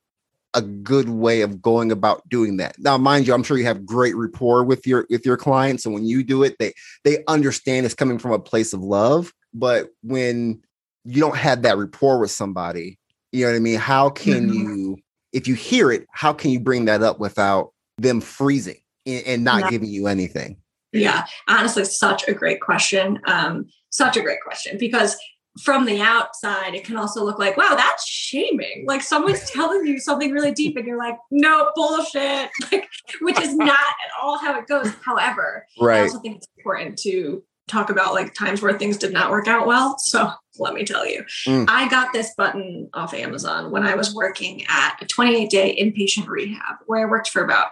a 0.55 0.63
good 0.63 1.09
way 1.09 1.43
of 1.43 1.63
going 1.63 1.93
about 1.93 2.29
doing 2.29 2.57
that. 2.57 2.79
Now, 2.79 2.99
mind 2.99 3.27
you, 3.27 3.35
I'm 3.35 3.43
sure 3.43 3.57
you 3.57 3.65
have 3.65 3.87
great 3.87 4.17
rapport 4.17 4.65
with 4.65 4.87
your 4.87 5.07
with 5.11 5.25
your 5.25 5.37
clients, 5.37 5.85
and 5.85 5.95
when 5.95 6.05
you 6.05 6.25
do 6.25 6.43
it, 6.43 6.57
they 6.59 6.73
they 7.05 7.23
understand 7.29 7.87
it's 7.87 7.95
coming 7.95 8.19
from 8.19 8.33
a 8.33 8.39
place 8.39 8.73
of 8.73 8.81
love. 8.81 9.33
But 9.55 9.91
when 10.03 10.63
you 11.05 11.21
don't 11.21 11.37
have 11.37 11.63
that 11.63 11.79
rapport 11.79 12.19
with 12.19 12.31
somebody, 12.31 12.99
you 13.33 13.45
know 13.45 13.53
what 13.53 13.57
I 13.57 13.61
mean? 13.61 13.79
How 13.79 14.11
can 14.11 14.49
mm-hmm. 14.49 14.53
you, 14.53 14.99
if 15.33 15.47
you 15.47 15.55
hear 15.55 15.91
it, 15.93 16.07
how 16.13 16.33
can 16.33 16.51
you 16.51 16.61
bring 16.61 16.87
that 16.87 17.03
up 17.03 17.19
without 17.21 17.73
them 17.99 18.21
freezing 18.21 18.81
and, 19.07 19.27
and 19.27 19.45
not 19.45 19.63
yeah. 19.63 19.71
giving 19.71 19.89
you 19.89 20.07
anything? 20.07 20.57
Yeah, 20.93 21.27
honestly, 21.49 21.85
such 21.85 22.27
a 22.27 22.35
great 22.35 22.61
question. 22.61 23.21
Um, 23.27 23.67
such 23.91 24.17
a 24.17 24.23
great 24.23 24.41
question 24.43 24.77
because 24.79 25.17
from 25.63 25.85
the 25.85 26.01
outside, 26.01 26.75
it 26.75 26.85
can 26.85 26.97
also 26.97 27.25
look 27.25 27.39
like, 27.39 27.57
wow, 27.57 27.75
that's 27.77 28.07
shaming. 28.07 28.85
Like 28.87 29.03
someone's 29.03 29.49
telling 29.51 29.87
you 29.87 29.99
something 29.99 30.33
really 30.33 30.53
deep, 30.53 30.77
and 30.77 30.87
you're 30.87 30.99
like, 30.99 31.17
no, 31.31 31.71
bullshit. 31.75 32.51
Like, 32.73 32.89
which 33.21 33.41
is 33.41 33.57
not 33.57 33.71
at 33.71 34.11
all 34.21 34.39
how 34.39 34.59
it 34.59 34.67
goes. 34.67 34.93
However, 35.05 35.67
right. 35.81 35.99
I 35.99 36.03
also 36.03 36.21
think 36.21 36.37
it's 36.37 36.47
important 36.59 36.99
to 36.99 37.43
talk 37.71 37.91
about 37.91 38.15
like 38.15 38.35
times 38.35 38.61
where 38.61 38.77
things 38.79 38.99
did 38.99 39.13
not 39.13 39.31
work 39.31 39.49
out 39.49 39.67
well. 39.67 39.99
So 39.99 40.31
let 40.59 40.75
me 40.75 40.85
tell 40.85 41.07
you, 41.07 41.25
mm. 41.47 41.67
I 41.69 41.89
got 41.89 42.13
this 42.13 42.35
button 42.37 42.91
off 42.93 43.15
Amazon 43.15 43.71
when 43.71 43.85
I 43.85 43.95
was 43.95 44.15
working 44.15 44.65
at 44.69 44.97
a 45.01 45.07
28 45.07 45.49
day 45.49 45.77
inpatient 45.81 46.29
rehab 46.29 46.77
where 46.87 47.07
I 47.07 47.11
worked 47.11 47.31
for 47.31 47.43
about 47.43 47.69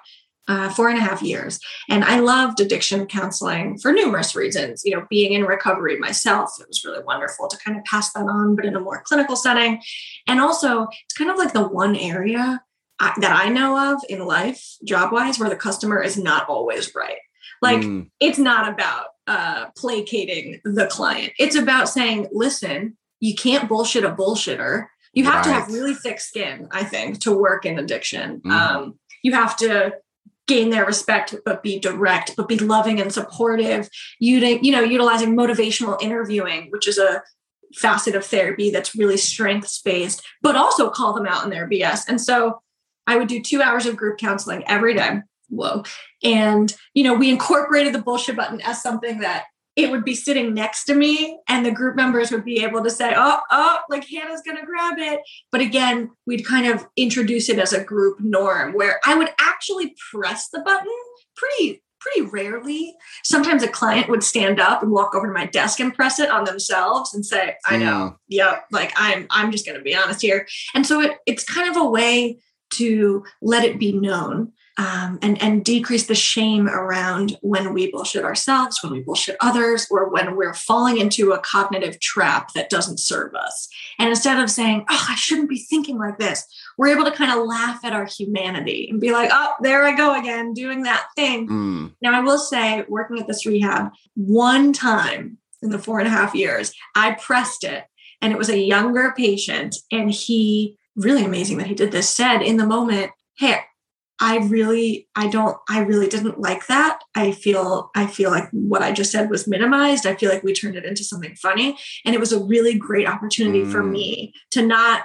uh, 0.49 0.71
four 0.71 0.89
and 0.89 0.99
a 0.99 1.03
half 1.03 1.23
years. 1.23 1.61
And 1.89 2.03
I 2.03 2.21
loved 2.21 2.59
addiction 2.61 3.07
counseling 3.07 3.79
for 3.79 3.93
numerous 3.93 4.35
reasons. 4.35 4.83
You 4.85 4.97
know, 4.97 5.07
being 5.11 5.35
in 5.35 5.45
recovery 5.45 5.99
myself, 5.99 6.51
it 6.59 6.67
was 6.67 6.85
really 6.85 7.05
wonderful 7.05 7.49
to 7.49 7.59
kind 7.59 7.77
of 7.77 7.85
pass 7.85 8.13
that 8.15 8.27
on, 8.27 8.57
but 8.57 8.65
in 8.65 8.75
a 8.75 8.81
more 8.81 9.03
clinical 9.05 9.37
setting. 9.37 9.81
And 10.27 10.41
also, 10.41 10.87
it's 11.05 11.17
kind 11.17 11.31
of 11.31 11.37
like 11.37 11.53
the 11.53 11.69
one 11.69 11.95
area 11.95 12.63
I, 12.99 13.13
that 13.21 13.45
I 13.45 13.51
know 13.51 13.95
of 13.95 14.03
in 14.09 14.27
life, 14.27 14.77
job 14.85 15.13
wise, 15.13 15.39
where 15.39 15.51
the 15.51 15.57
customer 15.57 16.03
is 16.03 16.17
not 16.17 16.49
always 16.49 16.95
right. 16.95 17.19
Like, 17.61 17.81
mm. 17.81 18.09
it's 18.19 18.39
not 18.39 18.73
about 18.73 19.07
uh, 19.29 19.67
placating 19.77 20.61
the 20.65 20.87
client, 20.87 21.33
it's 21.39 21.55
about 21.55 21.89
saying, 21.89 22.29
listen, 22.33 22.97
you 23.21 23.35
can't 23.35 23.69
bullshit 23.69 24.05
a 24.05 24.11
bullshitter. 24.11 24.87
You 25.13 25.25
have 25.25 25.35
right. 25.35 25.45
to 25.45 25.53
have 25.53 25.73
really 25.73 25.95
thick 25.95 26.21
skin, 26.21 26.69
I 26.71 26.85
think, 26.85 27.21
to 27.21 27.33
work 27.33 27.67
in 27.67 27.79
addiction. 27.79 28.41
Mm. 28.41 28.51
Um, 28.51 28.99
you 29.23 29.33
have 29.35 29.57
to 29.59 29.95
gain 30.47 30.71
their 30.71 30.87
respect 30.87 31.35
but 31.45 31.63
be 31.63 31.79
direct 31.79 32.35
but 32.35 32.49
be 32.49 32.59
loving 32.59 33.01
and 33.01 33.13
supportive 33.13 33.89
you 34.19 34.39
you 34.39 34.73
know 34.73 34.81
utilizing 34.81 35.37
motivational 35.37 36.01
interviewing 36.01 36.69
which 36.71 36.89
is 36.89 36.97
a 36.97 37.23
facet 37.75 38.15
of 38.15 38.25
therapy 38.25 38.71
that's 38.71 38.97
really 38.97 39.19
strengths 39.19 39.83
based 39.83 40.23
but 40.41 40.57
also 40.57 40.89
call 40.89 41.13
them 41.13 41.27
out 41.27 41.45
in 41.45 41.51
their 41.51 41.69
bs 41.69 42.09
and 42.09 42.19
so 42.19 42.63
i 43.07 43.15
would 43.15 43.29
do 43.29 43.43
two 43.43 43.61
hours 43.61 43.85
of 43.85 43.95
group 43.95 44.17
counseling 44.17 44.65
every 44.67 44.95
day 44.95 45.21
whoa. 45.49 45.83
And 46.23 46.75
you 46.95 47.05
know 47.05 47.15
we 47.15 47.31
incorporated 47.31 47.95
the 47.95 48.03
bullshit 48.03 48.37
button 48.37 48.61
as 48.63 48.83
something 48.83 49.21
that 49.21 49.45
it 49.77 49.93
would 49.93 50.05
be 50.05 50.15
sitting 50.17 50.55
next 50.55 50.85
to 50.87 50.95
me 50.95 51.39
and 51.49 51.65
the 51.65 51.71
group 51.71 51.95
members 51.95 52.33
would 52.33 52.45
be 52.45 52.65
able 52.65 52.83
to 52.83 52.91
say 52.91 53.15
oh 53.17 53.39
oh 53.53 53.79
like 53.89 54.05
hannah's 54.09 54.43
gonna 54.45 54.67
grab 54.67 54.99
it. 54.99 55.21
But 55.53 55.61
again 55.61 56.11
we'd 56.27 56.45
kind 56.45 56.67
of 56.67 56.87
introduce 56.97 57.49
it 57.49 57.59
as 57.59 57.73
a 57.73 57.85
group 57.85 58.19
norm 58.21 58.73
where 58.73 59.01
i 59.05 59.15
would 59.15 59.31
actually 59.41 59.95
press 60.13 60.49
the 60.49 60.61
button 60.61 60.93
pretty 61.37 61.83
pretty 62.01 62.23
rarely. 62.23 62.95
Sometimes 63.25 63.63
a 63.63 63.69
client 63.69 64.09
would 64.09 64.23
stand 64.23 64.61
up 64.61 64.83
and 64.83 64.93
walk 64.93 65.15
over 65.15 65.27
to 65.27 65.33
my 65.33 65.47
desk 65.47 65.81
and 65.81 65.95
press 65.95 66.21
it 66.21 66.31
on 66.31 66.45
themselves 66.45 67.15
and 67.15 67.25
say 67.25 67.57
i 67.67 67.77
know. 67.77 67.87
Mm. 67.87 68.17
Yeah 68.29 68.59
like 68.73 68.93
i'm 68.97 69.27
i'm 69.31 69.53
just 69.53 69.65
going 69.65 69.79
to 69.79 69.85
be 69.85 69.95
honest 69.95 70.23
here. 70.23 70.47
And 70.75 70.87
so 70.87 71.01
it, 71.01 71.19
it's 71.27 71.45
kind 71.45 71.71
of 71.71 71.77
a 71.77 71.89
way 71.89 72.39
to 72.71 73.25
let 73.41 73.65
it 73.65 73.79
be 73.79 73.93
known 73.93 74.53
um, 74.79 75.19
and 75.23 75.43
and 75.43 75.65
decrease 75.65 76.07
the 76.07 76.15
shame 76.15 76.69
around 76.69 77.37
when 77.41 77.75
we 77.75 77.91
bullshit 77.91 78.25
ourselves, 78.25 78.81
when 78.83 78.93
we 78.93 79.01
bullshit 79.01 79.37
others, 79.41 79.89
or 79.91 80.09
when 80.09 80.37
we're 80.37 80.55
falling 80.55 80.99
into 80.99 81.33
a 81.33 81.41
cognitive 81.41 81.99
trap 81.99 82.53
that 82.55 82.71
doesn't 82.71 83.01
serve 83.01 83.35
us. 83.35 83.69
And 83.99 84.09
instead 84.09 84.39
of 84.41 84.51
saying, 84.51 84.85
"Oh, 84.89 85.07
I 85.09 85.17
shouldn't 85.17 85.49
be 85.49 85.59
thinking 85.59 85.99
like 85.99 86.19
this," 86.19 86.45
we're 86.79 86.95
able 86.97 87.05
to 87.05 87.17
kind 87.17 87.33
of 87.33 87.45
laugh 87.45 87.85
at 87.85 87.93
our 87.93 88.07
humanity 88.07 88.89
and 88.89 89.01
be 89.01 89.11
like, 89.11 89.31
"Oh, 89.33 89.55
there 89.61 89.83
I 89.83 89.97
go 89.97 90.19
again, 90.19 90.55
doing 90.55 90.85
that 90.85 91.07
thing." 91.17 91.49
Mm. 91.49 91.95
Now, 92.01 92.17
I 92.17 92.21
will 92.21 92.39
say, 92.39 92.85
working 92.89 93.19
at 93.19 93.27
this 93.27 93.45
rehab, 93.45 93.91
one 94.15 94.73
time 94.73 95.39
in 95.61 95.71
the 95.71 95.79
four 95.81 95.99
and 95.99 96.07
a 96.07 96.13
half 96.13 96.37
years, 96.37 96.73
I 96.95 97.13
pressed 97.13 97.65
it, 97.65 97.85
and 98.23 98.33
it 98.33 98.39
was 98.39 98.49
a 98.49 98.59
younger 98.59 99.13
patient, 99.17 99.75
and 99.91 100.13
he 100.13 100.77
really 100.95 101.25
amazing 101.25 101.59
that 101.59 101.67
he 101.67 101.75
did 101.75 101.91
this. 101.91 102.09
Said 102.09 102.43
in 102.43 102.59
the 102.59 102.67
moment, 102.67 103.11
"Hey." 103.37 103.59
I 104.21 104.39
really, 104.39 105.09
I 105.15 105.29
don't, 105.29 105.57
I 105.69 105.81
really 105.81 106.09
didn't 106.09 106.41
like 106.41 106.67
that. 106.67 107.01
I 107.15 107.33
feel, 107.33 107.91
I 107.95 108.07
feel 108.07 108.31
like 108.31 108.49
what 108.51 108.83
I 108.83 108.93
just 108.93 109.13
said 109.13 109.31
was 109.31 109.47
minimized. 109.47 110.07
I 110.07 110.17
feel 110.17 110.31
like 110.31 110.43
we 110.43 110.53
turned 110.53 110.77
it 110.77 110.85
into 110.85 111.05
something 111.05 111.35
funny. 111.37 111.79
And 112.05 112.15
it 112.15 112.21
was 112.21 112.33
a 112.33 112.43
really 112.43 112.75
great 112.75 113.09
opportunity 113.09 113.63
mm. 113.63 113.73
for 113.73 113.83
me 113.83 114.35
to 114.51 114.67
not, 114.67 115.05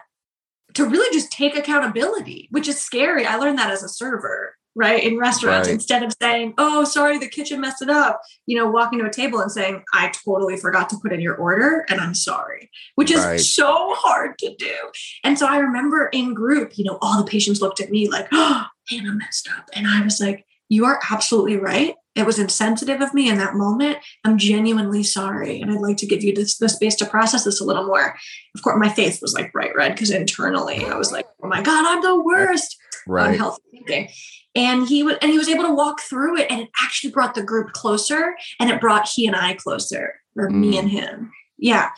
to 0.74 0.86
really 0.86 1.14
just 1.14 1.32
take 1.32 1.56
accountability, 1.56 2.48
which 2.52 2.68
is 2.68 2.80
scary. 2.80 3.26
I 3.26 3.36
learned 3.36 3.60
that 3.60 3.72
as 3.72 3.84
a 3.84 3.90
server 3.90 4.56
right 4.76 5.04
in 5.04 5.18
restaurants 5.18 5.68
right. 5.68 5.76
instead 5.76 6.04
of 6.04 6.14
saying 6.22 6.54
oh 6.58 6.84
sorry 6.84 7.18
the 7.20 7.28
kitchen 7.28 7.62
messed 7.62 7.82
it 7.82 7.90
up 7.90 8.22
you 8.48 8.58
know 8.58 8.68
walking 8.68 9.00
to 9.00 9.06
a 9.06 9.12
table 9.12 9.40
and 9.40 9.52
saying 9.52 9.84
i 9.94 10.12
totally 10.26 10.58
forgot 10.58 10.90
to 10.90 10.98
put 11.02 11.14
in 11.14 11.22
your 11.22 11.36
order 11.36 11.86
and 11.90 12.02
i'm 12.02 12.16
sorry 12.16 12.72
which 12.96 13.12
is 13.12 13.24
right. 13.24 13.40
so 13.40 13.94
hard 13.96 14.38
to 14.38 14.54
do 14.56 14.76
and 15.24 15.38
so 15.38 15.46
i 15.48 15.58
remember 15.58 16.10
in 16.12 16.34
group 16.34 16.78
you 16.78 16.84
know 16.84 16.98
all 17.02 17.24
the 17.24 17.30
patients 17.30 17.62
looked 17.62 17.80
at 17.80 17.92
me 17.92 18.10
like 18.10 18.28
oh 18.32 18.66
hannah 18.90 19.14
messed 19.14 19.50
up. 19.58 19.70
And 19.74 19.88
i 19.88 20.02
was 20.02 20.20
like 20.20 20.46
you 20.70 20.86
are 20.86 21.00
absolutely 21.12 21.58
right. 21.58 21.96
It 22.16 22.26
was 22.26 22.40
insensitive 22.40 23.00
of 23.02 23.14
me 23.14 23.30
in 23.30 23.38
that 23.38 23.54
moment. 23.54 23.98
I'm 24.24 24.38
genuinely 24.38 25.04
sorry 25.04 25.62
and 25.62 25.72
i'd 25.72 25.80
like 25.80 25.98
to 25.98 26.08
give 26.08 26.24
you 26.24 26.34
this 26.34 26.58
the 26.58 26.70
space 26.70 26.96
to 26.96 27.06
process 27.06 27.44
this 27.44 27.62
a 27.62 27.66
little 27.66 27.86
more. 27.86 28.16
Of 28.56 28.62
course 28.62 28.80
my 28.80 28.90
face 28.90 29.22
was 29.22 29.34
like 29.34 29.52
bright 29.52 29.76
red 29.76 29.94
because 29.94 30.12
internally 30.12 30.86
i 30.86 30.96
was 30.96 31.12
like 31.12 31.28
oh 31.44 31.48
my 31.48 31.62
god 31.62 31.86
i'm 31.86 32.02
the 32.02 32.22
worst 32.24 32.78
right. 33.08 33.32
unhealthy 33.32 33.62
thinking. 33.72 34.10
And 34.56 34.88
he 34.88 35.02
was 35.04 35.18
and 35.22 35.32
he 35.32 35.38
was 35.38 35.50
able 35.50 35.64
to 35.64 35.74
walk 35.74 36.02
through 36.02 36.38
it 36.38 36.52
and 36.52 36.62
it 36.62 36.70
actually 36.84 37.12
brought 37.12 37.36
the 37.36 37.44
group 37.44 37.74
closer 37.74 38.36
and 38.60 38.70
it 38.70 38.82
brought 38.82 39.08
he 39.08 39.26
and 39.28 39.36
i 39.36 39.54
closer 39.54 40.16
or 40.36 40.50
mm. 40.50 40.56
me 40.56 40.78
and 40.78 40.90
him. 40.90 41.32
Yeah. 41.58 41.90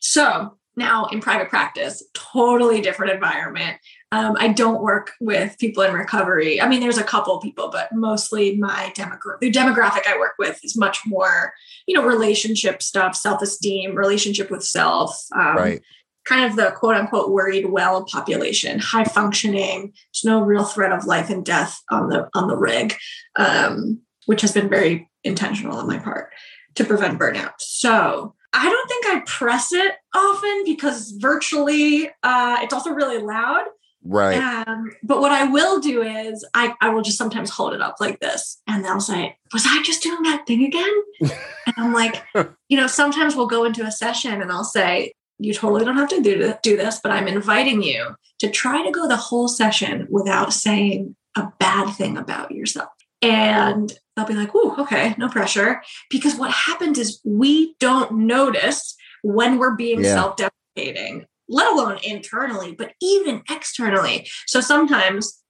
So 0.00 0.56
now 0.76 1.06
in 1.06 1.20
private 1.20 1.48
practice 1.48 2.02
totally 2.14 2.80
different 2.80 3.12
environment 3.12 3.78
um, 4.14 4.36
i 4.38 4.48
don't 4.48 4.82
work 4.82 5.12
with 5.20 5.56
people 5.58 5.82
in 5.82 5.92
recovery 5.92 6.60
i 6.60 6.68
mean 6.68 6.80
there's 6.80 6.98
a 6.98 7.04
couple 7.04 7.40
people 7.40 7.68
but 7.70 7.88
mostly 7.92 8.56
my 8.56 8.92
demogra- 8.96 9.38
the 9.40 9.50
demographic 9.50 10.06
i 10.06 10.18
work 10.18 10.34
with 10.38 10.58
is 10.64 10.76
much 10.76 11.00
more 11.06 11.52
you 11.86 11.94
know 11.94 12.04
relationship 12.04 12.82
stuff 12.82 13.14
self-esteem 13.14 13.94
relationship 13.94 14.50
with 14.50 14.62
self 14.62 15.26
um, 15.34 15.56
right 15.56 15.82
kind 16.24 16.44
of 16.44 16.56
the 16.56 16.72
quote 16.72 16.96
unquote 16.96 17.30
worried 17.30 17.66
well 17.66 18.04
population, 18.04 18.78
high 18.78 19.04
functioning. 19.04 19.92
There's 20.12 20.24
no 20.24 20.40
real 20.40 20.64
threat 20.64 20.92
of 20.92 21.04
life 21.04 21.30
and 21.30 21.44
death 21.44 21.80
on 21.90 22.08
the 22.08 22.28
on 22.34 22.48
the 22.48 22.56
rig, 22.56 22.94
um, 23.36 24.00
which 24.26 24.40
has 24.40 24.52
been 24.52 24.68
very 24.68 25.10
intentional 25.22 25.76
on 25.78 25.86
my 25.86 25.98
part 25.98 26.30
to 26.74 26.84
prevent 26.84 27.18
burnout. 27.18 27.54
So 27.58 28.34
I 28.52 28.68
don't 28.68 28.88
think 28.88 29.06
I 29.06 29.22
press 29.26 29.72
it 29.72 29.94
often 30.14 30.62
because 30.64 31.12
virtually 31.12 32.10
uh, 32.22 32.58
it's 32.62 32.74
also 32.74 32.90
really 32.90 33.18
loud. 33.18 33.64
Right. 34.04 34.36
Um, 34.36 34.90
but 35.02 35.20
what 35.20 35.32
I 35.32 35.44
will 35.44 35.80
do 35.80 36.02
is 36.02 36.44
I, 36.52 36.74
I 36.80 36.90
will 36.90 37.00
just 37.00 37.16
sometimes 37.16 37.48
hold 37.48 37.72
it 37.72 37.80
up 37.80 37.96
like 38.00 38.20
this 38.20 38.60
and 38.66 38.84
they'll 38.84 39.00
say, 39.00 39.36
Was 39.52 39.64
I 39.66 39.82
just 39.82 40.02
doing 40.02 40.22
that 40.24 40.46
thing 40.46 40.64
again? 40.64 40.92
and 41.20 41.74
I'm 41.78 41.94
like, 41.94 42.22
you 42.68 42.76
know, 42.76 42.86
sometimes 42.86 43.34
we'll 43.34 43.46
go 43.46 43.64
into 43.64 43.84
a 43.84 43.90
session 43.90 44.42
and 44.42 44.52
I'll 44.52 44.64
say, 44.64 45.12
you 45.38 45.54
totally 45.54 45.84
don't 45.84 45.96
have 45.96 46.08
to 46.10 46.22
do, 46.22 46.54
do 46.62 46.76
this, 46.76 47.00
but 47.02 47.12
I'm 47.12 47.26
inviting 47.28 47.82
you 47.82 48.14
to 48.38 48.50
try 48.50 48.84
to 48.84 48.90
go 48.90 49.08
the 49.08 49.16
whole 49.16 49.48
session 49.48 50.06
without 50.10 50.52
saying 50.52 51.16
a 51.36 51.48
bad 51.58 51.92
thing 51.94 52.16
about 52.16 52.52
yourself. 52.52 52.90
And 53.22 53.92
they'll 54.14 54.26
be 54.26 54.34
like, 54.34 54.50
oh, 54.54 54.76
okay, 54.80 55.14
no 55.18 55.28
pressure. 55.28 55.82
Because 56.10 56.36
what 56.36 56.50
happens 56.50 56.98
is 56.98 57.20
we 57.24 57.74
don't 57.80 58.12
notice 58.12 58.94
when 59.22 59.58
we're 59.58 59.76
being 59.76 60.04
yeah. 60.04 60.14
self 60.14 60.36
deprecating, 60.36 61.26
let 61.48 61.72
alone 61.72 61.98
internally, 62.02 62.72
but 62.72 62.92
even 63.00 63.42
externally. 63.50 64.28
So 64.46 64.60
sometimes, 64.60 65.42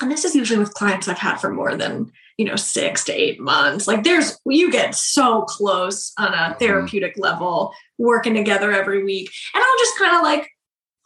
and 0.00 0.10
this 0.10 0.24
is 0.24 0.34
usually 0.34 0.58
with 0.58 0.74
clients 0.74 1.08
I've 1.08 1.18
had 1.18 1.36
for 1.36 1.52
more 1.52 1.76
than 1.76 2.12
you 2.40 2.46
know 2.46 2.56
six 2.56 3.04
to 3.04 3.12
eight 3.12 3.38
months 3.38 3.86
like 3.86 4.02
there's 4.02 4.40
you 4.46 4.72
get 4.72 4.94
so 4.94 5.42
close 5.42 6.14
on 6.18 6.32
a 6.32 6.36
mm-hmm. 6.36 6.58
therapeutic 6.58 7.18
level 7.18 7.74
working 7.98 8.32
together 8.32 8.72
every 8.72 9.04
week 9.04 9.30
and 9.54 9.62
i'll 9.62 9.78
just 9.78 9.98
kind 9.98 10.16
of 10.16 10.22
like 10.22 10.48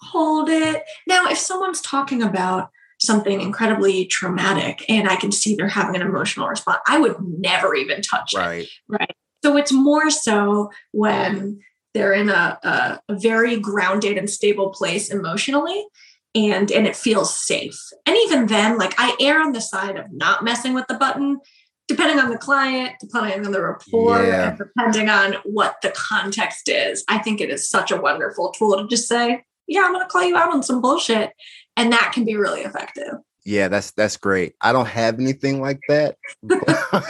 hold 0.00 0.48
it 0.48 0.84
now 1.08 1.26
if 1.26 1.36
someone's 1.36 1.80
talking 1.80 2.22
about 2.22 2.70
something 3.00 3.40
incredibly 3.40 4.06
traumatic 4.06 4.84
and 4.88 5.08
i 5.08 5.16
can 5.16 5.32
see 5.32 5.56
they're 5.56 5.66
having 5.66 5.96
an 5.96 6.06
emotional 6.06 6.46
response 6.46 6.78
i 6.86 7.00
would 7.00 7.16
never 7.20 7.74
even 7.74 8.00
touch 8.00 8.32
right. 8.36 8.62
it 8.62 8.68
right 8.88 9.16
so 9.44 9.56
it's 9.56 9.72
more 9.72 10.10
so 10.10 10.70
when 10.92 11.58
they're 11.94 12.12
in 12.12 12.28
a, 12.28 12.58
a, 12.62 13.00
a 13.08 13.18
very 13.18 13.58
grounded 13.58 14.18
and 14.18 14.28
stable 14.28 14.70
place 14.70 15.10
emotionally 15.10 15.86
and 16.34 16.70
and 16.72 16.86
it 16.86 16.96
feels 16.96 17.36
safe. 17.36 17.78
And 18.06 18.16
even 18.24 18.46
then, 18.46 18.76
like 18.76 18.94
I 18.98 19.16
err 19.20 19.40
on 19.40 19.52
the 19.52 19.60
side 19.60 19.96
of 19.96 20.06
not 20.12 20.42
messing 20.42 20.74
with 20.74 20.86
the 20.88 20.94
button, 20.94 21.38
depending 21.86 22.18
on 22.18 22.30
the 22.30 22.38
client, 22.38 22.92
depending 23.00 23.46
on 23.46 23.52
the 23.52 23.62
rapport, 23.62 24.24
Yeah. 24.24 24.48
and 24.48 24.58
depending 24.58 25.08
on 25.08 25.36
what 25.44 25.76
the 25.82 25.90
context 25.90 26.68
is. 26.68 27.04
I 27.08 27.18
think 27.18 27.40
it 27.40 27.50
is 27.50 27.68
such 27.70 27.92
a 27.92 28.00
wonderful 28.00 28.50
tool 28.50 28.76
to 28.78 28.88
just 28.88 29.06
say, 29.08 29.44
"Yeah, 29.68 29.82
I'm 29.84 29.92
going 29.92 30.04
to 30.04 30.10
call 30.10 30.24
you 30.24 30.36
out 30.36 30.52
on 30.52 30.62
some 30.62 30.80
bullshit," 30.80 31.30
and 31.76 31.92
that 31.92 32.10
can 32.12 32.24
be 32.24 32.36
really 32.36 32.62
effective. 32.62 33.14
Yeah, 33.44 33.68
that's 33.68 33.92
that's 33.92 34.16
great. 34.16 34.54
I 34.60 34.72
don't 34.72 34.86
have 34.86 35.20
anything 35.20 35.60
like 35.60 35.80
that. 35.88 36.16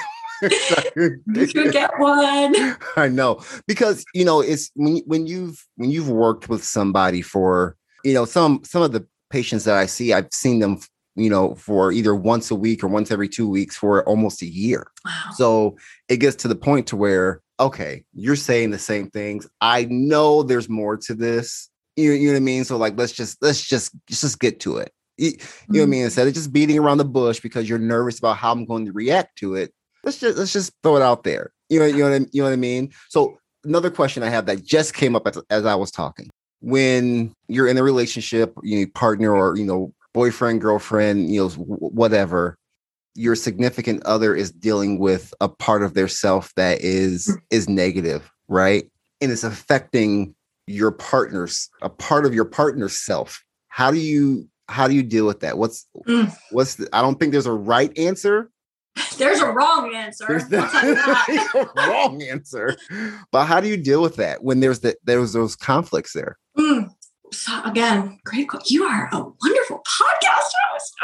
You 0.96 1.46
should 1.46 1.72
get 1.72 1.90
one. 1.98 2.54
I 2.96 3.09
know 3.09 3.42
because 3.66 4.04
you 4.14 4.24
know 4.24 4.40
it's 4.40 4.70
when 4.74 4.98
when 5.07 5.26
you've 5.26 5.66
when 5.76 5.90
you've 5.90 6.11
worked 6.11 6.48
with 6.48 6.64
somebody 6.64 7.22
for 7.22 7.76
you 8.04 8.14
know 8.14 8.24
some 8.24 8.62
some 8.64 8.83
of 8.83 8.92
the 8.92 9.07
patients 9.30 9.64
that 9.64 9.76
I 9.76 9.87
see 9.87 10.12
I've 10.12 10.28
seen 10.33 10.61
them 10.61 10.80
you 11.16 11.30
know 11.30 11.54
for 11.57 11.92
either 11.92 12.14
once 12.14 12.50
a 12.50 12.54
week 12.54 12.85
or 12.85 12.88
once 12.88 13.11
every 13.11 13.28
two 13.28 13.48
weeks 13.48 13.76
for 13.76 14.04
almost 14.09 14.42
a 14.42 14.46
year. 14.46 14.90
Wow. 15.04 15.30
So 15.35 15.76
it 16.09 16.18
gets 16.18 16.37
to 16.37 16.48
the 16.48 16.57
point 16.57 16.87
to 16.88 16.96
where 16.96 17.40
okay, 17.61 18.04
you're 18.12 18.37
saying 18.37 18.70
the 18.70 18.78
same 18.78 19.11
things. 19.11 19.48
I 19.61 19.85
know 19.85 20.42
there's 20.42 20.68
more 20.68 20.96
to 20.98 21.14
this. 21.14 21.68
You, 21.96 22.12
you 22.12 22.26
know 22.26 22.33
what 22.33 22.38
I 22.38 22.40
mean? 22.40 22.64
So 22.64 22.76
like 22.76 22.98
let's 22.98 23.12
just 23.12 23.38
let's 23.40 23.62
just 23.62 23.94
let's 24.11 24.20
just 24.20 24.40
get 24.40 24.61
to 24.61 24.78
it. 24.78 24.92
You, 25.16 25.28
you 25.28 25.37
know 25.37 25.80
what 25.80 25.83
I 25.83 25.87
mm. 25.87 25.88
mean? 25.90 26.04
Instead 26.04 26.26
of 26.26 26.35
just 26.35 26.52
beating 26.52 26.78
around 26.78 26.98
the 26.98 27.04
bush 27.04 27.40
because 27.40 27.68
you're 27.68 27.78
nervous 27.78 28.18
about 28.18 28.37
how 28.37 28.52
I'm 28.52 28.64
going 28.64 28.87
to 28.87 28.92
react 28.92 29.38
to 29.38 29.54
it, 29.54 29.72
let's 30.05 30.19
just 30.19 30.38
let's 30.38 30.53
just 30.53 30.73
throw 30.83 30.97
it 30.97 31.03
out 31.03 31.25
there. 31.25 31.53
You 31.69 31.81
know, 31.81 31.87
you 31.87 31.99
know 31.99 32.11
what 32.11 32.23
I, 32.23 32.27
you 32.33 32.43
know 32.43 32.49
what 32.49 32.53
I 32.53 32.57
mean? 32.57 32.93
So 33.09 33.38
another 33.64 33.90
question 33.90 34.23
I 34.23 34.29
have 34.29 34.47
that 34.47 34.64
just 34.64 34.95
came 34.95 35.17
up 35.17 35.27
as, 35.27 35.38
as 35.51 35.64
I 35.64 35.75
was 35.75 35.90
talking. 35.90 36.31
When 36.61 37.35
you're 37.49 37.69
in 37.69 37.77
a 37.77 37.83
relationship, 37.83 38.55
you 38.62 38.81
know, 38.81 38.87
partner 38.95 39.35
or 39.35 39.57
you 39.57 39.64
know, 39.64 39.93
boyfriend, 40.12 40.61
girlfriend, 40.61 41.31
you 41.33 41.43
know, 41.43 41.49
whatever, 41.51 42.57
your 43.14 43.37
significant 43.37 44.03
other 44.05 44.35
is 44.35 44.51
dealing 44.51 44.99
with 44.99 45.33
a 45.40 45.49
part 45.49 45.83
of 45.83 45.95
their 45.95 46.09
self 46.09 46.55
that 46.57 46.81
is 46.81 47.37
is 47.51 47.69
negative, 47.69 48.31
right? 48.49 48.85
And 49.21 49.31
it's 49.31 49.45
affecting 49.45 50.35
your 50.67 50.90
partner's 50.90 51.69
a 51.83 51.90
part 51.90 52.25
of 52.25 52.35
your 52.35 52.45
partner's 52.45 52.99
self. 52.99 53.43
How 53.69 53.90
do 53.90 53.99
you 53.99 54.49
how 54.69 54.88
do 54.88 54.95
you 54.95 55.03
deal 55.03 55.27
with 55.27 55.40
that? 55.40 55.59
What's 55.59 55.87
Mm. 56.07 56.35
what's 56.51 56.77
the, 56.77 56.88
I 56.93 57.03
don't 57.03 57.19
think 57.21 57.33
there's 57.33 57.47
a 57.47 57.53
right 57.53 57.97
answer. 57.99 58.51
There's 59.18 59.40
a 59.40 59.50
wrong 59.50 59.94
answer. 59.94 60.26
There's 60.28 60.52
I'll 60.52 60.70
tell 60.70 60.88
you 60.88 60.94
that. 60.94 61.52
the 61.52 61.70
wrong 61.88 62.22
answer. 62.22 62.76
But 63.33 63.46
how 63.46 63.61
do 63.61 63.68
you 63.68 63.76
deal 63.76 64.02
with 64.02 64.16
that 64.16 64.42
when 64.42 64.61
there's 64.61 64.80
that 64.80 64.96
there's 65.04 65.33
those 65.33 65.57
conflicts 65.57 66.12
there? 66.12 66.38
Mm. 66.57 66.90
So 67.33 67.62
again, 67.64 68.18
great. 68.24 68.48
You 68.66 68.85
are 68.85 69.09
a 69.12 69.18
wonderful 69.18 69.83
podcast 69.87 70.50
host. 70.70 70.94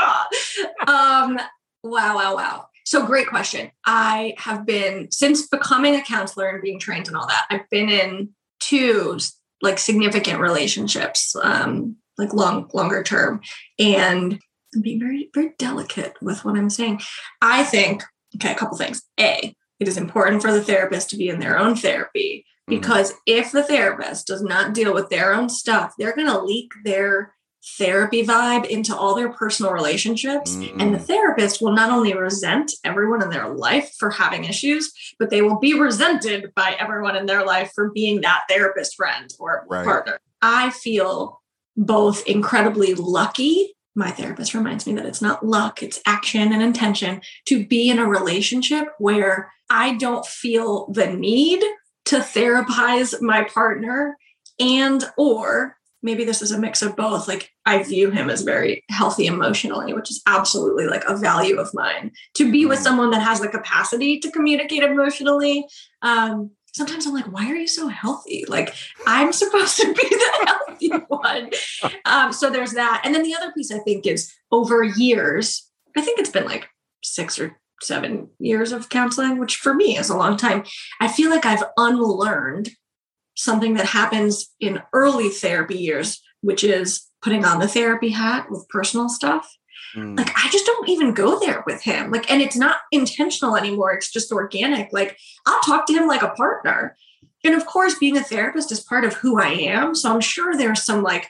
Ah. 0.87 1.25
Um, 1.25 1.39
wow, 1.83 2.17
wow, 2.17 2.37
wow. 2.37 2.67
So 2.85 3.07
great 3.07 3.29
question. 3.29 3.71
I 3.87 4.35
have 4.39 4.67
been 4.67 5.11
since 5.11 5.47
becoming 5.47 5.95
a 5.95 6.03
counselor 6.03 6.49
and 6.49 6.63
being 6.63 6.79
trained 6.79 7.09
and 7.09 7.17
all 7.17 7.27
that. 7.27 7.47
I've 7.51 7.69
been 7.71 7.89
in 7.89 8.31
two 8.61 9.19
like 9.63 9.79
significant 9.79 10.41
relationships, 10.41 11.35
um, 11.43 11.97
like 12.19 12.33
long, 12.35 12.69
longer 12.73 13.03
term, 13.03 13.41
and 13.79 14.41
I'm 14.75 14.83
being 14.83 15.01
very, 15.01 15.31
very 15.35 15.53
delicate 15.59 16.15
with 16.23 16.45
what 16.45 16.57
I'm 16.57 16.71
saying. 16.71 17.01
I 17.43 17.65
think 17.65 18.03
okay, 18.37 18.53
a 18.53 18.57
couple 18.57 18.77
things. 18.77 19.03
A, 19.19 19.55
it 19.79 19.89
is 19.89 19.97
important 19.97 20.43
for 20.43 20.53
the 20.53 20.63
therapist 20.63 21.11
to 21.11 21.17
be 21.17 21.29
in 21.29 21.41
their 21.41 21.59
own 21.59 21.75
therapy 21.75 22.45
because 22.69 23.15
if 23.27 23.51
the 23.51 23.63
therapist 23.65 24.27
does 24.29 24.43
not 24.43 24.75
deal 24.75 24.95
with 24.95 25.09
their 25.11 25.35
own 25.35 25.49
stuff, 25.49 25.95
they're 25.99 26.15
going 26.15 26.29
to 26.29 26.41
leak 26.43 26.71
their 26.85 27.35
therapy 27.77 28.25
vibe 28.25 28.65
into 28.67 28.97
all 28.97 29.15
their 29.15 29.33
personal 29.33 29.73
relationships. 29.73 30.57
And 30.79 30.95
the 30.95 30.99
Mm, 30.99 31.07
therapist 31.07 31.61
will 31.61 31.73
not 31.73 31.91
only 31.91 32.15
resent 32.15 32.73
everyone 32.85 33.23
in 33.23 33.31
their 33.31 33.49
life 33.49 33.93
for 33.99 34.11
having 34.11 34.45
issues, 34.45 34.93
but 35.19 35.31
they 35.31 35.43
will 35.43 35.59
be 35.59 35.75
resented 35.75 36.53
by 36.55 36.77
everyone 36.79 37.17
in 37.17 37.27
their 37.27 37.45
life 37.45 37.73
for 37.75 37.91
being 37.91 38.21
that 38.21 38.45
therapist 38.49 38.97
friend 38.97 39.31
or 39.39 39.67
Right. 39.69 39.85
partner. 39.85 40.21
I 40.41 40.71
feel 40.71 41.43
both 41.77 42.27
incredibly 42.27 42.95
lucky. 42.95 43.75
My 44.01 44.11
therapist 44.11 44.55
reminds 44.55 44.87
me 44.87 44.95
that 44.95 45.05
it's 45.05 45.21
not 45.21 45.45
luck, 45.45 45.83
it's 45.83 46.01
action 46.07 46.53
and 46.55 46.63
intention 46.63 47.21
to 47.49 47.67
be 47.67 47.91
in 47.91 47.99
a 47.99 48.07
relationship 48.07 48.89
where 48.99 49.53
I 49.69 49.95
don't 49.95 50.25
feel 50.25 50.91
the 50.91 51.07
need 51.13 51.63
to 52.07 52.17
therapize 52.17 53.21
my 53.21 53.45
partner 53.45 54.17
and 54.59 55.05
or 55.19 55.77
maybe 56.03 56.25
this 56.25 56.41
is 56.41 56.51
a 56.51 56.59
mix 56.59 56.81
of 56.81 56.97
both 56.97 57.29
like 57.29 57.51
i 57.67 57.83
view 57.83 58.11
him 58.11 58.31
as 58.31 58.41
very 58.43 58.83
healthy 58.91 59.27
emotionally 59.27 59.93
which 59.93 60.11
is 60.11 60.23
absolutely 60.27 60.87
like 60.87 61.05
a 61.07 61.17
value 61.17 61.59
of 61.59 61.73
mine 61.75 62.11
to 62.35 62.51
be 62.51 62.65
with 62.65 62.79
Mm. 62.79 62.83
someone 62.83 63.11
that 63.11 63.23
has 63.23 63.41
the 63.41 63.49
capacity 63.49 64.19
to 64.21 64.31
communicate 64.31 64.83
emotionally 64.83 65.67
um 66.03 66.51
sometimes 66.73 67.07
i'm 67.07 67.13
like 67.15 67.31
why 67.31 67.51
are 67.51 67.55
you 67.55 67.69
so 67.69 67.89
healthy 67.89 68.45
like 68.49 68.75
i'm 69.07 69.33
supposed 69.33 69.77
to 69.77 69.87
be 69.93 70.09
the 70.09 70.57
healthy 70.89 71.05
one 71.09 71.51
um 72.05 72.33
so 72.33 72.51
there's 72.51 72.73
that 72.73 73.01
and 73.05 73.15
then 73.15 73.23
the 73.23 73.35
other 73.35 73.53
piece 73.53 73.71
i 73.71 73.79
think 73.79 74.07
is 74.07 74.33
over 74.53 74.83
years 74.83 75.71
i 75.97 76.01
think 76.01 76.19
it's 76.19 76.31
been 76.31 76.45
like 76.45 76.69
six 77.03 77.39
or 77.39 77.57
seven 77.83 78.29
years 78.39 78.73
of 78.73 78.89
counseling 78.89 79.39
which 79.39 79.57
for 79.57 79.73
me 79.75 79.97
is 79.97 80.11
a 80.11 80.17
long 80.17 80.37
time 80.37 80.63
i 81.01 81.09
feel 81.09 81.31
like 81.31 81.47
i've 81.47 81.65
unlearned 81.77 82.71
something 83.37 83.75
that 83.75 83.87
happens 83.87 84.51
in 84.61 84.83
early 84.93 85.31
therapy 85.31 85.79
years, 85.79 86.21
which 86.43 86.63
is 86.63 87.09
putting 87.23 87.45
on 87.45 87.59
the 87.59 87.69
therapy 87.69 88.11
hat 88.11 88.47
with 88.51 88.69
personal 88.69 89.09
stuff. 89.09 89.51
mm, 89.97 90.17
Like, 90.17 90.31
I 90.37 90.49
just 90.51 90.67
don't 90.67 90.89
even 90.89 91.15
go 91.15 91.39
there 91.39 91.63
with 91.67 91.83
him. 91.83 92.11
Like, 92.11 92.31
and 92.31 92.43
it's 92.43 92.57
not 92.57 92.79
intentional 92.93 93.57
anymore. 93.57 93.93
It's 93.93 94.13
just 94.13 94.31
organic. 94.33 94.93
Like, 94.93 95.17
I'll 95.47 95.61
talk 95.63 95.87
to 95.87 95.93
him 95.95 96.07
like 96.07 96.23
a 96.23 96.31
partner. 96.31 96.97
And 97.45 97.55
of 97.55 97.67
course, 97.67 97.95
being 97.99 98.17
a 98.17 98.23
therapist 98.23 98.71
is 98.73 98.81
part 98.81 99.05
of 99.05 99.15
who 99.15 99.41
I 99.41 99.49
am. 99.49 99.95
So 99.95 100.13
I'm 100.13 100.21
sure 100.21 100.57
there's 100.57 100.83
some 100.85 101.03
like 101.03 101.29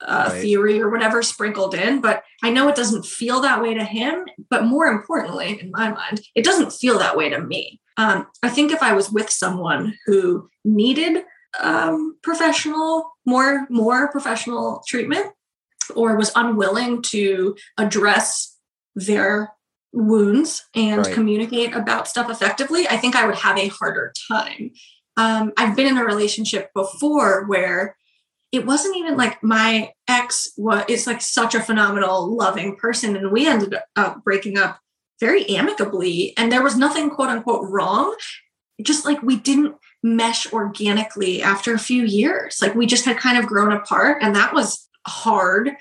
uh, 0.00 0.28
Right. 0.32 0.40
theory 0.42 0.80
or 0.80 0.90
whatever 0.90 1.22
sprinkled 1.22 1.74
in, 1.74 2.00
but 2.00 2.22
I 2.42 2.50
know 2.50 2.68
it 2.68 2.76
doesn't 2.76 3.04
feel 3.04 3.40
that 3.40 3.60
way 3.60 3.74
to 3.74 3.82
him. 3.84 4.26
But 4.48 4.64
more 4.64 4.86
importantly, 4.86 5.58
in 5.60 5.72
my 5.72 5.90
mind, 5.90 6.20
it 6.36 6.44
doesn't 6.44 6.72
feel 6.72 6.98
that 7.00 7.16
way 7.16 7.28
to 7.30 7.40
me. 7.42 7.80
Um, 7.96 8.28
I 8.44 8.48
think 8.48 8.70
if 8.70 8.80
I 8.80 8.92
was 8.92 9.10
with 9.10 9.28
someone 9.28 9.94
who 10.06 10.48
needed 10.64 11.24
um, 11.58 12.16
professional, 12.22 13.10
more 13.26 13.66
more 13.70 14.08
professional 14.12 14.84
treatment, 14.86 15.26
or 15.96 16.14
was 16.16 16.30
unwilling 16.36 17.02
to 17.02 17.56
address 17.76 18.56
their 18.94 19.50
wounds 19.92 20.64
and 20.76 20.98
Right. 21.06 21.14
communicate 21.14 21.74
about 21.74 22.06
stuff 22.06 22.30
effectively, 22.30 22.86
I 22.88 22.98
think 22.98 23.16
I 23.16 23.26
would 23.26 23.36
have 23.36 23.58
a 23.58 23.68
harder 23.68 24.12
time. 24.30 24.70
Um, 25.18 25.52
I've 25.56 25.76
been 25.76 25.88
in 25.88 25.98
a 25.98 26.04
relationship 26.04 26.72
before 26.74 27.44
where 27.46 27.96
it 28.52 28.64
wasn't 28.64 28.96
even 28.96 29.16
like 29.16 29.42
my 29.42 29.92
ex 30.06 30.52
was 30.56 30.84
it's 30.88 31.06
like 31.06 31.20
such 31.20 31.54
a 31.54 31.60
phenomenal 31.60 32.34
loving 32.34 32.76
person 32.76 33.16
and 33.16 33.30
we 33.30 33.46
ended 33.46 33.76
up 33.96 34.24
breaking 34.24 34.56
up 34.56 34.80
very 35.20 35.44
amicably 35.50 36.32
and 36.38 36.50
there 36.50 36.62
was 36.62 36.76
nothing 36.76 37.10
quote 37.10 37.28
unquote 37.28 37.68
wrong. 37.68 38.14
Just 38.80 39.04
like 39.04 39.20
we 39.22 39.36
didn't 39.36 39.74
mesh 40.04 40.50
organically 40.52 41.42
after 41.42 41.74
a 41.74 41.80
few 41.80 42.04
years. 42.04 42.62
Like 42.62 42.76
we 42.76 42.86
just 42.86 43.04
had 43.04 43.16
kind 43.16 43.36
of 43.36 43.46
grown 43.46 43.72
apart 43.72 44.22
and 44.22 44.36
that 44.36 44.54
was 44.54 44.88
hard 45.04 45.72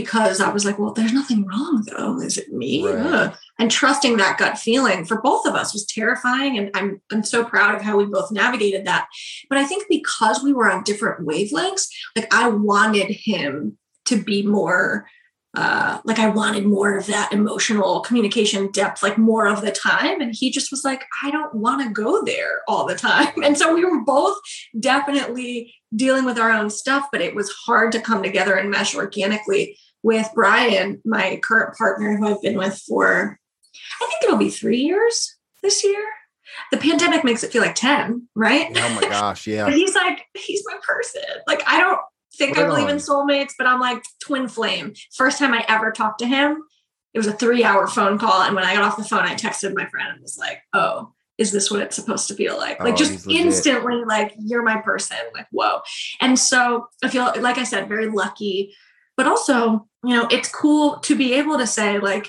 because 0.00 0.40
i 0.40 0.50
was 0.50 0.64
like 0.64 0.78
well 0.78 0.92
there's 0.92 1.12
nothing 1.12 1.46
wrong 1.46 1.84
though. 1.88 2.20
Is 2.20 2.36
it 2.36 2.52
me? 2.52 2.86
Right. 2.86 3.32
And 3.58 3.70
trusting 3.70 4.18
that 4.18 4.38
gut 4.38 4.58
feeling 4.58 5.06
for 5.06 5.22
both 5.22 5.46
of 5.46 5.54
us 5.54 5.72
was 5.72 5.86
terrifying 5.86 6.58
and 6.58 6.70
i'm 6.74 7.00
i'm 7.12 7.24
so 7.24 7.44
proud 7.44 7.74
of 7.74 7.82
how 7.82 7.96
we 7.96 8.04
both 8.04 8.30
navigated 8.30 8.84
that. 8.86 9.06
But 9.48 9.58
i 9.58 9.64
think 9.64 9.86
because 9.88 10.42
we 10.42 10.52
were 10.52 10.70
on 10.70 10.84
different 10.84 11.26
wavelengths 11.26 11.88
like 12.14 12.32
i 12.32 12.48
wanted 12.48 13.10
him 13.10 13.78
to 14.06 14.22
be 14.22 14.42
more 14.42 15.06
uh 15.56 16.00
like 16.04 16.18
i 16.18 16.28
wanted 16.28 16.66
more 16.66 16.98
of 16.98 17.06
that 17.06 17.32
emotional 17.32 18.00
communication 18.00 18.70
depth 18.72 19.02
like 19.02 19.16
more 19.16 19.46
of 19.46 19.62
the 19.62 19.72
time. 19.72 20.20
And 20.20 20.34
he 20.34 20.50
just 20.50 20.70
was 20.70 20.84
like 20.84 21.04
i 21.22 21.30
don't 21.30 21.54
want 21.54 21.82
to 21.82 22.02
go 22.02 22.22
there 22.24 22.60
all 22.68 22.86
the 22.86 22.94
time. 22.94 23.32
And 23.42 23.56
so 23.56 23.74
we 23.74 23.84
were 23.84 24.04
both 24.04 24.36
definitely 24.78 25.74
dealing 25.94 26.24
with 26.26 26.38
our 26.38 26.50
own 26.50 26.68
stuff 26.68 27.06
but 27.12 27.22
it 27.22 27.34
was 27.34 27.48
hard 27.66 27.92
to 27.92 28.00
come 28.00 28.22
together 28.22 28.54
and 28.54 28.70
mesh 28.70 28.94
organically 28.94 29.78
with 30.06 30.30
brian 30.34 31.00
my 31.04 31.40
current 31.42 31.76
partner 31.76 32.16
who 32.16 32.26
i've 32.28 32.42
been 32.42 32.56
with 32.56 32.80
for 32.86 33.38
i 34.00 34.06
think 34.06 34.22
it'll 34.22 34.38
be 34.38 34.50
three 34.50 34.80
years 34.80 35.36
this 35.62 35.82
year 35.84 36.04
the 36.70 36.76
pandemic 36.78 37.24
makes 37.24 37.42
it 37.42 37.52
feel 37.52 37.62
like 37.62 37.74
10 37.74 38.28
right 38.34 38.70
oh 38.74 38.98
my 39.00 39.08
gosh, 39.08 39.46
yeah. 39.46 39.64
but 39.66 39.74
he's 39.74 39.94
like, 39.94 40.24
he's 40.34 40.62
my 40.66 40.78
person. 40.82 41.22
Like, 41.46 41.62
I 41.66 41.80
don't 41.80 41.98
think 42.36 42.56
I 42.56 42.66
believe 42.66 42.88
in 42.88 42.96
soulmates, 42.96 43.52
but 43.58 43.66
I'm 43.66 43.80
like 43.80 44.02
twin 44.20 44.48
flame. 44.48 44.94
First 45.14 45.38
time 45.38 45.52
I 45.52 45.64
ever 45.68 45.90
talked 45.90 46.20
to 46.20 46.26
him, 46.26 46.62
it 47.14 47.18
was 47.18 47.26
a 47.26 47.32
three 47.32 47.64
hour 47.64 47.86
phone 47.86 48.18
call. 48.18 48.42
And 48.42 48.54
when 48.54 48.64
I 48.64 48.74
got 48.74 48.84
off 48.84 48.96
the 48.96 49.04
phone, 49.04 49.20
I 49.24 49.34
texted 49.34 49.74
my 49.74 49.86
friend 49.86 50.08
and 50.12 50.22
was 50.22 50.38
like, 50.38 50.60
oh, 50.72 51.12
is 51.38 51.52
this 51.52 51.70
what 51.70 51.82
it's 51.82 51.96
supposed 51.96 52.28
to 52.28 52.34
feel 52.34 52.56
like? 52.56 52.80
Like, 52.80 52.94
Oh, 52.94 52.96
just 52.96 53.28
instantly, 53.28 54.04
like, 54.06 54.34
you're 54.38 54.62
my 54.62 54.80
person. 54.80 55.18
Like, 55.34 55.46
whoa. 55.50 55.80
And 56.20 56.38
so 56.38 56.86
I 57.02 57.08
feel, 57.08 57.32
like 57.40 57.58
I 57.58 57.64
said, 57.64 57.88
very 57.88 58.08
lucky. 58.08 58.74
But 59.16 59.26
also, 59.26 59.86
you 60.04 60.14
know, 60.14 60.26
it's 60.30 60.50
cool 60.50 60.98
to 61.00 61.16
be 61.16 61.34
able 61.34 61.58
to 61.58 61.66
say, 61.66 61.98
like, 61.98 62.28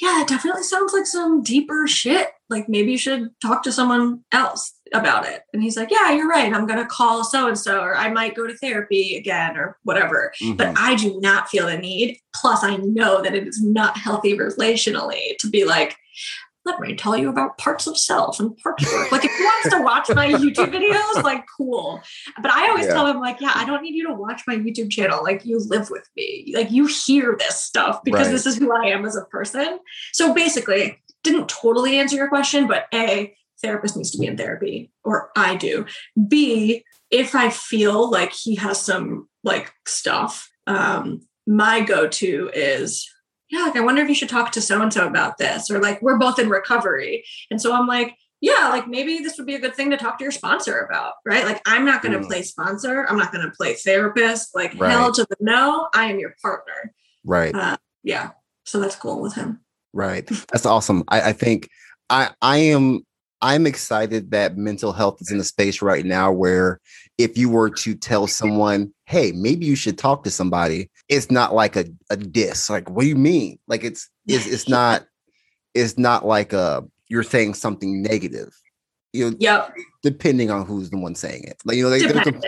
yeah, 0.00 0.22
it 0.22 0.28
definitely 0.28 0.62
sounds 0.62 0.94
like 0.94 1.06
some 1.06 1.42
deeper 1.42 1.86
shit. 1.86 2.28
Like 2.48 2.68
maybe 2.68 2.92
you 2.92 2.98
should 2.98 3.28
talk 3.42 3.62
to 3.64 3.72
someone 3.72 4.24
else 4.32 4.72
about 4.94 5.26
it. 5.26 5.42
And 5.52 5.62
he's 5.62 5.76
like, 5.76 5.90
yeah, 5.90 6.10
you're 6.10 6.26
right. 6.26 6.52
I'm 6.52 6.66
going 6.66 6.78
to 6.78 6.86
call 6.86 7.22
so 7.22 7.48
and 7.48 7.58
so, 7.58 7.80
or 7.82 7.94
I 7.94 8.10
might 8.10 8.34
go 8.34 8.46
to 8.46 8.56
therapy 8.56 9.16
again, 9.16 9.58
or 9.58 9.76
whatever. 9.84 10.32
Mm-hmm. 10.42 10.56
But 10.56 10.74
I 10.78 10.94
do 10.94 11.20
not 11.20 11.50
feel 11.50 11.66
the 11.66 11.76
need. 11.76 12.18
Plus, 12.34 12.64
I 12.64 12.76
know 12.76 13.20
that 13.22 13.34
it 13.34 13.46
is 13.46 13.62
not 13.62 13.98
healthy 13.98 14.36
relationally 14.36 15.36
to 15.38 15.50
be 15.50 15.64
like, 15.64 15.96
let 16.64 16.80
me 16.80 16.94
tell 16.94 17.16
you 17.16 17.30
about 17.30 17.56
parts 17.58 17.86
of 17.86 17.96
self 17.96 18.38
and 18.38 18.56
parts 18.58 18.86
of 18.86 18.92
work. 18.92 19.12
Like 19.12 19.24
if 19.24 19.32
he 19.32 19.42
wants 19.42 19.70
to 19.70 19.82
watch 19.82 20.08
my 20.14 20.30
YouTube 20.30 20.72
videos, 20.72 21.22
like 21.22 21.44
cool. 21.56 22.00
But 22.40 22.50
I 22.50 22.68
always 22.68 22.86
yeah. 22.86 22.92
tell 22.92 23.06
him, 23.06 23.18
like, 23.18 23.40
yeah, 23.40 23.52
I 23.54 23.64
don't 23.64 23.82
need 23.82 23.94
you 23.94 24.06
to 24.08 24.14
watch 24.14 24.42
my 24.46 24.56
YouTube 24.56 24.90
channel. 24.90 25.22
Like 25.22 25.44
you 25.44 25.58
live 25.58 25.88
with 25.90 26.08
me. 26.16 26.52
Like 26.54 26.70
you 26.70 26.86
hear 26.86 27.36
this 27.38 27.60
stuff 27.60 28.02
because 28.04 28.26
right. 28.26 28.32
this 28.32 28.46
is 28.46 28.56
who 28.56 28.72
I 28.72 28.88
am 28.88 29.04
as 29.04 29.16
a 29.16 29.24
person. 29.26 29.78
So 30.12 30.34
basically, 30.34 31.02
didn't 31.22 31.48
totally 31.48 31.98
answer 31.98 32.16
your 32.16 32.28
question, 32.28 32.66
but 32.66 32.86
A, 32.92 33.34
therapist 33.62 33.96
needs 33.96 34.10
to 34.10 34.18
be 34.18 34.26
in 34.26 34.36
therapy, 34.36 34.90
or 35.04 35.30
I 35.36 35.56
do. 35.56 35.86
B, 36.28 36.84
if 37.10 37.34
I 37.34 37.50
feel 37.50 38.10
like 38.10 38.32
he 38.32 38.54
has 38.56 38.80
some 38.80 39.28
like 39.44 39.72
stuff, 39.86 40.50
um, 40.66 41.22
my 41.46 41.80
go-to 41.80 42.50
is 42.54 43.10
yeah, 43.50 43.62
like 43.62 43.76
I 43.76 43.80
wonder 43.80 44.02
if 44.02 44.08
you 44.08 44.14
should 44.14 44.28
talk 44.28 44.52
to 44.52 44.60
so 44.60 44.80
and 44.80 44.92
so 44.92 45.06
about 45.06 45.38
this, 45.38 45.70
or 45.70 45.80
like 45.80 46.00
we're 46.00 46.18
both 46.18 46.38
in 46.38 46.48
recovery. 46.48 47.24
And 47.50 47.60
so 47.60 47.74
I'm 47.74 47.86
like, 47.86 48.16
yeah, 48.40 48.68
like 48.70 48.88
maybe 48.88 49.18
this 49.18 49.36
would 49.36 49.46
be 49.46 49.56
a 49.56 49.60
good 49.60 49.74
thing 49.74 49.90
to 49.90 49.96
talk 49.96 50.18
to 50.18 50.24
your 50.24 50.32
sponsor 50.32 50.80
about, 50.80 51.14
right? 51.26 51.44
Like 51.44 51.60
I'm 51.66 51.84
not 51.84 52.02
going 52.02 52.12
to 52.12 52.20
mm. 52.20 52.26
play 52.26 52.42
sponsor, 52.42 53.06
I'm 53.08 53.18
not 53.18 53.32
going 53.32 53.44
to 53.44 53.50
play 53.50 53.74
therapist. 53.74 54.54
Like 54.54 54.74
right. 54.78 54.90
hell 54.90 55.12
to 55.12 55.26
the 55.28 55.36
no, 55.40 55.88
I 55.94 56.06
am 56.06 56.18
your 56.18 56.34
partner. 56.40 56.94
Right. 57.24 57.54
Uh, 57.54 57.76
yeah. 58.02 58.30
So 58.64 58.80
that's 58.80 58.96
cool 58.96 59.20
with 59.20 59.34
him. 59.34 59.60
Right. 59.92 60.26
That's 60.26 60.64
awesome. 60.66 61.04
I, 61.08 61.20
I 61.20 61.32
think 61.32 61.68
I 62.08 62.30
I 62.40 62.58
am 62.58 63.04
I'm 63.42 63.66
excited 63.66 64.30
that 64.32 64.56
mental 64.56 64.92
health 64.92 65.18
is 65.20 65.30
in 65.30 65.40
a 65.40 65.44
space 65.44 65.80
right 65.80 66.04
now 66.04 66.30
where 66.30 66.80
if 67.18 67.38
you 67.38 67.48
were 67.48 67.70
to 67.70 67.94
tell 67.94 68.26
someone, 68.26 68.92
hey, 69.06 69.32
maybe 69.32 69.66
you 69.66 69.76
should 69.76 69.98
talk 69.98 70.24
to 70.24 70.30
somebody, 70.30 70.90
it's 71.08 71.30
not 71.30 71.54
like 71.54 71.76
a, 71.76 71.86
a 72.10 72.16
diss. 72.16 72.68
Like, 72.68 72.90
what 72.90 73.02
do 73.02 73.08
you 73.08 73.16
mean? 73.16 73.58
Like 73.66 73.84
it's 73.84 74.08
it's 74.26 74.46
it's 74.46 74.68
not 74.68 75.06
it's 75.74 75.96
not 75.98 76.26
like 76.26 76.52
a 76.52 76.84
you're 77.08 77.22
saying 77.22 77.54
something 77.54 78.02
negative. 78.02 78.54
You 79.12 79.30
know, 79.30 79.36
yep. 79.40 79.74
depending 80.02 80.50
on 80.50 80.64
who's 80.66 80.90
the 80.90 80.98
one 80.98 81.16
saying 81.16 81.42
it. 81.44 81.60
Like, 81.64 81.76
you 81.76 81.82
know, 81.82 81.88
like, 81.88 82.02
there's, 82.02 82.22
some, 82.22 82.40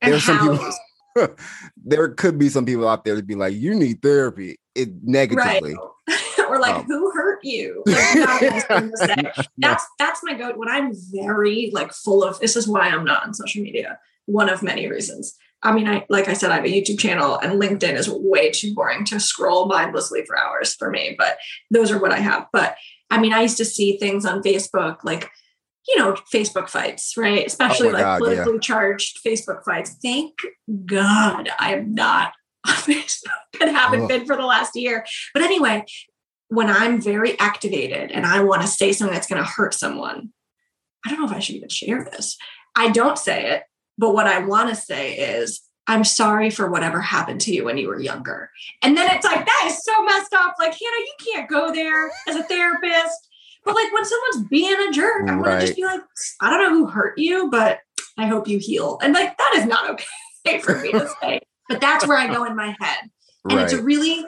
there's 0.00 0.24
some 0.24 0.38
people 0.38 0.72
there 1.84 2.08
could 2.08 2.38
be 2.38 2.48
some 2.48 2.64
people 2.64 2.88
out 2.88 3.04
there 3.04 3.16
to 3.16 3.22
be 3.22 3.34
like, 3.34 3.54
you 3.54 3.74
need 3.74 4.00
therapy 4.02 4.58
it 4.74 4.90
negatively. 5.02 5.74
Right. 5.74 6.15
Or 6.48 6.58
like, 6.58 6.74
um, 6.74 6.84
who 6.84 7.10
hurt 7.12 7.40
you? 7.42 7.82
Like, 8.16 9.34
that's 9.58 9.86
that's 9.98 10.20
my 10.22 10.34
go. 10.34 10.52
When 10.56 10.68
I'm 10.68 10.92
very 11.12 11.70
like 11.72 11.92
full 11.92 12.24
of 12.24 12.38
this 12.40 12.56
is 12.56 12.68
why 12.68 12.88
I'm 12.88 13.04
not 13.04 13.24
on 13.24 13.34
social 13.34 13.62
media. 13.62 13.98
One 14.26 14.48
of 14.48 14.62
many 14.62 14.88
reasons. 14.88 15.36
I 15.62 15.72
mean, 15.72 15.88
I 15.88 16.04
like 16.08 16.28
I 16.28 16.32
said, 16.32 16.50
I 16.50 16.56
have 16.56 16.64
a 16.64 16.68
YouTube 16.68 16.98
channel 16.98 17.38
and 17.38 17.60
LinkedIn 17.60 17.94
is 17.94 18.08
way 18.08 18.50
too 18.50 18.74
boring 18.74 19.04
to 19.06 19.20
scroll 19.20 19.66
mindlessly 19.66 20.24
for 20.24 20.38
hours 20.38 20.74
for 20.74 20.90
me, 20.90 21.14
but 21.18 21.38
those 21.70 21.90
are 21.90 21.98
what 21.98 22.12
I 22.12 22.18
have. 22.18 22.46
But 22.52 22.76
I 23.10 23.18
mean, 23.18 23.32
I 23.32 23.42
used 23.42 23.56
to 23.58 23.64
see 23.64 23.98
things 23.98 24.24
on 24.24 24.42
Facebook 24.42 24.98
like 25.04 25.30
you 25.88 25.98
know, 25.98 26.16
Facebook 26.32 26.68
fights, 26.68 27.16
right? 27.16 27.46
Especially 27.46 27.88
oh 27.88 27.92
like 27.92 28.02
God, 28.02 28.18
politically 28.18 28.54
yeah. 28.54 28.60
charged 28.60 29.20
Facebook 29.24 29.64
fights. 29.64 29.96
Thank 30.02 30.34
God 30.84 31.48
I 31.58 31.74
am 31.74 31.94
not 31.94 32.32
on 32.66 32.74
Facebook 32.74 33.60
and 33.60 33.70
haven't 33.70 34.02
oh. 34.02 34.08
been 34.08 34.26
for 34.26 34.36
the 34.36 34.46
last 34.46 34.74
year. 34.74 35.04
But 35.32 35.42
anyway, 35.42 35.84
when 36.48 36.68
I'm 36.70 37.00
very 37.00 37.38
activated 37.38 38.10
and 38.12 38.24
I 38.24 38.40
want 38.40 38.62
to 38.62 38.68
say 38.68 38.92
something 38.92 39.14
that's 39.14 39.26
going 39.26 39.42
to 39.42 39.48
hurt 39.48 39.74
someone, 39.74 40.32
I 41.04 41.10
don't 41.10 41.20
know 41.20 41.26
if 41.26 41.32
I 41.32 41.40
should 41.40 41.56
even 41.56 41.68
share 41.68 42.04
this. 42.04 42.36
I 42.74 42.90
don't 42.90 43.18
say 43.18 43.52
it, 43.52 43.62
but 43.98 44.14
what 44.14 44.26
I 44.26 44.40
want 44.40 44.68
to 44.70 44.76
say 44.76 45.16
is, 45.16 45.62
I'm 45.88 46.02
sorry 46.02 46.50
for 46.50 46.68
whatever 46.68 47.00
happened 47.00 47.40
to 47.42 47.54
you 47.54 47.64
when 47.64 47.78
you 47.78 47.86
were 47.86 48.00
younger. 48.00 48.50
And 48.82 48.96
then 48.96 49.08
it's 49.14 49.24
like, 49.24 49.46
that 49.46 49.64
is 49.66 49.84
so 49.84 50.04
messed 50.04 50.34
up. 50.34 50.56
Like, 50.58 50.72
Hannah, 50.72 50.80
you 50.80 51.14
can't 51.32 51.48
go 51.48 51.72
there 51.72 52.10
as 52.26 52.34
a 52.34 52.42
therapist. 52.42 53.28
But 53.64 53.74
like 53.74 53.92
when 53.92 54.04
someone's 54.04 54.48
being 54.48 54.76
a 54.88 54.92
jerk, 54.92 55.28
I'm 55.28 55.40
right. 55.40 55.50
gonna 55.50 55.60
just 55.60 55.76
be 55.76 55.84
like, 55.84 56.00
I 56.40 56.50
don't 56.50 56.62
know 56.62 56.78
who 56.78 56.86
hurt 56.86 57.18
you, 57.18 57.50
but 57.50 57.80
I 58.16 58.26
hope 58.26 58.48
you 58.48 58.58
heal. 58.58 58.98
And 59.02 59.12
like 59.12 59.36
that 59.36 59.54
is 59.56 59.66
not 59.66 59.90
okay 60.46 60.58
for 60.60 60.80
me 60.80 60.92
to 60.92 61.08
say. 61.20 61.40
But 61.68 61.80
that's 61.80 62.06
where 62.06 62.16
I 62.16 62.32
go 62.32 62.44
in 62.44 62.54
my 62.54 62.76
head. 62.80 63.10
And 63.44 63.54
right. 63.54 63.64
it's 63.64 63.72
a 63.72 63.82
really 63.82 64.24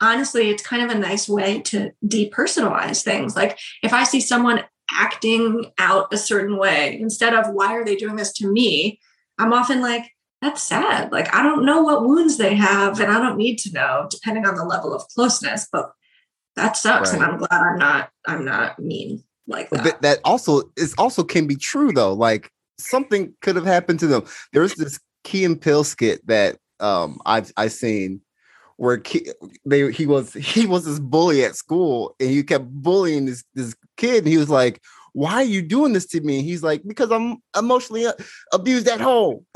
honestly, 0.00 0.50
it's 0.50 0.62
kind 0.62 0.82
of 0.82 0.94
a 0.94 0.98
nice 0.98 1.28
way 1.28 1.60
to 1.62 1.92
depersonalize 2.04 3.02
things. 3.02 3.36
Like 3.36 3.58
if 3.82 3.92
I 3.92 4.04
see 4.04 4.20
someone 4.20 4.64
acting 4.92 5.72
out 5.78 6.12
a 6.12 6.16
certain 6.16 6.56
way, 6.56 6.98
instead 7.00 7.34
of 7.34 7.52
why 7.52 7.74
are 7.74 7.84
they 7.84 7.96
doing 7.96 8.16
this 8.16 8.32
to 8.34 8.50
me, 8.50 9.00
I'm 9.38 9.52
often 9.52 9.80
like, 9.80 10.10
that's 10.40 10.62
sad. 10.62 11.10
Like 11.10 11.34
I 11.34 11.42
don't 11.42 11.64
know 11.64 11.82
what 11.82 12.04
wounds 12.04 12.36
they 12.36 12.54
have, 12.54 13.00
and 13.00 13.10
I 13.10 13.18
don't 13.18 13.36
need 13.36 13.58
to 13.58 13.72
know, 13.72 14.06
depending 14.08 14.46
on 14.46 14.54
the 14.54 14.64
level 14.64 14.94
of 14.94 15.06
closeness. 15.08 15.66
But 15.70 15.90
that 16.54 16.76
sucks, 16.76 17.12
right. 17.12 17.20
and 17.20 17.30
I'm 17.30 17.38
glad 17.38 17.60
I'm 17.60 17.78
not. 17.78 18.10
I'm 18.26 18.44
not 18.44 18.78
mean 18.78 19.24
like 19.48 19.70
that. 19.70 19.82
But 19.82 20.02
that 20.02 20.20
also 20.24 20.62
is 20.76 20.94
also 20.96 21.24
can 21.24 21.48
be 21.48 21.56
true 21.56 21.90
though. 21.90 22.12
Like 22.12 22.52
something 22.78 23.34
could 23.40 23.56
have 23.56 23.64
happened 23.64 23.98
to 24.00 24.06
them. 24.06 24.24
There's 24.52 24.74
this 24.74 25.00
Key 25.24 25.44
and 25.44 25.60
Peele 25.60 25.82
skit 25.82 26.24
that 26.28 26.58
um 26.78 27.20
I've 27.26 27.52
I 27.56 27.66
seen 27.66 28.20
where 28.78 29.02
they 29.66 29.92
he 29.92 30.06
was 30.06 30.32
he 30.54 30.66
was 30.66 30.86
this 30.86 30.98
bully 30.98 31.44
at 31.44 31.54
school 31.54 32.16
and 32.18 32.30
he 32.30 32.42
kept 32.42 32.66
bullying 32.66 33.26
this 33.26 33.44
this 33.54 33.76
kid 33.96 34.24
and 34.24 34.28
he 34.28 34.38
was 34.38 34.48
like 34.48 34.80
why 35.12 35.34
are 35.34 35.42
you 35.42 35.62
doing 35.62 35.94
this 35.94 36.06
to 36.06 36.20
me? 36.20 36.42
He's 36.42 36.62
like 36.62 36.82
because 36.86 37.10
i'm 37.10 37.38
emotionally 37.56 38.06
uh, 38.06 38.12
abused 38.52 38.88
at 38.88 39.00
home. 39.00 39.44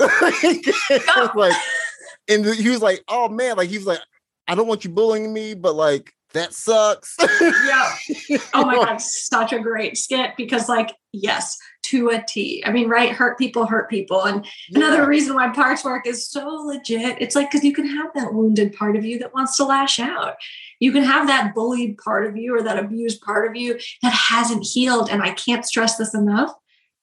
Like 1.35 1.55
and 2.29 2.45
he 2.45 2.69
was 2.69 2.81
like 2.81 3.03
oh 3.07 3.29
man 3.29 3.57
like 3.57 3.69
he 3.69 3.77
was 3.77 3.87
like 3.87 3.99
i 4.47 4.55
don't 4.55 4.67
want 4.67 4.83
you 4.83 4.89
bullying 4.89 5.33
me 5.33 5.53
but 5.53 5.75
like 5.75 6.13
that 6.33 6.53
sucks 6.53 7.15
yeah 7.39 8.37
oh 8.53 8.65
my 8.65 8.75
god 8.75 8.99
such 8.99 9.53
a 9.53 9.59
great 9.59 9.97
skit 9.97 10.31
because 10.37 10.67
like 10.67 10.91
yes 11.11 11.57
to 11.83 12.09
a 12.09 12.23
T. 12.27 12.63
I 12.65 12.71
mean, 12.71 12.89
right? 12.89 13.11
Hurt 13.11 13.37
people 13.37 13.65
hurt 13.65 13.89
people. 13.89 14.23
And 14.23 14.45
yeah. 14.69 14.79
another 14.79 15.07
reason 15.07 15.35
why 15.35 15.49
parts 15.49 15.83
work 15.83 16.07
is 16.07 16.27
so 16.27 16.47
legit. 16.47 17.17
It's 17.21 17.35
like 17.35 17.51
because 17.51 17.63
you 17.63 17.73
can 17.73 17.85
have 17.85 18.13
that 18.15 18.33
wounded 18.33 18.73
part 18.73 18.95
of 18.95 19.05
you 19.05 19.19
that 19.19 19.33
wants 19.33 19.57
to 19.57 19.65
lash 19.65 19.99
out. 19.99 20.35
You 20.79 20.91
can 20.91 21.03
have 21.03 21.27
that 21.27 21.53
bullied 21.53 21.97
part 21.97 22.25
of 22.25 22.35
you 22.35 22.55
or 22.55 22.63
that 22.63 22.79
abused 22.79 23.21
part 23.21 23.47
of 23.47 23.55
you 23.55 23.79
that 24.01 24.13
hasn't 24.13 24.65
healed. 24.65 25.09
And 25.09 25.21
I 25.21 25.31
can't 25.31 25.65
stress 25.65 25.97
this 25.97 26.13
enough. 26.13 26.53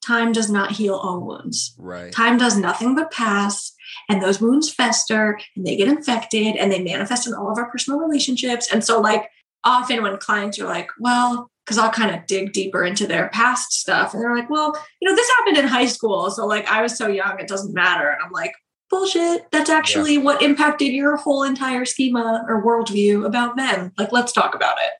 Time 0.04 0.32
does 0.32 0.50
not 0.50 0.72
heal 0.72 0.94
all 0.94 1.20
wounds. 1.20 1.74
Right. 1.78 2.10
Time 2.10 2.38
does 2.38 2.56
nothing 2.56 2.94
but 2.94 3.12
pass. 3.12 3.72
And 4.08 4.22
those 4.22 4.40
wounds 4.40 4.72
fester 4.72 5.38
and 5.56 5.66
they 5.66 5.76
get 5.76 5.88
infected 5.88 6.56
and 6.56 6.70
they 6.70 6.82
manifest 6.82 7.26
in 7.26 7.34
all 7.34 7.50
of 7.50 7.58
our 7.58 7.70
personal 7.70 8.00
relationships. 8.00 8.72
And 8.72 8.84
so, 8.84 9.00
like, 9.00 9.30
often 9.64 10.02
when 10.02 10.16
clients 10.18 10.58
are 10.58 10.66
like, 10.66 10.88
well, 10.98 11.50
because 11.64 11.78
I'll 11.78 11.90
kind 11.90 12.14
of 12.14 12.26
dig 12.26 12.52
deeper 12.52 12.82
into 12.84 13.06
their 13.06 13.28
past 13.28 13.72
stuff. 13.72 14.12
And 14.12 14.22
they're 14.22 14.34
like, 14.34 14.50
well, 14.50 14.72
you 15.00 15.08
know, 15.08 15.14
this 15.14 15.30
happened 15.38 15.58
in 15.58 15.68
high 15.68 15.86
school. 15.86 16.30
So, 16.30 16.46
like, 16.46 16.66
I 16.68 16.82
was 16.82 16.96
so 16.96 17.06
young, 17.06 17.38
it 17.38 17.48
doesn't 17.48 17.74
matter. 17.74 18.08
And 18.08 18.18
I'm 18.24 18.32
like, 18.32 18.52
bullshit. 18.90 19.50
That's 19.52 19.70
actually 19.70 20.14
yeah. 20.14 20.22
what 20.22 20.42
impacted 20.42 20.92
your 20.92 21.16
whole 21.16 21.44
entire 21.44 21.84
schema 21.84 22.44
or 22.48 22.64
worldview 22.64 23.24
about 23.24 23.56
men. 23.56 23.92
Like, 23.96 24.12
let's 24.12 24.32
talk 24.32 24.54
about 24.54 24.78
it. 24.78 24.90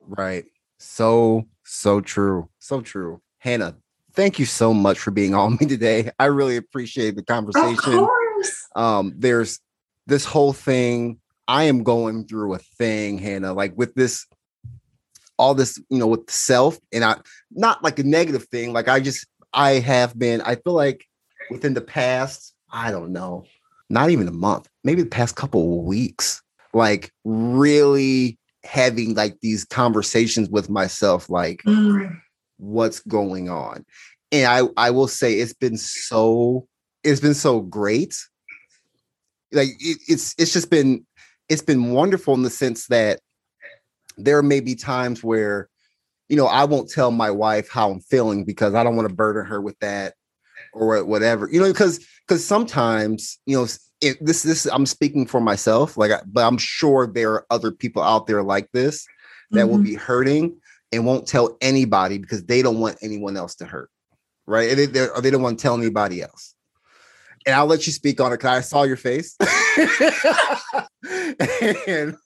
Right. 0.00 0.44
So, 0.78 1.46
so 1.64 2.00
true. 2.00 2.48
So 2.58 2.80
true. 2.80 3.20
Hannah, 3.38 3.76
thank 4.12 4.38
you 4.38 4.46
so 4.46 4.72
much 4.72 4.98
for 4.98 5.10
being 5.10 5.34
on 5.34 5.56
me 5.60 5.66
today. 5.66 6.10
I 6.18 6.26
really 6.26 6.56
appreciate 6.56 7.16
the 7.16 7.22
conversation. 7.22 8.08
Um, 8.76 9.14
there's 9.16 9.60
this 10.06 10.24
whole 10.24 10.52
thing. 10.52 11.18
I 11.48 11.64
am 11.64 11.82
going 11.82 12.26
through 12.26 12.54
a 12.54 12.58
thing, 12.58 13.18
Hannah, 13.18 13.52
like 13.52 13.76
with 13.76 13.94
this 13.94 14.26
all 15.40 15.54
this, 15.54 15.82
you 15.88 15.98
know, 15.98 16.06
with 16.06 16.30
self 16.30 16.78
and 16.92 17.02
I 17.02 17.16
not 17.50 17.82
like 17.82 17.98
a 17.98 18.04
negative 18.04 18.44
thing. 18.44 18.74
Like 18.74 18.88
I 18.88 19.00
just 19.00 19.26
I 19.54 19.72
have 19.72 20.18
been, 20.18 20.42
I 20.42 20.56
feel 20.56 20.74
like 20.74 21.06
within 21.50 21.74
the 21.74 21.80
past, 21.80 22.54
I 22.70 22.90
don't 22.90 23.12
know, 23.12 23.44
not 23.88 24.10
even 24.10 24.28
a 24.28 24.32
month, 24.32 24.68
maybe 24.84 25.02
the 25.02 25.08
past 25.08 25.36
couple 25.36 25.80
of 25.80 25.86
weeks, 25.86 26.42
like 26.74 27.10
really 27.24 28.38
having 28.64 29.14
like 29.14 29.40
these 29.40 29.64
conversations 29.64 30.50
with 30.50 30.68
myself, 30.68 31.30
like 31.30 31.62
mm. 31.66 32.14
what's 32.58 33.00
going 33.00 33.48
on. 33.48 33.84
And 34.30 34.46
I 34.46 34.68
I 34.76 34.90
will 34.90 35.08
say 35.08 35.34
it's 35.34 35.54
been 35.54 35.78
so 35.78 36.68
it's 37.02 37.20
been 37.20 37.34
so 37.34 37.60
great. 37.60 38.14
Like 39.52 39.68
it, 39.80 39.98
it's 40.08 40.34
it's 40.38 40.52
just 40.52 40.70
been 40.70 41.06
it's 41.48 41.62
been 41.62 41.92
wonderful 41.92 42.34
in 42.34 42.42
the 42.42 42.50
sense 42.50 42.86
that 42.86 43.20
there 44.16 44.42
may 44.42 44.60
be 44.60 44.74
times 44.74 45.24
where, 45.24 45.68
you 46.28 46.36
know, 46.36 46.46
I 46.46 46.64
won't 46.64 46.90
tell 46.90 47.10
my 47.10 47.30
wife 47.30 47.68
how 47.68 47.90
I'm 47.90 48.00
feeling 48.00 48.44
because 48.44 48.74
I 48.74 48.84
don't 48.84 48.96
want 48.96 49.08
to 49.08 49.14
burden 49.14 49.46
her 49.46 49.60
with 49.60 49.78
that 49.80 50.14
or 50.72 51.02
whatever. 51.04 51.48
You 51.50 51.60
know, 51.60 51.72
because 51.72 52.06
because 52.26 52.46
sometimes, 52.46 53.38
you 53.46 53.56
know, 53.56 53.66
it, 54.00 54.24
this 54.24 54.42
this 54.42 54.66
I'm 54.66 54.86
speaking 54.86 55.26
for 55.26 55.40
myself, 55.40 55.96
like, 55.96 56.12
I, 56.12 56.20
but 56.26 56.46
I'm 56.46 56.58
sure 56.58 57.06
there 57.06 57.32
are 57.32 57.46
other 57.50 57.70
people 57.70 58.02
out 58.02 58.26
there 58.26 58.42
like 58.42 58.70
this 58.72 59.06
that 59.50 59.60
mm-hmm. 59.60 59.70
will 59.70 59.82
be 59.82 59.94
hurting 59.94 60.56
and 60.92 61.06
won't 61.06 61.26
tell 61.26 61.56
anybody 61.60 62.18
because 62.18 62.44
they 62.44 62.62
don't 62.62 62.80
want 62.80 62.98
anyone 63.02 63.36
else 63.36 63.54
to 63.56 63.66
hurt, 63.66 63.90
right? 64.46 64.74
They, 64.76 64.86
they, 64.86 65.08
or 65.08 65.20
they 65.20 65.30
don't 65.30 65.42
want 65.42 65.58
to 65.58 65.62
tell 65.62 65.76
anybody 65.76 66.22
else. 66.22 66.54
And 67.46 67.54
I'll 67.54 67.66
let 67.66 67.86
you 67.86 67.92
speak 67.92 68.20
on 68.20 68.32
it 68.32 68.36
because 68.36 68.58
I 68.58 68.60
saw 68.60 68.82
your 68.82 68.96
face, 68.96 69.36
and 71.86 72.16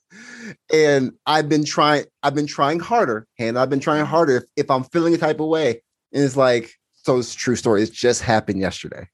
and 0.73 1.11
I've 1.25 1.47
been 1.47 1.63
trying. 1.63 2.05
I've 2.21 2.35
been 2.35 2.47
trying 2.47 2.79
harder, 2.79 3.27
and 3.39 3.57
I've 3.57 3.69
been 3.69 3.79
trying 3.79 4.03
mm-hmm. 4.03 4.11
harder. 4.11 4.37
If, 4.37 4.43
if 4.57 4.71
I'm 4.71 4.83
feeling 4.83 5.13
a 5.13 5.17
type 5.17 5.39
of 5.39 5.47
way, 5.47 5.81
and 6.11 6.23
it's 6.23 6.35
like, 6.35 6.73
so 6.93 7.17
it's 7.17 7.33
true 7.33 7.55
story. 7.55 7.83
It 7.83 7.93
just 7.93 8.21
happened 8.21 8.59
yesterday, 8.59 9.07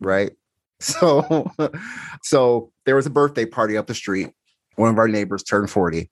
right? 0.00 0.32
So, 0.78 1.50
so 2.22 2.70
there 2.84 2.96
was 2.96 3.06
a 3.06 3.10
birthday 3.10 3.46
party 3.46 3.78
up 3.78 3.86
the 3.86 3.94
street. 3.94 4.28
One 4.74 4.90
of 4.90 4.98
our 4.98 5.08
neighbors 5.08 5.42
turned 5.42 5.70
40. 5.70 6.10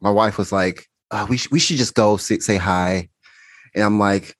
My 0.00 0.10
wife 0.10 0.38
was 0.38 0.52
like, 0.52 0.86
oh, 1.10 1.26
we, 1.26 1.36
sh- 1.36 1.50
we 1.50 1.58
should 1.58 1.76
just 1.76 1.92
go 1.92 2.16
say, 2.16 2.38
say 2.38 2.56
hi. 2.56 3.10
And 3.74 3.84
I'm 3.84 3.98
like, 3.98 4.34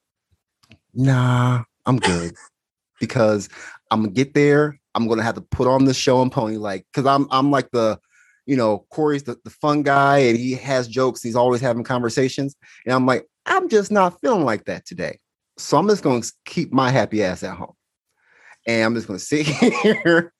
nah, 0.94 1.64
I'm 1.84 1.98
good. 1.98 2.34
because 3.00 3.50
I'm 3.90 4.02
gonna 4.02 4.12
get 4.12 4.34
there. 4.34 4.78
I'm 4.94 5.06
gonna 5.08 5.22
have 5.22 5.36
to 5.36 5.40
put 5.40 5.68
on 5.68 5.84
the 5.84 5.94
show 5.94 6.22
and 6.22 6.32
pony, 6.32 6.56
like, 6.56 6.86
because 6.92 7.06
I'm 7.06 7.26
I'm 7.30 7.50
like 7.50 7.70
the, 7.70 7.98
you 8.46 8.56
know, 8.56 8.86
Corey's 8.90 9.24
the, 9.24 9.36
the 9.44 9.50
fun 9.50 9.82
guy 9.82 10.18
and 10.18 10.38
he 10.38 10.54
has 10.54 10.88
jokes, 10.88 11.22
he's 11.22 11.36
always 11.36 11.60
having 11.60 11.84
conversations. 11.84 12.56
And 12.84 12.94
I'm 12.94 13.06
like, 13.06 13.26
I'm 13.46 13.68
just 13.68 13.90
not 13.90 14.20
feeling 14.20 14.44
like 14.44 14.64
that 14.64 14.86
today. 14.86 15.18
So 15.58 15.76
I'm 15.76 15.88
just 15.88 16.02
gonna 16.02 16.22
keep 16.44 16.72
my 16.72 16.90
happy 16.90 17.22
ass 17.22 17.42
at 17.42 17.56
home 17.56 17.74
and 18.66 18.84
I'm 18.84 18.94
just 18.94 19.08
to 19.08 19.18
sit 19.18 19.46
here. 19.82 20.32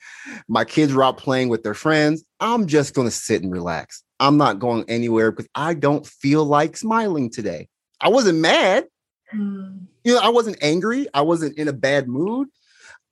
My 0.49 0.65
kids 0.65 0.93
are 0.93 1.03
out 1.03 1.19
playing 1.19 1.49
with 1.49 1.63
their 1.63 1.75
friends. 1.75 2.25
I'm 2.39 2.67
just 2.67 2.95
to 2.95 3.11
sit 3.11 3.43
and 3.43 3.53
relax. 3.53 4.03
I'm 4.19 4.37
not 4.37 4.59
going 4.59 4.85
anywhere 4.89 5.33
because 5.33 5.49
I 5.55 5.75
don't 5.75 6.07
feel 6.07 6.45
like 6.45 6.77
smiling 6.77 7.31
today. 7.31 7.69
I 8.01 8.09
wasn't 8.09 8.39
mad. 8.39 8.87
Mm. 9.35 9.87
You 10.05 10.15
know, 10.15 10.21
I 10.21 10.29
wasn't 10.29 10.59
angry. 10.63 11.07
I 11.15 11.23
wasn't 11.23 11.57
in 11.59 11.69
a 11.69 11.73
bad 11.73 12.09
mood. 12.09 12.49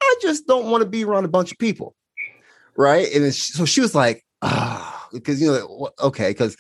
I 0.03 0.17
just 0.21 0.47
don't 0.47 0.71
want 0.71 0.83
to 0.83 0.89
be 0.89 1.05
around 1.05 1.25
a 1.25 1.29
bunch 1.29 1.53
of 1.53 1.59
people. 1.59 1.95
Right. 2.77 3.13
And 3.13 3.35
so 3.35 3.65
she 3.65 3.81
was 3.81 3.95
like, 3.95 4.25
ah, 4.43 5.07
oh, 5.07 5.09
because, 5.13 5.41
you 5.41 5.49
know, 5.49 5.91
okay, 6.01 6.31
because, 6.31 6.57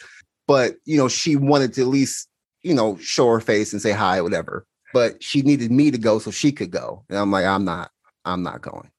but, 0.46 0.74
you 0.84 0.96
know, 0.96 1.08
she 1.08 1.36
wanted 1.36 1.74
to 1.74 1.82
at 1.82 1.86
least, 1.86 2.28
you 2.62 2.74
know, 2.74 2.96
show 2.98 3.28
her 3.28 3.40
face 3.40 3.72
and 3.72 3.80
say 3.80 3.92
hi, 3.92 4.20
whatever. 4.20 4.66
But 4.92 5.22
she 5.22 5.42
needed 5.42 5.70
me 5.70 5.90
to 5.90 5.98
go 5.98 6.18
so 6.18 6.30
she 6.30 6.50
could 6.50 6.70
go. 6.70 7.04
And 7.08 7.18
I'm 7.18 7.30
like, 7.30 7.44
I'm 7.44 7.64
not. 7.64 7.90
I'm 8.24 8.42
not 8.42 8.60
going. 8.62 8.90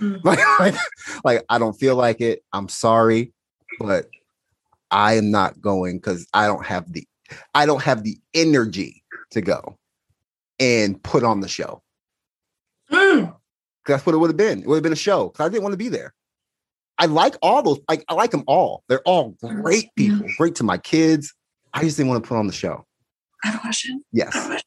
Mm. 0.00 0.24
Like, 0.24 0.38
like, 0.60 0.74
like, 1.24 1.44
I 1.48 1.58
don't 1.58 1.74
feel 1.74 1.96
like 1.96 2.20
it. 2.20 2.44
I'm 2.52 2.68
sorry, 2.68 3.32
but 3.78 4.06
I 4.90 5.14
am 5.14 5.30
not 5.30 5.60
going 5.60 5.98
because 5.98 6.26
I 6.32 6.46
don't 6.46 6.64
have 6.64 6.92
the 6.92 7.06
I 7.54 7.66
don't 7.66 7.82
have 7.82 8.02
the 8.02 8.18
energy 8.34 9.02
to 9.32 9.40
go 9.40 9.76
and 10.58 11.02
put 11.02 11.24
on 11.24 11.40
the 11.40 11.48
show. 11.48 11.82
Mm. 12.90 13.34
That's 13.88 14.06
what 14.06 14.14
it 14.14 14.18
would 14.18 14.30
have 14.30 14.36
been. 14.36 14.60
It 14.60 14.66
would 14.68 14.76
have 14.76 14.82
been 14.82 14.92
a 14.92 14.96
show 14.96 15.28
because 15.28 15.46
I 15.46 15.48
didn't 15.48 15.64
want 15.64 15.72
to 15.72 15.78
be 15.78 15.88
there. 15.88 16.14
I 16.98 17.06
like 17.06 17.36
all 17.42 17.62
those. 17.62 17.80
Like 17.88 18.04
I 18.08 18.14
like 18.14 18.30
them 18.30 18.44
all. 18.46 18.84
They're 18.88 19.02
all 19.02 19.36
great 19.42 19.88
people. 19.96 20.26
Yeah. 20.26 20.34
Great 20.36 20.54
to 20.56 20.64
my 20.64 20.78
kids. 20.78 21.34
I 21.74 21.82
just 21.82 21.96
didn't 21.96 22.10
want 22.10 22.22
to 22.22 22.28
put 22.28 22.36
on 22.36 22.46
the 22.46 22.52
show. 22.52 22.86
I 23.44 23.48
have 23.48 23.56
a 23.56 23.60
question. 23.60 24.04
Yes. 24.12 24.32
Question 24.32 24.62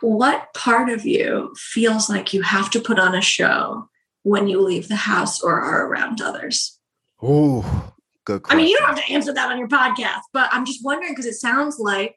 what 0.00 0.52
part 0.54 0.88
of 0.90 1.06
you 1.06 1.54
feels 1.56 2.08
like 2.08 2.32
you 2.34 2.42
have 2.42 2.70
to 2.70 2.80
put 2.80 2.98
on 2.98 3.14
a 3.14 3.22
show 3.22 3.88
when 4.22 4.48
you 4.48 4.60
leave 4.60 4.88
the 4.88 4.96
house 4.96 5.40
or 5.40 5.60
are 5.60 5.86
around 5.86 6.20
others? 6.20 6.78
Oh, 7.22 7.92
good. 8.24 8.42
Question. 8.42 8.58
I 8.58 8.62
mean, 8.62 8.70
you 8.70 8.76
don't 8.78 8.88
have 8.88 9.04
to 9.04 9.12
answer 9.12 9.32
that 9.32 9.50
on 9.50 9.58
your 9.58 9.68
podcast, 9.68 10.22
but 10.32 10.48
I'm 10.52 10.64
just 10.64 10.84
wondering 10.84 11.12
because 11.12 11.26
it 11.26 11.34
sounds 11.34 11.78
like, 11.78 12.16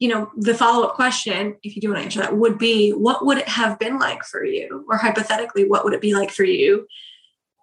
you 0.00 0.08
know, 0.08 0.30
the 0.34 0.54
follow 0.54 0.86
up 0.86 0.94
question, 0.94 1.56
if 1.62 1.76
you 1.76 1.82
do 1.82 1.88
want 1.88 2.00
to 2.00 2.04
answer 2.04 2.20
that, 2.20 2.36
would 2.36 2.58
be 2.58 2.90
what 2.90 3.24
would 3.24 3.38
it 3.38 3.48
have 3.48 3.78
been 3.78 3.98
like 3.98 4.24
for 4.24 4.42
you? 4.42 4.84
Or 4.88 4.96
hypothetically, 4.96 5.68
what 5.68 5.84
would 5.84 5.92
it 5.92 6.00
be 6.00 6.14
like 6.14 6.30
for 6.30 6.44
you 6.44 6.86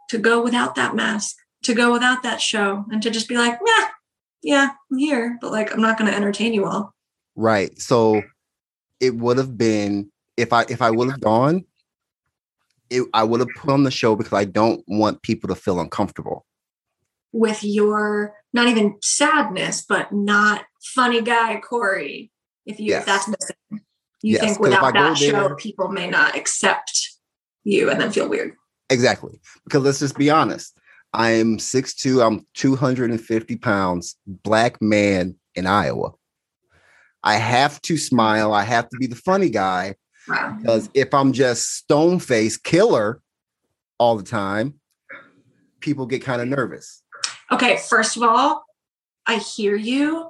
to 0.09 0.19
go 0.19 0.41
without 0.41 0.75
that 0.75 0.95
mask, 0.95 1.35
to 1.63 1.73
go 1.73 1.91
without 1.91 2.23
that 2.23 2.39
show, 2.39 2.85
and 2.91 3.01
to 3.01 3.09
just 3.09 3.27
be 3.27 3.35
like, 3.35 3.59
yeah, 3.65 3.87
yeah, 4.43 4.69
I'm 4.91 4.97
here, 4.99 5.37
but 5.41 5.51
like, 5.51 5.73
I'm 5.73 5.81
not 5.81 5.97
going 5.97 6.09
to 6.09 6.15
entertain 6.15 6.53
you 6.53 6.65
all. 6.65 6.93
Right. 7.35 7.77
So, 7.81 8.21
it 8.99 9.15
would 9.15 9.37
have 9.37 9.57
been 9.57 10.11
if 10.37 10.53
I 10.53 10.65
if 10.69 10.81
I 10.81 10.91
would 10.91 11.09
have 11.09 11.19
gone, 11.19 11.65
it, 12.89 13.03
I 13.13 13.23
would 13.23 13.39
have 13.39 13.49
put 13.57 13.71
on 13.71 13.83
the 13.83 13.91
show 13.91 14.15
because 14.15 14.33
I 14.33 14.45
don't 14.45 14.83
want 14.87 15.23
people 15.23 15.47
to 15.49 15.55
feel 15.55 15.79
uncomfortable 15.79 16.45
with 17.31 17.63
your 17.63 18.35
not 18.53 18.67
even 18.67 18.97
sadness, 19.01 19.83
but 19.87 20.11
not 20.11 20.65
funny 20.93 21.21
guy 21.21 21.59
Corey. 21.59 22.31
If 22.65 22.79
you 22.79 22.87
yes. 22.87 23.01
if 23.01 23.05
that's 23.05 23.27
missing, 23.27 23.85
you 24.21 24.33
yes, 24.33 24.41
think 24.41 24.59
without 24.59 24.93
that 24.93 25.17
show, 25.17 25.31
there, 25.31 25.55
people 25.55 25.87
may 25.89 26.09
not 26.09 26.35
accept 26.35 27.11
you 27.63 27.89
and 27.89 27.99
then 27.99 28.11
feel 28.11 28.27
weird. 28.27 28.53
Exactly, 28.89 29.39
because 29.63 29.83
let's 29.83 29.99
just 29.99 30.17
be 30.17 30.29
honest. 30.29 30.77
I'm 31.13 31.57
6'2", 31.57 32.25
I'm 32.25 32.45
250 32.53 33.55
pounds, 33.57 34.17
black 34.27 34.81
man 34.81 35.35
in 35.55 35.65
Iowa. 35.65 36.11
I 37.23 37.35
have 37.35 37.81
to 37.83 37.97
smile. 37.97 38.53
I 38.53 38.63
have 38.63 38.89
to 38.89 38.97
be 38.97 39.07
the 39.07 39.15
funny 39.15 39.49
guy. 39.49 39.95
Wow. 40.27 40.57
Because 40.59 40.89
if 40.93 41.13
I'm 41.13 41.33
just 41.33 41.75
stone 41.75 42.19
face 42.19 42.57
killer 42.57 43.21
all 43.97 44.17
the 44.17 44.23
time, 44.23 44.75
people 45.79 46.05
get 46.05 46.23
kind 46.23 46.41
of 46.41 46.47
nervous. 46.47 47.03
Okay, 47.51 47.77
first 47.77 48.17
of 48.17 48.23
all, 48.23 48.65
I 49.25 49.37
hear 49.37 49.75
you. 49.75 50.29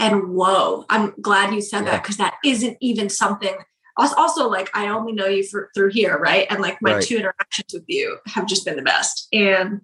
And 0.00 0.30
whoa, 0.30 0.86
I'm 0.88 1.12
glad 1.20 1.54
you 1.54 1.60
said 1.60 1.84
yeah. 1.84 1.92
that 1.92 2.02
because 2.02 2.16
that 2.16 2.36
isn't 2.44 2.78
even 2.80 3.08
something. 3.08 3.54
Also, 3.96 4.48
like 4.48 4.70
I 4.72 4.88
only 4.88 5.12
know 5.12 5.26
you 5.26 5.42
for, 5.42 5.70
through 5.74 5.90
here, 5.90 6.18
right? 6.18 6.46
And 6.48 6.62
like 6.62 6.78
my 6.80 6.94
right. 6.94 7.04
two 7.04 7.18
interactions 7.18 7.74
with 7.74 7.84
you 7.86 8.16
have 8.26 8.46
just 8.46 8.64
been 8.64 8.76
the 8.76 8.82
best. 8.82 9.28
And 9.30 9.82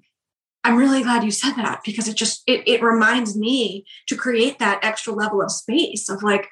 I'm 0.65 0.79
really 0.79 1.03
glad 1.03 1.23
you 1.23 1.31
said 1.31 1.53
that 1.57 1.83
because 1.85 2.09
it 2.09 2.17
just 2.17 2.43
it, 2.47 2.67
it 2.67 2.83
reminds 2.83 3.37
me 3.37 3.85
to 4.09 4.17
create 4.17 4.59
that 4.59 4.81
extra 4.83 5.13
level 5.13 5.43
of 5.43 5.51
space 5.51 6.09
of 6.09 6.23
like, 6.23 6.49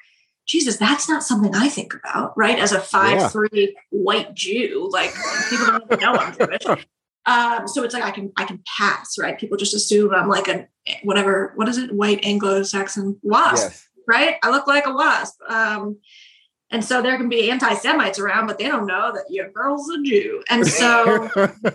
Jesus, 0.47 0.77
that's 0.77 1.09
not 1.09 1.23
something 1.23 1.55
I 1.55 1.69
think 1.69 1.95
about, 1.95 2.37
right? 2.37 2.59
As 2.59 2.71
a 2.71 2.79
five 2.79 3.17
yeah. 3.17 3.29
three 3.29 3.75
white 3.89 4.35
Jew, 4.35 4.87
like 4.91 5.11
people 5.49 5.65
don't 5.65 5.83
even 5.85 5.99
know 5.99 6.13
I'm 6.13 6.37
Jewish. 6.37 6.85
Um, 7.25 7.67
so 7.67 7.83
it's 7.83 7.93
like 7.93 8.03
I 8.03 8.11
can 8.11 8.31
I 8.37 8.45
can 8.45 8.61
pass, 8.77 9.17
right? 9.17 9.39
People 9.39 9.57
just 9.57 9.73
assume 9.73 10.13
I'm 10.13 10.29
like 10.29 10.47
a 10.47 10.67
whatever, 11.03 11.53
what 11.55 11.67
is 11.67 11.77
it, 11.77 11.91
white 11.91 12.23
Anglo-Saxon 12.23 13.19
wasp, 13.23 13.63
yes. 13.63 13.87
right? 14.07 14.35
I 14.43 14.51
look 14.51 14.67
like 14.67 14.85
a 14.85 14.93
wasp. 14.93 15.41
Um, 15.49 15.97
and 16.71 16.83
so 16.83 17.01
there 17.01 17.17
can 17.17 17.29
be 17.29 17.49
anti-Semites 17.51 18.19
around, 18.19 18.47
but 18.47 18.57
they 18.57 18.65
don't 18.65 18.87
know 18.87 19.11
that 19.13 19.25
your 19.29 19.49
girl's 19.51 19.89
a 19.89 20.01
Jew. 20.01 20.43
And 20.49 20.67
so 20.67 21.29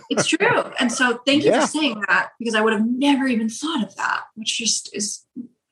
it's 0.09 0.27
true. 0.27 0.63
And 0.79 0.91
so 0.91 1.19
thank 1.25 1.43
you 1.43 1.51
yeah. 1.51 1.61
for 1.61 1.67
saying 1.67 2.03
that 2.07 2.29
because 2.39 2.55
I 2.55 2.61
would 2.61 2.73
have 2.73 2.85
never 2.85 3.25
even 3.27 3.49
thought 3.49 3.83
of 3.83 3.95
that, 3.95 4.23
which 4.35 4.57
just 4.57 4.95
is 4.95 5.25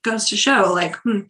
goes 0.03 0.29
to 0.29 0.37
show 0.37 0.71
like, 0.73 0.95
hmm, 0.97 1.21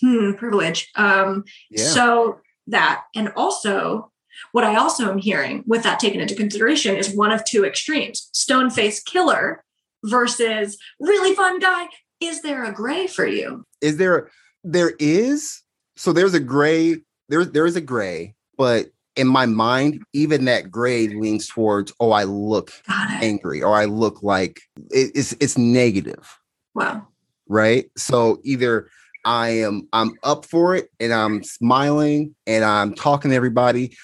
hmm 0.00 0.32
privilege. 0.32 0.90
Um, 0.96 1.44
yeah. 1.70 1.84
so 1.84 2.40
that 2.66 3.04
and 3.14 3.32
also 3.36 4.12
what 4.52 4.64
I 4.64 4.76
also 4.76 5.10
am 5.10 5.18
hearing 5.18 5.64
with 5.66 5.82
that 5.82 6.00
taken 6.00 6.20
into 6.20 6.34
consideration 6.34 6.96
is 6.96 7.14
one 7.14 7.32
of 7.32 7.44
two 7.44 7.64
extremes 7.64 8.28
stone 8.32 8.70
face 8.70 9.02
killer 9.02 9.64
versus 10.04 10.76
really 11.00 11.34
fun 11.34 11.58
guy. 11.58 11.88
Is 12.20 12.42
there 12.42 12.64
a 12.64 12.72
gray 12.72 13.06
for 13.06 13.26
you? 13.26 13.64
Is 13.80 13.96
there 13.96 14.30
there 14.64 14.92
is 14.98 15.62
so 15.96 16.12
there's 16.12 16.34
a 16.34 16.40
gray 16.40 16.96
there 17.28 17.44
there 17.44 17.66
is 17.66 17.76
a 17.76 17.80
gray, 17.80 18.34
but 18.56 18.86
in 19.18 19.26
my 19.26 19.46
mind, 19.46 20.00
even 20.12 20.44
that 20.44 20.70
gray 20.70 21.08
leans 21.08 21.48
towards, 21.48 21.92
oh, 21.98 22.12
I 22.12 22.22
look 22.22 22.70
angry 22.88 23.60
or 23.60 23.74
I 23.74 23.84
look 23.86 24.22
like 24.22 24.60
it, 24.90 25.10
it's 25.14 25.32
it's 25.40 25.58
negative. 25.58 26.38
Wow. 26.74 27.08
Right. 27.48 27.90
So 27.96 28.40
either 28.44 28.88
I 29.24 29.48
am 29.48 29.88
I'm 29.92 30.14
up 30.22 30.44
for 30.46 30.76
it 30.76 30.88
and 31.00 31.12
I'm 31.12 31.42
smiling 31.42 32.34
and 32.46 32.64
I'm 32.64 32.94
talking 32.94 33.30
to 33.30 33.36
everybody 33.36 33.96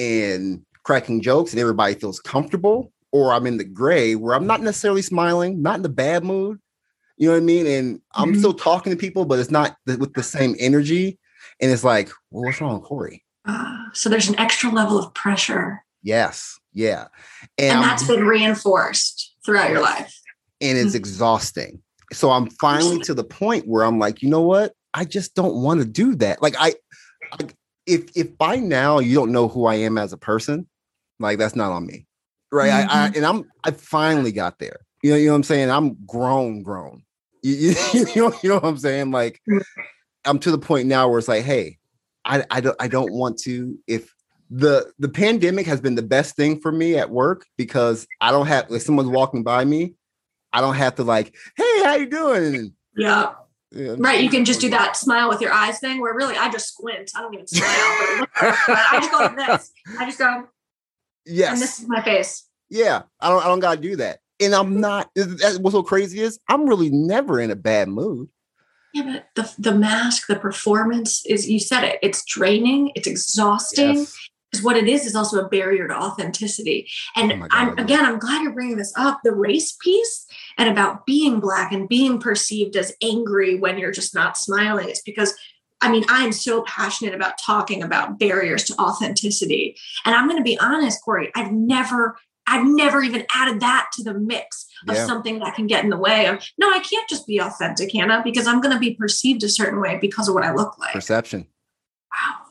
and 0.00 0.64
cracking 0.82 1.20
jokes 1.20 1.52
and 1.52 1.60
everybody 1.60 1.94
feels 1.94 2.18
comfortable, 2.20 2.90
or 3.12 3.32
I'm 3.32 3.46
in 3.46 3.58
the 3.58 3.64
gray 3.64 4.14
where 4.14 4.34
I'm 4.34 4.46
not 4.46 4.62
necessarily 4.62 5.02
smiling, 5.02 5.60
not 5.60 5.76
in 5.76 5.82
the 5.82 5.88
bad 5.88 6.24
mood. 6.24 6.58
You 7.18 7.28
know 7.28 7.34
what 7.34 7.42
I 7.42 7.44
mean? 7.44 7.66
And 7.66 8.00
I'm 8.14 8.30
mm-hmm. 8.30 8.38
still 8.38 8.54
talking 8.54 8.90
to 8.90 8.96
people, 8.96 9.26
but 9.26 9.38
it's 9.38 9.50
not 9.50 9.76
with 9.84 10.14
the 10.14 10.22
same 10.22 10.56
energy. 10.58 11.18
And 11.60 11.70
it's 11.70 11.84
like, 11.84 12.08
well, 12.30 12.44
what's 12.44 12.60
wrong 12.62 12.80
with 12.80 12.84
Corey? 12.84 13.22
Uh, 13.44 13.76
so 13.92 14.08
there's 14.08 14.30
an 14.30 14.38
extra 14.38 14.70
level 14.70 14.98
of 14.98 15.12
pressure. 15.12 15.84
Yes. 16.02 16.58
Yeah. 16.72 17.08
And, 17.58 17.76
and 17.76 17.82
that's 17.82 18.06
been 18.06 18.24
reinforced 18.24 19.34
throughout 19.44 19.70
your 19.70 19.82
life. 19.82 20.18
And 20.62 20.78
it's 20.78 20.90
mm-hmm. 20.90 20.96
exhausting. 20.96 21.82
So 22.12 22.30
I'm 22.30 22.48
finally 22.48 23.00
to 23.00 23.12
the 23.12 23.24
point 23.24 23.68
where 23.68 23.84
I'm 23.84 23.98
like, 23.98 24.22
you 24.22 24.30
know 24.30 24.40
what? 24.40 24.72
I 24.94 25.04
just 25.04 25.34
don't 25.34 25.56
want 25.56 25.80
to 25.80 25.86
do 25.86 26.14
that. 26.16 26.40
Like 26.40 26.54
I, 26.58 26.74
I 27.32 27.48
if 27.86 28.16
if 28.16 28.36
by 28.36 28.56
now 28.56 28.98
you 28.98 29.14
don't 29.14 29.32
know 29.32 29.48
who 29.48 29.66
I 29.66 29.76
am 29.76 29.98
as 29.98 30.12
a 30.12 30.18
person, 30.18 30.68
like 31.18 31.38
that's 31.38 31.56
not 31.56 31.72
on 31.72 31.86
me. 31.86 32.06
right? 32.50 32.70
Mm-hmm. 32.70 32.90
I, 32.90 33.04
I, 33.04 33.06
and 33.08 33.24
I'm 33.24 33.50
I 33.64 33.70
finally 33.72 34.32
got 34.32 34.58
there. 34.58 34.80
You 35.02 35.12
know, 35.12 35.16
you 35.16 35.26
know 35.26 35.32
what 35.32 35.36
I'm 35.36 35.42
saying? 35.44 35.70
I'm 35.70 35.96
grown, 36.06 36.62
grown. 36.62 37.02
You, 37.42 37.54
you, 37.54 37.74
you, 38.14 38.22
know, 38.22 38.34
you 38.42 38.48
know 38.50 38.56
what 38.56 38.64
I'm 38.64 38.78
saying? 38.78 39.10
Like 39.10 39.40
I'm 40.24 40.38
to 40.40 40.50
the 40.50 40.58
point 40.58 40.88
now 40.88 41.08
where 41.08 41.18
it's 41.18 41.28
like, 41.28 41.44
hey, 41.44 41.78
I, 42.24 42.44
I 42.50 42.60
don't 42.60 42.76
I 42.80 42.88
don't 42.88 43.12
want 43.12 43.38
to 43.40 43.78
if 43.86 44.12
the 44.50 44.92
the 44.98 45.08
pandemic 45.08 45.66
has 45.66 45.80
been 45.80 45.94
the 45.94 46.02
best 46.02 46.36
thing 46.36 46.60
for 46.60 46.72
me 46.72 46.96
at 46.96 47.10
work 47.10 47.46
because 47.56 48.06
I 48.20 48.32
don't 48.32 48.46
have 48.46 48.70
if 48.70 48.82
someone's 48.82 49.08
walking 49.08 49.42
by 49.42 49.64
me, 49.64 49.94
I 50.52 50.60
don't 50.60 50.74
have 50.74 50.96
to 50.96 51.04
like, 51.04 51.34
hey, 51.56 51.84
how 51.84 51.94
you 51.94 52.08
doing? 52.08 52.74
Yeah. 52.96 53.32
Yeah, 53.72 53.94
right, 53.98 54.20
you 54.20 54.30
can 54.30 54.44
just 54.44 54.60
do 54.60 54.68
that 54.70 54.96
smile 54.96 55.28
with 55.28 55.40
your 55.40 55.52
eyes 55.52 55.78
thing 55.78 56.00
where 56.00 56.12
really 56.12 56.36
I 56.36 56.50
just 56.50 56.68
squint. 56.68 57.12
I 57.14 57.20
don't 57.20 57.34
even 57.34 57.46
smile. 57.46 57.68
I 58.36 58.98
just 59.00 59.12
go 59.12 59.18
like 59.18 59.36
this. 59.36 59.72
I 59.98 60.04
just 60.06 60.18
go, 60.18 60.48
yes. 61.24 61.52
And 61.52 61.60
this 61.60 61.78
is 61.78 61.88
my 61.88 62.02
face. 62.02 62.48
Yeah, 62.68 63.02
I 63.20 63.28
don't 63.28 63.44
I 63.44 63.46
don't 63.46 63.60
gotta 63.60 63.80
do 63.80 63.96
that. 63.96 64.20
And 64.40 64.54
I'm 64.54 64.80
not 64.80 65.10
That's 65.14 65.58
what's 65.58 65.74
so 65.74 65.82
crazy 65.82 66.20
is 66.20 66.40
I'm 66.48 66.68
really 66.68 66.90
never 66.90 67.38
in 67.38 67.50
a 67.50 67.56
bad 67.56 67.88
mood. 67.88 68.28
Yeah, 68.92 69.02
but 69.04 69.26
the 69.36 69.70
the 69.70 69.78
mask, 69.78 70.26
the 70.26 70.36
performance 70.36 71.24
is 71.26 71.48
you 71.48 71.60
said 71.60 71.84
it, 71.84 71.98
it's 72.02 72.24
draining, 72.24 72.90
it's 72.96 73.06
exhausting. 73.06 73.98
Yes 73.98 74.30
because 74.50 74.64
what 74.64 74.76
it 74.76 74.88
is 74.88 75.06
is 75.06 75.14
also 75.14 75.38
a 75.38 75.48
barrier 75.48 75.86
to 75.86 75.96
authenticity. 75.96 76.88
And 77.16 77.32
oh 77.32 77.46
I'm 77.50 77.78
again, 77.78 78.04
I'm 78.04 78.18
glad 78.18 78.42
you're 78.42 78.52
bringing 78.52 78.76
this 78.76 78.92
up. 78.96 79.20
The 79.22 79.32
race 79.32 79.76
piece 79.80 80.26
and 80.58 80.68
about 80.68 81.06
being 81.06 81.40
black 81.40 81.72
and 81.72 81.88
being 81.88 82.18
perceived 82.18 82.76
as 82.76 82.92
angry 83.02 83.58
when 83.58 83.78
you're 83.78 83.92
just 83.92 84.14
not 84.14 84.36
smiling. 84.36 84.88
It's 84.88 85.02
because 85.02 85.34
I 85.82 85.90
mean, 85.90 86.04
I 86.10 86.24
am 86.24 86.32
so 86.32 86.62
passionate 86.62 87.14
about 87.14 87.38
talking 87.38 87.82
about 87.82 88.18
barriers 88.18 88.64
to 88.64 88.78
authenticity. 88.78 89.76
And 90.04 90.14
I'm 90.14 90.28
going 90.28 90.36
to 90.36 90.44
be 90.44 90.58
honest, 90.58 91.02
Corey, 91.02 91.32
I've 91.34 91.52
never, 91.52 92.18
I've 92.46 92.66
never 92.66 93.00
even 93.00 93.24
added 93.34 93.60
that 93.60 93.86
to 93.94 94.02
the 94.02 94.12
mix 94.12 94.66
of 94.88 94.96
yeah. 94.96 95.06
something 95.06 95.38
that 95.38 95.54
can 95.54 95.66
get 95.66 95.82
in 95.82 95.88
the 95.88 95.96
way 95.96 96.26
of, 96.26 96.44
no, 96.58 96.68
I 96.70 96.80
can't 96.80 97.08
just 97.08 97.26
be 97.26 97.38
authentic, 97.38 97.94
Hannah, 97.94 98.20
because 98.22 98.46
I'm 98.46 98.60
going 98.60 98.74
to 98.74 98.78
be 98.78 98.94
perceived 98.94 99.42
a 99.42 99.48
certain 99.48 99.80
way 99.80 99.96
because 99.98 100.28
of 100.28 100.34
what 100.34 100.44
I 100.44 100.52
look 100.52 100.78
like. 100.78 100.92
Perception. 100.92 101.46
Wow. 102.12 102.44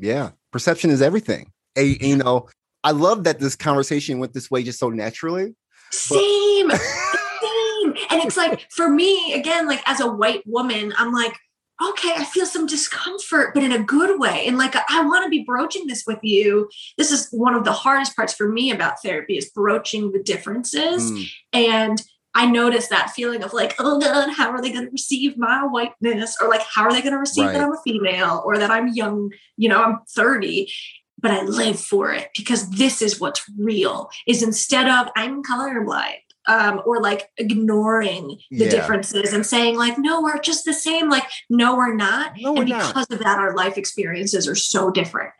Yeah 0.00 0.30
perception 0.54 0.90
is 0.90 1.02
everything. 1.02 1.50
A, 1.76 1.98
you 2.00 2.14
know, 2.14 2.48
I 2.84 2.92
love 2.92 3.24
that 3.24 3.40
this 3.40 3.56
conversation 3.56 4.20
went 4.20 4.34
this 4.34 4.52
way 4.52 4.62
just 4.62 4.78
so 4.78 4.88
naturally. 4.88 5.56
Same, 5.90 6.68
but- 6.68 6.80
same. 7.42 7.94
And 8.08 8.22
it's 8.22 8.36
like 8.36 8.64
for 8.70 8.88
me, 8.88 9.34
again, 9.34 9.66
like 9.66 9.82
as 9.84 9.98
a 10.00 10.06
white 10.06 10.46
woman, 10.46 10.94
I'm 10.96 11.12
like, 11.12 11.36
okay, 11.82 12.12
I 12.16 12.22
feel 12.22 12.46
some 12.46 12.68
discomfort, 12.68 13.52
but 13.52 13.64
in 13.64 13.72
a 13.72 13.82
good 13.82 14.20
way. 14.20 14.46
And 14.46 14.56
like, 14.56 14.76
I 14.88 15.04
want 15.04 15.24
to 15.24 15.28
be 15.28 15.42
broaching 15.42 15.88
this 15.88 16.04
with 16.06 16.20
you. 16.22 16.70
This 16.96 17.10
is 17.10 17.26
one 17.32 17.56
of 17.56 17.64
the 17.64 17.72
hardest 17.72 18.14
parts 18.14 18.32
for 18.32 18.48
me 18.48 18.70
about 18.70 19.02
therapy 19.02 19.36
is 19.36 19.50
broaching 19.50 20.12
the 20.12 20.22
differences. 20.22 21.10
Mm. 21.10 21.30
And 21.52 22.02
I 22.34 22.46
notice 22.46 22.88
that 22.88 23.10
feeling 23.10 23.42
of 23.42 23.52
like, 23.52 23.74
oh 23.78 24.00
God, 24.00 24.30
how 24.30 24.50
are 24.50 24.60
they 24.60 24.72
going 24.72 24.86
to 24.86 24.90
receive 24.90 25.36
my 25.36 25.64
whiteness? 25.64 26.36
Or 26.40 26.48
like, 26.48 26.62
how 26.62 26.82
are 26.82 26.92
they 26.92 27.00
going 27.00 27.12
to 27.12 27.18
receive 27.18 27.46
right. 27.46 27.52
that 27.52 27.62
I'm 27.62 27.72
a 27.72 27.82
female 27.84 28.42
or 28.44 28.58
that 28.58 28.70
I'm 28.70 28.88
young, 28.88 29.30
you 29.56 29.68
know, 29.68 29.82
I'm 29.82 29.98
30. 30.10 30.72
But 31.20 31.30
I 31.30 31.42
live 31.42 31.80
for 31.80 32.12
it 32.12 32.28
because 32.36 32.68
this 32.70 33.00
is 33.00 33.20
what's 33.20 33.42
real. 33.56 34.10
Is 34.26 34.42
instead 34.42 34.88
of 34.88 35.08
I'm 35.16 35.42
colorblind, 35.42 36.16
um, 36.46 36.82
or 36.84 37.00
like 37.00 37.30
ignoring 37.36 38.38
the 38.50 38.64
yeah. 38.64 38.70
differences 38.70 39.32
and 39.32 39.46
saying 39.46 39.76
like 39.76 39.98
no 39.98 40.20
we're 40.20 40.38
just 40.40 40.64
the 40.64 40.74
same 40.74 41.08
like 41.08 41.24
no 41.48 41.76
we're 41.76 41.94
not 41.94 42.32
no, 42.38 42.52
we're 42.52 42.62
and 42.62 42.66
because 42.66 42.94
not. 42.94 43.10
of 43.10 43.18
that 43.20 43.38
our 43.38 43.54
life 43.54 43.78
experiences 43.78 44.46
are 44.46 44.54
so 44.54 44.90
different 44.90 45.30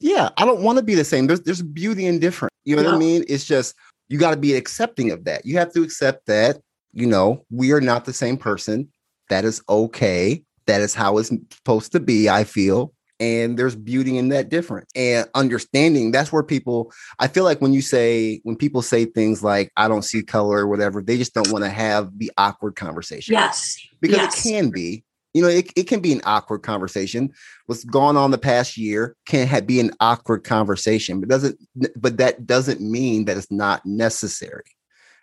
yeah 0.00 0.30
i 0.38 0.44
don't 0.44 0.62
want 0.62 0.78
to 0.78 0.84
be 0.84 0.94
the 0.94 1.04
same 1.04 1.26
there's 1.26 1.42
there's 1.42 1.62
beauty 1.62 2.06
in 2.06 2.18
different 2.18 2.52
you 2.64 2.74
know 2.74 2.82
what 2.82 2.94
i 2.94 2.98
mean 2.98 3.22
it's 3.28 3.44
just 3.44 3.74
you 4.08 4.18
got 4.18 4.30
to 4.32 4.36
be 4.36 4.54
accepting 4.54 5.10
of 5.10 5.24
that. 5.24 5.44
You 5.44 5.58
have 5.58 5.72
to 5.72 5.82
accept 5.82 6.26
that, 6.26 6.60
you 6.92 7.06
know, 7.06 7.44
we 7.50 7.72
are 7.72 7.80
not 7.80 8.04
the 8.04 8.12
same 8.12 8.36
person. 8.36 8.88
That 9.28 9.44
is 9.44 9.62
okay. 9.68 10.42
That 10.66 10.80
is 10.80 10.94
how 10.94 11.18
it's 11.18 11.28
supposed 11.28 11.92
to 11.92 12.00
be, 12.00 12.28
I 12.28 12.44
feel. 12.44 12.92
And 13.18 13.58
there's 13.58 13.74
beauty 13.74 14.18
in 14.18 14.28
that 14.28 14.50
difference 14.50 14.90
and 14.94 15.26
understanding. 15.34 16.10
That's 16.10 16.30
where 16.30 16.42
people, 16.42 16.92
I 17.18 17.28
feel 17.28 17.44
like 17.44 17.62
when 17.62 17.72
you 17.72 17.80
say, 17.80 18.40
when 18.42 18.56
people 18.56 18.82
say 18.82 19.06
things 19.06 19.42
like, 19.42 19.72
I 19.76 19.88
don't 19.88 20.02
see 20.02 20.22
color 20.22 20.58
or 20.58 20.66
whatever, 20.66 21.00
they 21.00 21.16
just 21.16 21.32
don't 21.32 21.50
want 21.50 21.64
to 21.64 21.70
have 21.70 22.10
the 22.18 22.30
awkward 22.36 22.76
conversation. 22.76 23.32
Yes. 23.32 23.78
Because 24.00 24.18
yes. 24.18 24.44
it 24.44 24.48
can 24.50 24.70
be, 24.70 25.02
you 25.36 25.42
know, 25.42 25.48
it, 25.48 25.70
it 25.76 25.86
can 25.86 26.00
be 26.00 26.12
an 26.12 26.22
awkward 26.24 26.62
conversation. 26.62 27.30
What's 27.66 27.84
gone 27.84 28.16
on 28.16 28.30
the 28.30 28.38
past 28.38 28.78
year 28.78 29.16
can 29.26 29.46
have, 29.46 29.66
be 29.66 29.80
an 29.80 29.90
awkward 30.00 30.44
conversation, 30.44 31.20
but 31.20 31.28
doesn't 31.28 31.60
but 31.94 32.16
that 32.16 32.46
doesn't 32.46 32.80
mean 32.80 33.26
that 33.26 33.36
it's 33.36 33.50
not 33.50 33.84
necessary. 33.84 34.64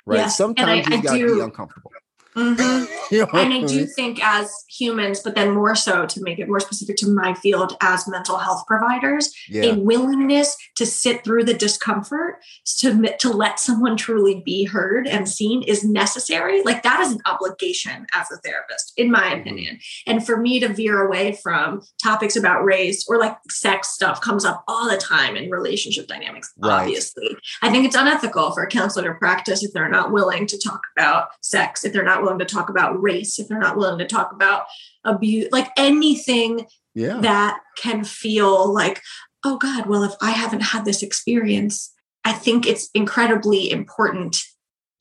Right. 0.06 0.18
Yes. 0.18 0.38
Sometimes 0.38 0.88
you 0.88 1.02
gotta 1.02 1.18
be 1.18 1.40
uncomfortable. 1.40 1.90
Mm-hmm. 2.36 3.14
you 3.14 3.20
know 3.26 3.28
and 3.34 3.54
I 3.54 3.66
do 3.66 3.86
think 3.86 4.24
as 4.24 4.52
humans, 4.70 5.20
but 5.20 5.36
then 5.36 5.52
more 5.52 5.76
so 5.76 6.06
to 6.06 6.24
make 6.24 6.40
it 6.40 6.48
more 6.48 6.60
specific 6.60 6.96
to 6.98 7.08
my 7.08 7.34
field 7.34 7.78
as 7.82 8.08
mental 8.08 8.38
health 8.38 8.66
providers, 8.68 9.34
yeah. 9.50 9.66
a 9.66 9.76
willingness 9.76 10.58
to 10.76 10.86
sit 10.86 11.24
through 11.24 11.44
the 11.44 11.54
discomfort 11.54 12.38
to, 12.80 13.16
to 13.20 13.30
let 13.30 13.60
someone 13.60 13.98
truly 13.98 14.42
be 14.46 14.66
heard 14.66 15.08
and 15.08 15.30
seen 15.30 15.64
is 15.64 15.84
necessary. 15.84 16.64
Like 16.64 16.84
that 16.84 17.02
is 17.02 17.12
an 17.12 17.22
obligation 17.26 18.08
as 18.14 18.32
a 18.32 18.38
therapist, 18.38 18.94
in 18.98 19.12
my 19.12 19.22
mm-hmm. 19.22 19.42
opinion. 19.42 19.80
And 20.08 20.26
for 20.26 20.38
me 20.38 20.60
to 20.60 20.70
veer 20.70 21.06
away 21.06 21.38
from 21.44 21.82
topics 22.02 22.36
about 22.36 22.64
race 22.64 23.06
or 23.08 23.18
like 23.18 23.38
sex 23.50 23.90
stuff 23.90 24.22
comes 24.22 24.46
up 24.46 24.64
all 24.68 24.90
the 24.90 24.98
time 24.98 25.36
in 25.36 25.52
relationship 25.52 26.08
dynamics, 26.08 26.52
right. 26.58 26.82
obviously. 26.82 27.38
I 27.62 27.70
think 27.70 27.86
it's 27.86 27.96
unethical 27.96 28.52
for 28.52 28.64
a 28.64 28.68
counselor 28.68 29.14
to 29.14 29.20
practice 29.20 29.64
if 29.64 29.74
they're 29.74 29.90
not 29.90 30.12
willing 30.12 30.48
to 30.48 30.58
talk 30.58 30.82
about 30.98 31.30
sex, 31.42 31.86
if 31.86 31.94
they're 31.94 32.04
not 32.04 32.23
willing 32.24 32.40
to 32.40 32.46
talk 32.46 32.70
about 32.70 33.02
race, 33.02 33.40
if 33.40 33.48
they're 33.48 33.60
not 33.60 33.78
willing 33.78 34.00
to 34.00 34.08
talk 34.08 34.32
about 34.32 34.64
abuse, 35.04 35.48
like 35.52 35.70
anything 35.78 36.66
yeah. 36.96 37.20
that 37.22 37.60
can 37.78 38.04
feel 38.04 38.74
like, 38.74 39.02
oh 39.44 39.58
God, 39.58 39.86
well, 39.88 40.04
if 40.04 40.14
I 40.22 40.32
haven't 40.32 40.62
had 40.62 40.86
this 40.86 41.04
experience, 41.04 41.94
I 42.24 42.34
think 42.34 42.66
it's 42.66 42.90
incredibly 42.94 43.70
important 43.70 44.38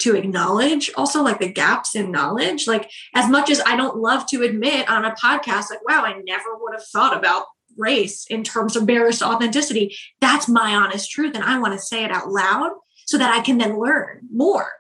to 0.01 0.17
acknowledge 0.17 0.91
also 0.97 1.23
like 1.23 1.39
the 1.39 1.53
gaps 1.53 1.95
in 1.95 2.11
knowledge. 2.11 2.67
Like, 2.67 2.91
as 3.15 3.31
much 3.31 3.51
as 3.51 3.61
I 3.61 3.77
don't 3.77 3.99
love 3.99 4.27
to 4.27 4.43
admit 4.43 4.91
on 4.91 5.05
a 5.05 5.15
podcast, 5.15 5.71
like, 5.71 5.87
wow, 5.89 6.05
I 6.05 6.21
never 6.27 6.57
would 6.59 6.75
have 6.75 6.87
thought 6.93 7.17
about 7.17 7.45
race 7.79 8.27
in 8.29 8.43
terms 8.43 8.75
of 8.75 8.85
barriers 8.85 9.21
to 9.21 9.27
authenticity. 9.27 9.97
That's 10.21 10.49
my 10.49 10.75
honest 10.75 11.11
truth. 11.11 11.35
And 11.35 11.45
I 11.45 11.59
want 11.59 11.75
to 11.75 11.79
say 11.79 12.05
it 12.05 12.11
out 12.11 12.29
loud 12.29 12.73
so 13.07 13.17
that 13.19 13.35
I 13.35 13.41
can 13.41 13.59
then 13.59 13.79
learn 13.79 14.23
more 14.33 14.73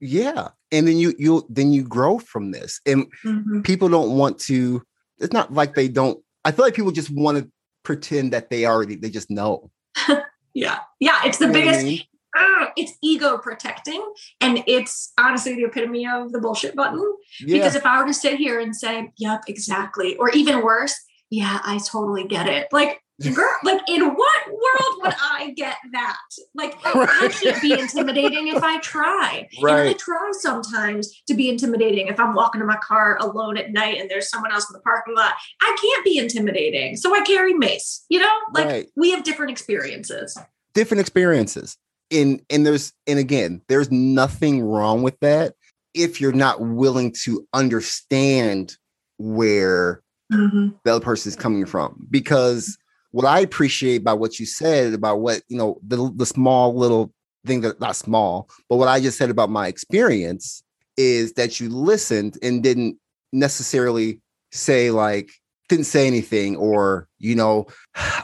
yeah 0.00 0.48
and 0.72 0.88
then 0.88 0.96
you 0.96 1.14
you 1.18 1.46
then 1.48 1.72
you 1.72 1.82
grow 1.82 2.18
from 2.18 2.50
this 2.50 2.80
and 2.86 3.06
mm-hmm. 3.24 3.60
people 3.60 3.88
don't 3.88 4.16
want 4.16 4.38
to 4.38 4.82
it's 5.18 5.32
not 5.32 5.52
like 5.52 5.74
they 5.74 5.88
don't 5.88 6.18
i 6.44 6.50
feel 6.50 6.64
like 6.64 6.74
people 6.74 6.90
just 6.90 7.10
want 7.10 7.38
to 7.38 7.50
pretend 7.82 8.32
that 8.32 8.50
they 8.50 8.66
already 8.66 8.96
they 8.96 9.10
just 9.10 9.30
know 9.30 9.70
yeah 10.54 10.78
yeah 10.98 11.20
it's 11.24 11.38
the 11.38 11.46
you 11.46 11.52
biggest 11.52 11.80
I 11.80 11.84
mean? 11.84 12.00
uh, 12.38 12.66
it's 12.76 12.92
ego 13.02 13.38
protecting 13.38 14.02
and 14.40 14.62
it's 14.66 15.12
honestly 15.18 15.54
the 15.54 15.64
epitome 15.64 16.06
of 16.06 16.32
the 16.32 16.40
bullshit 16.40 16.76
button 16.76 17.04
yeah. 17.40 17.56
because 17.56 17.74
if 17.74 17.84
i 17.84 18.00
were 18.00 18.06
to 18.06 18.14
sit 18.14 18.38
here 18.38 18.60
and 18.60 18.74
say 18.74 19.10
yep 19.18 19.42
exactly 19.48 20.16
or 20.16 20.30
even 20.30 20.62
worse 20.62 20.94
yeah 21.28 21.60
i 21.64 21.78
totally 21.78 22.24
get 22.24 22.46
it 22.46 22.68
like 22.72 23.02
girl, 23.28 23.54
like 23.64 23.80
in 23.88 24.02
what 24.02 24.46
world 24.48 25.02
would 25.02 25.14
I 25.20 25.52
get 25.56 25.76
that? 25.92 26.18
Like 26.54 26.74
I 26.84 27.28
can't 27.28 27.60
be 27.60 27.72
intimidating 27.72 28.48
if 28.48 28.62
I 28.62 28.78
try. 28.80 29.48
Right. 29.60 29.80
And 29.80 29.88
I 29.90 29.92
try 29.94 30.30
sometimes 30.32 31.22
to 31.28 31.34
be 31.34 31.48
intimidating 31.48 32.08
if 32.08 32.18
I'm 32.18 32.34
walking 32.34 32.60
to 32.60 32.66
my 32.66 32.78
car 32.82 33.18
alone 33.20 33.56
at 33.58 33.72
night 33.72 33.98
and 33.98 34.10
there's 34.10 34.28
someone 34.30 34.52
else 34.52 34.68
in 34.70 34.74
the 34.74 34.80
parking 34.80 35.14
lot. 35.14 35.34
I 35.60 35.76
can't 35.80 36.04
be 36.04 36.18
intimidating. 36.18 36.96
So 36.96 37.14
I 37.14 37.20
carry 37.20 37.54
mace, 37.54 38.04
you 38.08 38.20
know? 38.20 38.34
Like 38.54 38.66
right. 38.66 38.86
we 38.96 39.10
have 39.10 39.24
different 39.24 39.50
experiences. 39.50 40.38
Different 40.74 41.00
experiences. 41.00 41.76
And 42.10 42.42
and 42.50 42.66
there's 42.66 42.92
and 43.06 43.18
again, 43.18 43.62
there's 43.68 43.90
nothing 43.90 44.62
wrong 44.62 45.02
with 45.02 45.18
that 45.20 45.54
if 45.94 46.20
you're 46.20 46.32
not 46.32 46.60
willing 46.60 47.12
to 47.24 47.46
understand 47.52 48.76
where 49.18 50.02
mm-hmm. 50.32 50.68
the 50.84 50.90
other 50.90 51.04
person 51.04 51.28
is 51.28 51.36
coming 51.36 51.66
from 51.66 52.06
because 52.10 52.78
what 53.12 53.26
I 53.26 53.40
appreciate 53.40 54.04
by 54.04 54.12
what 54.12 54.38
you 54.38 54.46
said 54.46 54.92
about 54.94 55.20
what 55.20 55.42
you 55.48 55.56
know 55.56 55.78
the 55.86 56.12
the 56.14 56.26
small 56.26 56.74
little 56.74 57.12
thing 57.46 57.62
that 57.62 57.80
not 57.80 57.96
small, 57.96 58.48
but 58.68 58.76
what 58.76 58.88
I 58.88 59.00
just 59.00 59.18
said 59.18 59.30
about 59.30 59.50
my 59.50 59.66
experience 59.66 60.62
is 60.96 61.32
that 61.34 61.60
you 61.60 61.68
listened 61.68 62.38
and 62.42 62.62
didn't 62.62 62.98
necessarily 63.32 64.20
say 64.52 64.90
like 64.90 65.30
didn't 65.68 65.86
say 65.86 66.06
anything 66.06 66.56
or 66.56 67.08
you 67.18 67.34
know 67.34 67.66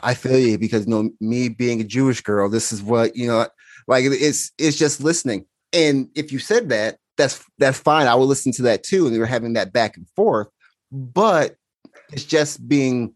I 0.02 0.14
feel 0.14 0.38
you 0.38 0.58
because 0.58 0.86
you 0.86 0.90
know 0.90 1.10
me 1.20 1.48
being 1.48 1.80
a 1.80 1.84
Jewish 1.84 2.20
girl, 2.20 2.48
this 2.48 2.72
is 2.72 2.82
what 2.82 3.16
you 3.16 3.26
know 3.26 3.46
like 3.88 4.04
it's 4.04 4.52
it's 4.58 4.76
just 4.76 5.00
listening. 5.00 5.46
And 5.72 6.08
if 6.14 6.32
you 6.32 6.38
said 6.38 6.68
that, 6.70 6.98
that's 7.16 7.44
that's 7.58 7.78
fine. 7.78 8.06
I 8.06 8.14
will 8.14 8.26
listen 8.26 8.52
to 8.52 8.62
that 8.62 8.82
too. 8.82 9.04
And 9.04 9.12
we 9.12 9.18
were 9.18 9.26
having 9.26 9.54
that 9.54 9.72
back 9.72 9.96
and 9.96 10.08
forth, 10.10 10.48
but 10.92 11.56
it's 12.12 12.24
just 12.24 12.68
being 12.68 13.14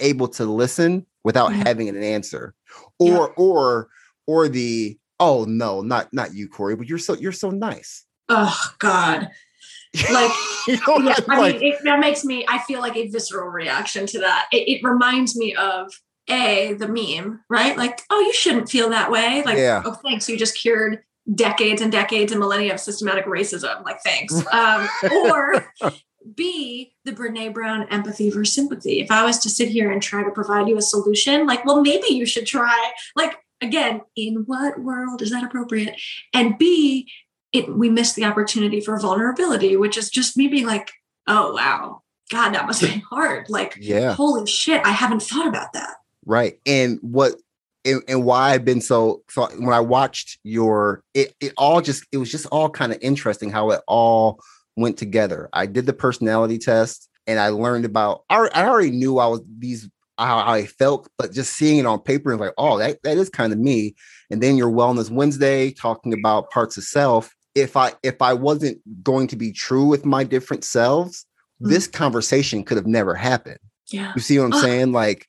able 0.00 0.28
to 0.28 0.44
listen 0.44 1.06
without 1.22 1.50
mm-hmm. 1.50 1.62
having 1.62 1.88
an 1.88 2.02
answer 2.02 2.54
or 2.98 3.08
yeah. 3.08 3.26
or 3.36 3.88
or 4.26 4.48
the 4.48 4.98
Oh 5.20 5.44
no, 5.44 5.80
not 5.80 6.12
not 6.12 6.34
you, 6.34 6.48
Corey, 6.48 6.76
but 6.76 6.88
you're 6.88 6.98
so 6.98 7.14
you're 7.14 7.32
so 7.32 7.50
nice. 7.50 8.04
Oh 8.28 8.74
God. 8.78 9.28
Like, 10.10 10.32
you 10.66 10.76
know, 10.88 10.98
yeah, 10.98 11.16
I 11.28 11.38
like, 11.38 11.60
mean, 11.60 11.72
it, 11.72 11.84
that 11.84 12.00
makes 12.00 12.24
me, 12.24 12.44
I 12.48 12.58
feel 12.58 12.80
like 12.80 12.96
a 12.96 13.06
visceral 13.06 13.48
reaction 13.48 14.06
to 14.06 14.18
that. 14.20 14.48
It, 14.50 14.68
it 14.68 14.80
reminds 14.82 15.36
me 15.36 15.54
of 15.54 15.92
a 16.28 16.74
the 16.74 16.88
meme, 16.88 17.40
right? 17.48 17.76
Like, 17.76 18.00
oh, 18.10 18.20
you 18.20 18.32
shouldn't 18.32 18.68
feel 18.68 18.90
that 18.90 19.10
way. 19.10 19.42
Like, 19.44 19.58
yeah. 19.58 19.82
oh, 19.84 19.92
thanks, 19.92 20.28
you 20.28 20.36
just 20.36 20.58
cured 20.58 21.04
decades 21.32 21.80
and 21.80 21.92
decades 21.92 22.32
and 22.32 22.40
millennia 22.40 22.74
of 22.74 22.80
systematic 22.80 23.26
racism. 23.26 23.84
Like, 23.84 24.00
thanks. 24.02 24.34
Um, 24.52 24.88
or 25.12 25.64
B, 26.34 26.94
the 27.04 27.12
Brene 27.12 27.52
Brown 27.52 27.86
empathy 27.90 28.30
versus 28.30 28.54
sympathy. 28.54 29.00
If 29.00 29.10
I 29.10 29.24
was 29.24 29.38
to 29.40 29.50
sit 29.50 29.68
here 29.68 29.90
and 29.90 30.02
try 30.02 30.22
to 30.22 30.30
provide 30.30 30.68
you 30.68 30.76
a 30.76 30.82
solution, 30.82 31.46
like, 31.46 31.64
well, 31.64 31.82
maybe 31.82 32.08
you 32.08 32.26
should 32.26 32.46
try. 32.46 32.92
Like, 33.14 33.36
again, 33.60 34.02
in 34.16 34.44
what 34.46 34.80
world 34.80 35.22
is 35.22 35.30
that 35.30 35.44
appropriate? 35.44 36.00
And 36.32 36.58
B, 36.58 37.10
it 37.52 37.74
we 37.74 37.88
miss 37.88 38.14
the 38.14 38.24
opportunity 38.24 38.80
for 38.80 38.98
vulnerability, 38.98 39.76
which 39.76 39.96
is 39.96 40.10
just 40.10 40.36
me 40.36 40.48
being 40.48 40.66
like, 40.66 40.92
oh 41.26 41.54
wow, 41.54 42.02
God, 42.30 42.52
that 42.52 42.66
must 42.66 42.82
be 42.82 43.02
hard. 43.10 43.48
Like, 43.48 43.76
yeah, 43.80 44.12
holy 44.12 44.46
shit, 44.46 44.84
I 44.84 44.90
haven't 44.90 45.22
thought 45.22 45.46
about 45.46 45.72
that. 45.72 45.96
Right. 46.26 46.58
And 46.66 46.98
what 47.02 47.34
and, 47.84 48.02
and 48.08 48.24
why 48.24 48.52
I've 48.52 48.64
been 48.64 48.80
so, 48.80 49.22
so 49.28 49.46
when 49.58 49.74
I 49.74 49.80
watched 49.80 50.38
your 50.42 51.02
it 51.14 51.34
it 51.40 51.52
all 51.56 51.80
just 51.80 52.04
it 52.12 52.16
was 52.18 52.30
just 52.30 52.46
all 52.46 52.70
kind 52.70 52.92
of 52.92 52.98
interesting 53.02 53.50
how 53.50 53.70
it 53.70 53.82
all 53.86 54.40
went 54.76 54.96
together. 54.96 55.48
I 55.52 55.66
did 55.66 55.86
the 55.86 55.92
personality 55.92 56.58
test 56.58 57.08
and 57.26 57.38
I 57.38 57.48
learned 57.48 57.84
about 57.84 58.24
I, 58.28 58.48
I 58.54 58.64
already 58.66 58.90
knew 58.90 59.18
I 59.18 59.26
was 59.26 59.42
these 59.58 59.88
how, 60.16 60.38
I 60.48 60.66
felt, 60.66 61.08
but 61.18 61.32
just 61.32 61.54
seeing 61.54 61.78
it 61.78 61.86
on 61.86 61.98
paper 61.98 62.30
and 62.30 62.40
like, 62.40 62.52
oh, 62.56 62.78
that, 62.78 63.02
that 63.02 63.16
is 63.16 63.28
kind 63.28 63.52
of 63.52 63.58
me. 63.58 63.96
And 64.30 64.40
then 64.40 64.56
your 64.56 64.70
Wellness 64.70 65.10
Wednesday 65.10 65.72
talking 65.72 66.12
about 66.12 66.50
parts 66.50 66.76
of 66.76 66.84
self 66.84 67.34
if 67.54 67.76
I 67.76 67.92
if 68.02 68.20
I 68.20 68.34
wasn't 68.34 68.80
going 69.02 69.28
to 69.28 69.36
be 69.36 69.52
true 69.52 69.86
with 69.86 70.04
my 70.04 70.24
different 70.24 70.64
selves, 70.64 71.24
mm-hmm. 71.60 71.70
this 71.70 71.86
conversation 71.86 72.64
could 72.64 72.76
have 72.76 72.86
never 72.86 73.14
happened. 73.14 73.58
Yeah. 73.90 74.12
You 74.14 74.20
see 74.20 74.38
what 74.38 74.46
I'm 74.46 74.60
saying? 74.60 74.92
Like, 74.92 75.28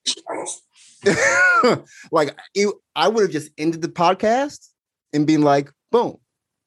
like 2.12 2.38
it, 2.54 2.74
I 2.96 3.08
would 3.08 3.24
have 3.24 3.32
just 3.32 3.52
ended 3.58 3.82
the 3.82 3.90
podcast 3.90 4.70
and 5.14 5.28
been 5.28 5.42
like, 5.42 5.72
boom. 5.92 6.18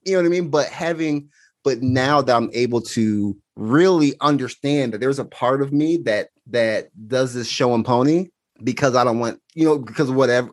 You 0.04 0.12
know 0.12 0.18
what 0.20 0.26
I 0.26 0.30
mean? 0.30 0.48
But 0.48 0.68
having, 0.68 1.30
but 1.68 1.82
now 1.82 2.22
that 2.22 2.34
I'm 2.34 2.50
able 2.52 2.80
to 2.82 3.36
really 3.56 4.14
understand 4.20 4.92
that 4.92 5.00
there's 5.00 5.18
a 5.18 5.24
part 5.24 5.62
of 5.62 5.72
me 5.72 5.98
that 5.98 6.28
that 6.48 6.88
does 7.08 7.34
this 7.34 7.48
show 7.48 7.74
and 7.74 7.84
pony 7.84 8.28
because 8.64 8.96
I 8.96 9.04
don't 9.04 9.18
want, 9.18 9.40
you 9.54 9.64
know, 9.64 9.78
because 9.78 10.08
of 10.10 10.16
whatever 10.16 10.50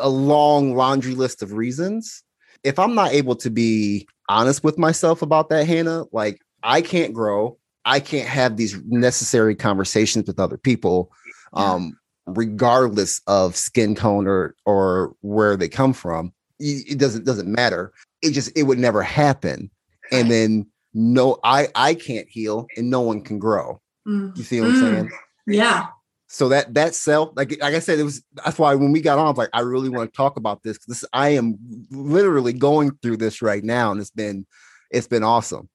a 0.00 0.08
long 0.08 0.74
laundry 0.74 1.14
list 1.14 1.42
of 1.42 1.52
reasons 1.52 2.24
if 2.64 2.78
I'm 2.78 2.94
not 2.94 3.12
able 3.12 3.36
to 3.36 3.50
be 3.50 4.08
honest 4.28 4.64
with 4.64 4.78
myself 4.78 5.22
about 5.22 5.48
that, 5.50 5.66
Hannah, 5.66 6.04
like 6.12 6.40
I 6.62 6.82
can't 6.82 7.14
grow. 7.14 7.58
I 7.84 8.00
can't 8.00 8.28
have 8.28 8.56
these 8.56 8.76
necessary 8.86 9.54
conversations 9.54 10.26
with 10.26 10.38
other 10.38 10.58
people, 10.58 11.10
um, 11.54 11.98
regardless 12.26 13.22
of 13.26 13.56
skin 13.56 13.94
tone 13.94 14.26
or 14.26 14.54
or 14.66 15.14
where 15.22 15.56
they 15.56 15.68
come 15.68 15.92
from. 15.92 16.32
It 16.58 16.98
doesn't 16.98 17.24
doesn't 17.24 17.50
matter. 17.50 17.92
It 18.20 18.32
just 18.32 18.56
it 18.56 18.64
would 18.64 18.78
never 18.78 19.02
happen. 19.02 19.70
And 20.12 20.30
then 20.30 20.66
no, 20.94 21.38
I 21.44 21.68
I 21.74 21.94
can't 21.94 22.28
heal, 22.28 22.66
and 22.76 22.90
no 22.90 23.00
one 23.00 23.22
can 23.22 23.38
grow. 23.38 23.80
Mm. 24.06 24.36
You 24.36 24.42
see 24.42 24.60
what 24.60 24.70
mm. 24.70 24.72
I'm 24.72 24.80
saying? 24.80 25.10
Yeah 25.46 25.88
so 26.28 26.48
that 26.50 26.72
that 26.74 26.94
self 26.94 27.30
like 27.34 27.50
like 27.60 27.74
i 27.74 27.78
said 27.78 27.98
it 27.98 28.04
was 28.04 28.22
that's 28.44 28.58
why 28.58 28.74
when 28.74 28.92
we 28.92 29.00
got 29.00 29.18
on 29.18 29.26
I 29.26 29.28
was 29.30 29.38
like 29.38 29.50
i 29.52 29.60
really 29.60 29.88
want 29.88 30.12
to 30.12 30.16
talk 30.16 30.36
about 30.36 30.62
this 30.62 30.78
this 30.86 31.04
i 31.12 31.30
am 31.30 31.58
literally 31.90 32.52
going 32.52 32.96
through 33.02 33.16
this 33.16 33.42
right 33.42 33.64
now 33.64 33.90
and 33.90 34.00
it's 34.00 34.10
been 34.10 34.46
it's 34.90 35.06
been 35.06 35.24
awesome 35.24 35.68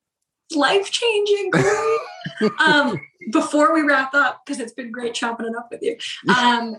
life 0.55 0.91
changing 0.91 1.51
um 2.65 2.99
before 3.31 3.73
we 3.73 3.81
wrap 3.81 4.13
up 4.13 4.41
because 4.45 4.59
it's 4.59 4.73
been 4.73 4.91
great 4.91 5.13
chopping 5.13 5.47
it 5.47 5.55
up 5.57 5.67
with 5.71 5.81
you 5.81 5.97
um 6.37 6.75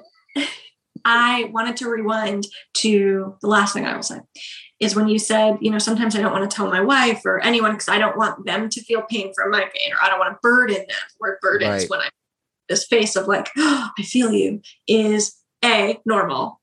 i 1.04 1.50
wanted 1.52 1.76
to 1.76 1.88
rewind 1.88 2.46
to 2.74 3.36
the 3.42 3.48
last 3.48 3.74
thing 3.74 3.84
i 3.84 3.94
will 3.94 4.02
say 4.02 4.20
is 4.84 4.94
when 4.94 5.08
you 5.08 5.18
said 5.18 5.56
you 5.60 5.70
know 5.70 5.78
sometimes 5.78 6.14
i 6.14 6.20
don't 6.20 6.32
want 6.32 6.48
to 6.48 6.54
tell 6.54 6.68
my 6.68 6.80
wife 6.80 7.22
or 7.24 7.40
anyone 7.40 7.72
because 7.72 7.88
i 7.88 7.98
don't 7.98 8.16
want 8.16 8.44
them 8.46 8.68
to 8.68 8.80
feel 8.82 9.02
pain 9.02 9.32
from 9.34 9.50
my 9.50 9.60
pain 9.74 9.92
or 9.92 9.96
i 10.02 10.08
don't 10.08 10.18
want 10.18 10.32
to 10.32 10.38
burden 10.42 10.76
them 10.76 10.96
word 11.18 11.38
burden 11.40 11.68
right. 11.68 11.82
is 11.82 11.90
when 11.90 12.00
i 12.00 12.08
this 12.68 12.86
face 12.86 13.16
of 13.16 13.26
like, 13.26 13.48
oh, 13.56 13.90
I 13.98 14.02
feel 14.02 14.32
you 14.32 14.60
is 14.86 15.36
A, 15.64 16.00
normal, 16.04 16.60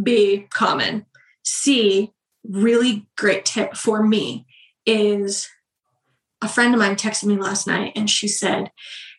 B, 0.00 0.46
common, 0.50 1.06
C, 1.44 2.12
really 2.44 3.06
great 3.16 3.44
tip 3.44 3.76
for 3.76 4.02
me 4.02 4.46
is 4.86 5.48
a 6.40 6.48
friend 6.48 6.74
of 6.74 6.80
mine 6.80 6.96
texted 6.96 7.24
me 7.24 7.36
last 7.36 7.66
night 7.66 7.92
and 7.94 8.10
she 8.10 8.28
said, 8.28 8.70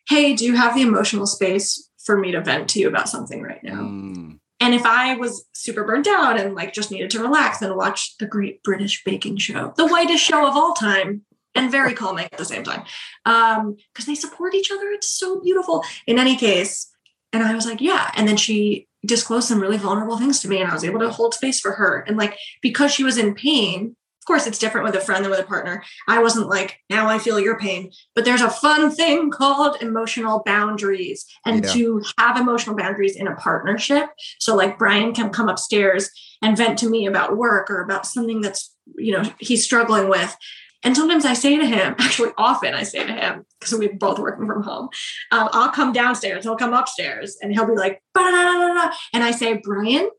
Hey, 0.08 0.34
do 0.34 0.44
you 0.44 0.56
have 0.56 0.74
the 0.74 0.82
emotional 0.82 1.26
space 1.26 1.90
for 2.04 2.18
me 2.18 2.32
to 2.32 2.42
vent 2.42 2.68
to 2.70 2.80
you 2.80 2.88
about 2.88 3.08
something 3.08 3.40
right 3.40 3.64
now? 3.64 3.80
Mm. 3.80 4.38
And 4.64 4.74
if 4.74 4.86
I 4.86 5.14
was 5.16 5.44
super 5.52 5.84
burnt 5.84 6.06
out 6.06 6.40
and 6.40 6.54
like 6.54 6.72
just 6.72 6.90
needed 6.90 7.10
to 7.10 7.20
relax 7.20 7.60
and 7.60 7.76
watch 7.76 8.16
the 8.16 8.24
Great 8.24 8.62
British 8.62 9.04
Baking 9.04 9.36
Show, 9.36 9.74
the 9.76 9.86
whitest 9.86 10.24
show 10.24 10.48
of 10.48 10.56
all 10.56 10.72
time, 10.72 11.20
and 11.54 11.70
very 11.70 11.92
calming 11.92 12.24
at 12.32 12.38
the 12.38 12.46
same 12.46 12.64
time. 12.64 12.82
Um 13.26 13.76
because 13.92 14.06
they 14.06 14.14
support 14.14 14.54
each 14.54 14.70
other. 14.72 14.88
It's 14.88 15.10
so 15.10 15.38
beautiful. 15.38 15.84
In 16.06 16.18
any 16.18 16.34
case 16.34 16.90
and 17.34 17.42
i 17.42 17.54
was 17.54 17.66
like 17.66 17.82
yeah. 17.82 18.10
And 18.16 18.26
then 18.26 18.38
she 18.38 18.88
disclosed 19.04 19.48
some 19.48 19.60
really 19.60 19.76
vulnerable 19.76 20.16
things 20.16 20.40
to 20.40 20.48
me 20.48 20.62
and 20.62 20.70
i 20.70 20.72
was 20.72 20.82
able 20.82 21.00
to 21.00 21.10
hold 21.10 21.34
space 21.34 21.60
for 21.60 21.72
her. 21.72 21.98
And 22.08 22.16
like 22.16 22.38
because 22.62 22.90
she 22.90 23.04
was 23.04 23.18
in 23.18 23.34
pain 23.34 23.94
of 24.24 24.26
course 24.26 24.46
it's 24.46 24.58
different 24.58 24.86
with 24.86 24.94
a 24.94 25.00
friend 25.00 25.22
than 25.22 25.30
with 25.30 25.38
a 25.40 25.44
partner. 25.44 25.84
I 26.08 26.22
wasn't 26.22 26.48
like 26.48 26.78
now 26.88 27.08
i 27.08 27.18
feel 27.18 27.38
your 27.38 27.58
pain. 27.58 27.92
But 28.14 28.24
there's 28.24 28.40
a 28.40 28.48
fun 28.48 28.90
thing 28.90 29.30
called 29.30 29.76
emotional 29.82 30.42
boundaries. 30.46 31.26
And 31.44 31.62
yeah. 31.62 31.72
to 31.72 32.02
have 32.16 32.38
emotional 32.38 32.74
boundaries 32.74 33.16
in 33.16 33.28
a 33.28 33.36
partnership 33.36 34.08
so 34.38 34.56
like 34.56 34.78
brian 34.78 35.12
can 35.12 35.28
come 35.28 35.50
upstairs 35.50 36.08
and 36.40 36.56
vent 36.56 36.78
to 36.78 36.88
me 36.88 37.06
about 37.06 37.36
work 37.36 37.70
or 37.70 37.82
about 37.82 38.06
something 38.06 38.40
that's 38.40 38.74
you 38.96 39.12
know 39.12 39.30
he's 39.38 39.62
struggling 39.62 40.08
with. 40.08 40.34
And 40.82 40.94
sometimes 40.94 41.24
I 41.24 41.32
say 41.32 41.56
to 41.58 41.66
him, 41.66 41.94
actually, 41.98 42.30
often 42.36 42.74
I 42.74 42.82
say 42.82 43.06
to 43.06 43.12
him, 43.12 43.46
because 43.58 43.74
we're 43.78 43.94
both 43.94 44.18
working 44.18 44.46
from 44.46 44.62
home, 44.62 44.88
um, 45.32 45.48
I'll 45.52 45.70
come 45.70 45.92
downstairs, 45.92 46.44
he'll 46.44 46.56
come 46.56 46.74
upstairs, 46.74 47.36
and 47.40 47.52
he'll 47.52 47.66
be 47.66 47.74
like, 47.74 48.02
and 48.16 49.24
I 49.24 49.30
say, 49.30 49.60
Brian, 49.62 50.10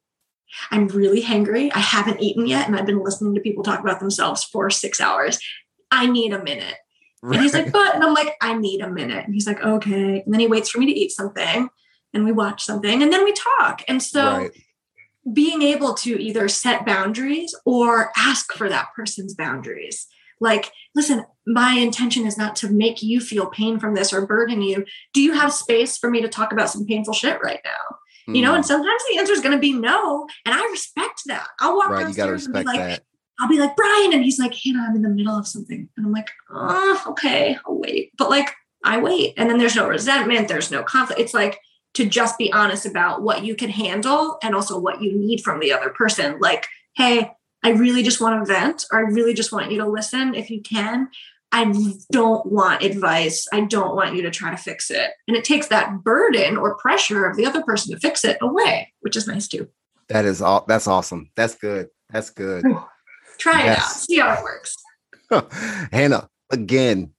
I'm 0.72 0.88
really 0.88 1.22
hangry. 1.22 1.72
I 1.74 1.80
haven't 1.80 2.22
eaten 2.22 2.48
yet, 2.48 2.68
and 2.68 2.76
I've 2.76 2.86
been 2.86 3.04
listening 3.04 3.36
to 3.36 3.42
people 3.42 3.64
talk 3.64 3.80
about 3.80 4.00
themselves 4.00 4.44
for 4.44 4.70
six 4.70 5.02
hours. 5.02 5.40
I 5.92 6.08
need 6.08 6.34
a 6.34 6.44
minute. 6.44 6.76
Right. 7.22 7.36
And 7.36 7.44
he's 7.44 7.54
like, 7.54 7.72
but, 7.72 7.96
and 7.96 8.04
I'm 8.04 8.14
like, 8.14 8.36
I 8.42 8.54
need 8.54 8.82
a 8.82 8.90
minute. 8.90 9.26
And 9.26 9.34
he's 9.34 9.48
like, 9.48 9.62
okay. 9.62 10.22
And 10.22 10.34
then 10.34 10.40
he 10.40 10.48
waits 10.48 10.70
for 10.70 10.80
me 10.80 10.86
to 10.86 11.00
eat 11.00 11.12
something, 11.12 11.70
and 12.14 12.26
we 12.26 12.32
watch 12.32 12.64
something, 12.64 13.02
and 13.02 13.12
then 13.12 13.24
we 13.24 13.34
talk. 13.34 13.84
And 13.88 14.02
so, 14.02 14.24
right. 14.24 14.52
being 15.34 15.62
able 15.62 15.94
to 15.96 16.22
either 16.22 16.48
set 16.48 16.86
boundaries 16.86 17.56
or 17.66 18.12
ask 18.16 18.54
for 18.54 18.70
that 18.70 18.90
person's 18.96 19.34
boundaries 19.34 20.08
like 20.42 20.70
listen 20.94 21.24
my 21.48 21.76
intention 21.76 22.26
is 22.26 22.38
not 22.38 22.58
to 22.58 22.70
make 22.70 23.02
you 23.02 23.22
feel 23.22 23.46
pain 23.46 23.80
from 23.80 23.96
this 23.96 24.12
or 24.12 24.26
burden 24.26 24.62
you 24.62 24.84
do 25.14 25.22
you 25.22 25.32
have 25.32 25.54
space 25.54 25.98
for 25.98 26.10
me 26.10 26.22
to 26.22 26.28
talk 26.28 26.52
about 26.52 26.70
some 26.70 26.86
painful 26.86 27.14
shit 27.14 27.40
right 27.42 27.62
now. 27.64 27.98
You 28.28 28.42
know 28.42 28.56
and 28.56 28.64
mm. 28.64 28.68
sometimes 28.68 29.02
the 29.10 29.18
answer 29.18 29.34
is 29.34 29.42
going 29.42 29.52
to 29.52 29.60
be 29.60 29.74
no 29.74 30.28
and 30.46 30.56
i 30.56 30.62
respect 30.72 31.22
that 31.26 31.48
i'll 31.60 31.78
walk 31.78 31.90
right, 31.90 32.04
downstairs 32.04 32.46
and 32.46 32.54
be 32.54 32.64
like 32.64 32.80
that. 32.80 33.04
I'll 33.40 33.50
be 33.50 33.60
like, 33.60 33.76
Brian. 33.76 34.14
And 34.14 34.24
he's 34.24 34.40
like, 34.40 34.56
Hannah, 34.56 34.86
I'm 34.88 34.96
in 34.96 35.02
the 35.02 35.10
middle 35.10 35.38
of 35.38 35.46
something. 35.46 35.90
And 35.98 36.06
I'm 36.06 36.14
like, 36.14 36.30
oh, 36.50 37.04
okay, 37.08 37.58
I'll 37.66 37.78
wait. 37.78 38.12
But 38.18 38.30
like, 38.30 38.54
I 38.84 39.00
wait. 39.00 39.34
And 39.36 39.50
then 39.50 39.58
there's 39.58 39.76
no 39.76 39.90
resentment, 39.90 40.48
there's 40.48 40.72
no 40.72 40.84
conflict. 40.84 41.20
It's 41.20 41.34
like 41.34 41.60
to 41.96 42.06
just 42.06 42.38
be 42.38 42.52
honest 42.54 42.86
about 42.86 43.22
what 43.22 43.44
you 43.44 43.56
can 43.56 43.70
handle 43.70 44.38
and 44.44 44.54
also 44.54 44.78
what 44.78 45.02
you 45.02 45.18
need 45.18 45.42
from 45.42 45.60
the 45.60 45.72
other 45.72 45.90
person. 45.90 46.40
Like, 46.40 46.68
hey, 46.96 47.32
I 47.64 47.70
really 47.70 48.04
just 48.04 48.22
want 48.22 48.46
to 48.46 48.54
vent 48.54 48.86
or 48.92 49.00
I 49.00 49.10
really 49.10 49.34
just 49.34 49.52
want 49.52 49.72
you 49.72 49.80
to 49.80 49.88
listen 49.88 50.36
if 50.36 50.50
you 50.50 50.62
can. 50.62 51.10
I 51.56 51.94
don't 52.12 52.46
want 52.52 52.84
advice. 52.84 53.48
I 53.54 53.62
don't 53.62 53.96
want 53.96 54.14
you 54.14 54.22
to 54.24 54.30
try 54.30 54.52
to 54.52 54.58
fix 54.58 54.92
it. 54.92 55.12
And 55.26 55.38
it 55.38 55.46
takes 55.46 55.68
that 55.68 56.04
burden 56.04 56.58
or 56.58 56.76
pressure 56.76 57.26
of 57.26 57.38
the 57.38 57.46
other 57.46 57.64
person 57.64 57.94
to 57.94 58.00
fix 58.02 58.26
it 58.26 58.38
away, 58.42 58.92
which 59.00 59.16
is 59.16 59.26
nice 59.26 59.48
too. 59.48 59.70
That 60.10 60.26
is 60.26 60.42
all 60.42 60.66
that's 60.68 60.86
awesome. 60.86 61.32
That's 61.36 61.56
good. 61.56 61.88
That's 62.10 62.30
good. 62.30 62.66
Try 63.38 63.64
yes. 63.64 63.78
it 63.78 63.80
out. 63.80 63.92
See 63.92 64.20
how 64.20 64.34
it 64.34 64.44
works. 64.44 64.76
Hannah, 65.94 66.30
again, 66.52 67.14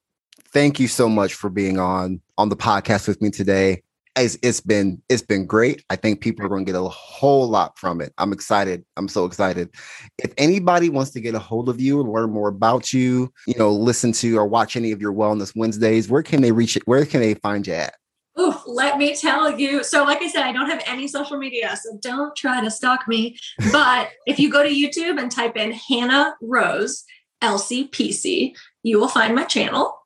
thank 0.48 0.80
you 0.80 0.88
so 0.88 1.08
much 1.08 1.32
for 1.32 1.48
being 1.48 1.78
on 1.78 2.20
on 2.36 2.50
the 2.50 2.56
podcast 2.56 3.08
with 3.08 3.22
me 3.22 3.30
today 3.30 3.82
it's, 4.16 4.38
it's 4.42 4.60
been 4.60 5.02
it's 5.08 5.22
been 5.22 5.46
great. 5.46 5.84
I 5.90 5.96
think 5.96 6.20
people 6.20 6.44
are 6.44 6.48
going 6.48 6.64
to 6.64 6.72
get 6.72 6.78
a 6.78 6.88
whole 6.88 7.48
lot 7.48 7.78
from 7.78 8.00
it. 8.00 8.12
I'm 8.18 8.32
excited. 8.32 8.84
I'm 8.96 9.08
so 9.08 9.24
excited. 9.24 9.70
If 10.18 10.32
anybody 10.38 10.88
wants 10.88 11.10
to 11.12 11.20
get 11.20 11.34
a 11.34 11.38
hold 11.38 11.68
of 11.68 11.80
you 11.80 12.00
and 12.00 12.10
learn 12.10 12.30
more 12.30 12.48
about 12.48 12.92
you, 12.92 13.32
you 13.46 13.54
know, 13.58 13.72
listen 13.72 14.12
to 14.12 14.38
or 14.38 14.46
watch 14.46 14.76
any 14.76 14.92
of 14.92 15.00
your 15.00 15.12
Wellness 15.12 15.52
Wednesdays, 15.54 16.08
where 16.08 16.22
can 16.22 16.42
they 16.42 16.52
reach 16.52 16.76
it? 16.76 16.82
Where 16.86 17.04
can 17.04 17.20
they 17.20 17.34
find 17.34 17.66
you 17.66 17.74
at? 17.74 17.94
Oof, 18.38 18.62
let 18.66 18.98
me 18.98 19.16
tell 19.16 19.58
you. 19.58 19.82
So, 19.82 20.04
like 20.04 20.20
I 20.20 20.28
said, 20.28 20.42
I 20.42 20.52
don't 20.52 20.68
have 20.68 20.82
any 20.86 21.08
social 21.08 21.38
media, 21.38 21.74
so 21.82 21.98
don't 22.02 22.36
try 22.36 22.60
to 22.62 22.70
stalk 22.70 23.08
me. 23.08 23.38
But 23.72 24.10
if 24.26 24.38
you 24.38 24.50
go 24.50 24.62
to 24.62 24.68
YouTube 24.68 25.18
and 25.18 25.30
type 25.30 25.56
in 25.56 25.72
Hannah 25.72 26.34
Rose 26.42 27.04
LCPC, 27.42 28.54
you 28.82 29.00
will 29.00 29.08
find 29.08 29.34
my 29.34 29.44
channel. 29.44 29.98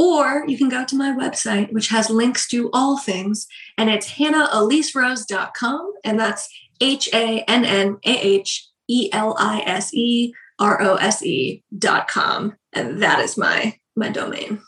Or 0.00 0.44
you 0.48 0.56
can 0.56 0.70
go 0.70 0.82
to 0.86 0.96
my 0.96 1.10
website, 1.10 1.70
which 1.74 1.88
has 1.88 2.08
links 2.08 2.48
to 2.48 2.70
all 2.72 2.96
things, 2.96 3.46
and 3.76 3.90
it's 3.90 4.12
hannaheliserose.com. 4.12 5.92
And 6.04 6.18
that's 6.18 6.48
H 6.80 7.10
A 7.12 7.40
N 7.42 7.66
N 7.66 7.98
A 8.04 8.18
H 8.18 8.66
E 8.88 9.10
L 9.12 9.36
I 9.38 9.60
S 9.66 9.92
E 9.92 10.32
R 10.58 10.80
O 10.80 10.94
S 10.94 11.22
E 11.22 11.62
dot 11.76 12.08
com. 12.08 12.56
And 12.72 13.02
that 13.02 13.18
is 13.18 13.36
my 13.36 13.76
my 13.94 14.08
domain. 14.08 14.62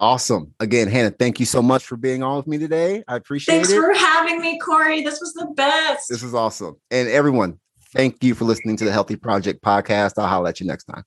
Awesome. 0.00 0.52
Again, 0.58 0.88
Hannah, 0.88 1.12
thank 1.12 1.38
you 1.38 1.46
so 1.46 1.62
much 1.62 1.86
for 1.86 1.96
being 1.96 2.24
on 2.24 2.38
with 2.38 2.48
me 2.48 2.58
today. 2.58 3.04
I 3.06 3.14
appreciate 3.14 3.54
Thanks 3.54 3.70
it. 3.70 3.80
Thanks 3.80 4.00
for 4.00 4.04
having 4.04 4.40
me, 4.40 4.58
Corey. 4.58 5.02
This 5.02 5.20
was 5.20 5.32
the 5.34 5.46
best. 5.54 6.08
This 6.08 6.24
was 6.24 6.34
awesome. 6.34 6.74
And 6.90 7.08
everyone, 7.08 7.60
thank 7.92 8.24
you 8.24 8.34
for 8.34 8.44
listening 8.44 8.76
to 8.78 8.84
the 8.84 8.90
Healthy 8.90 9.14
Project 9.14 9.62
podcast. 9.62 10.14
I'll 10.18 10.26
holler 10.26 10.48
at 10.48 10.58
you 10.58 10.66
next 10.66 10.84
time. 10.86 11.04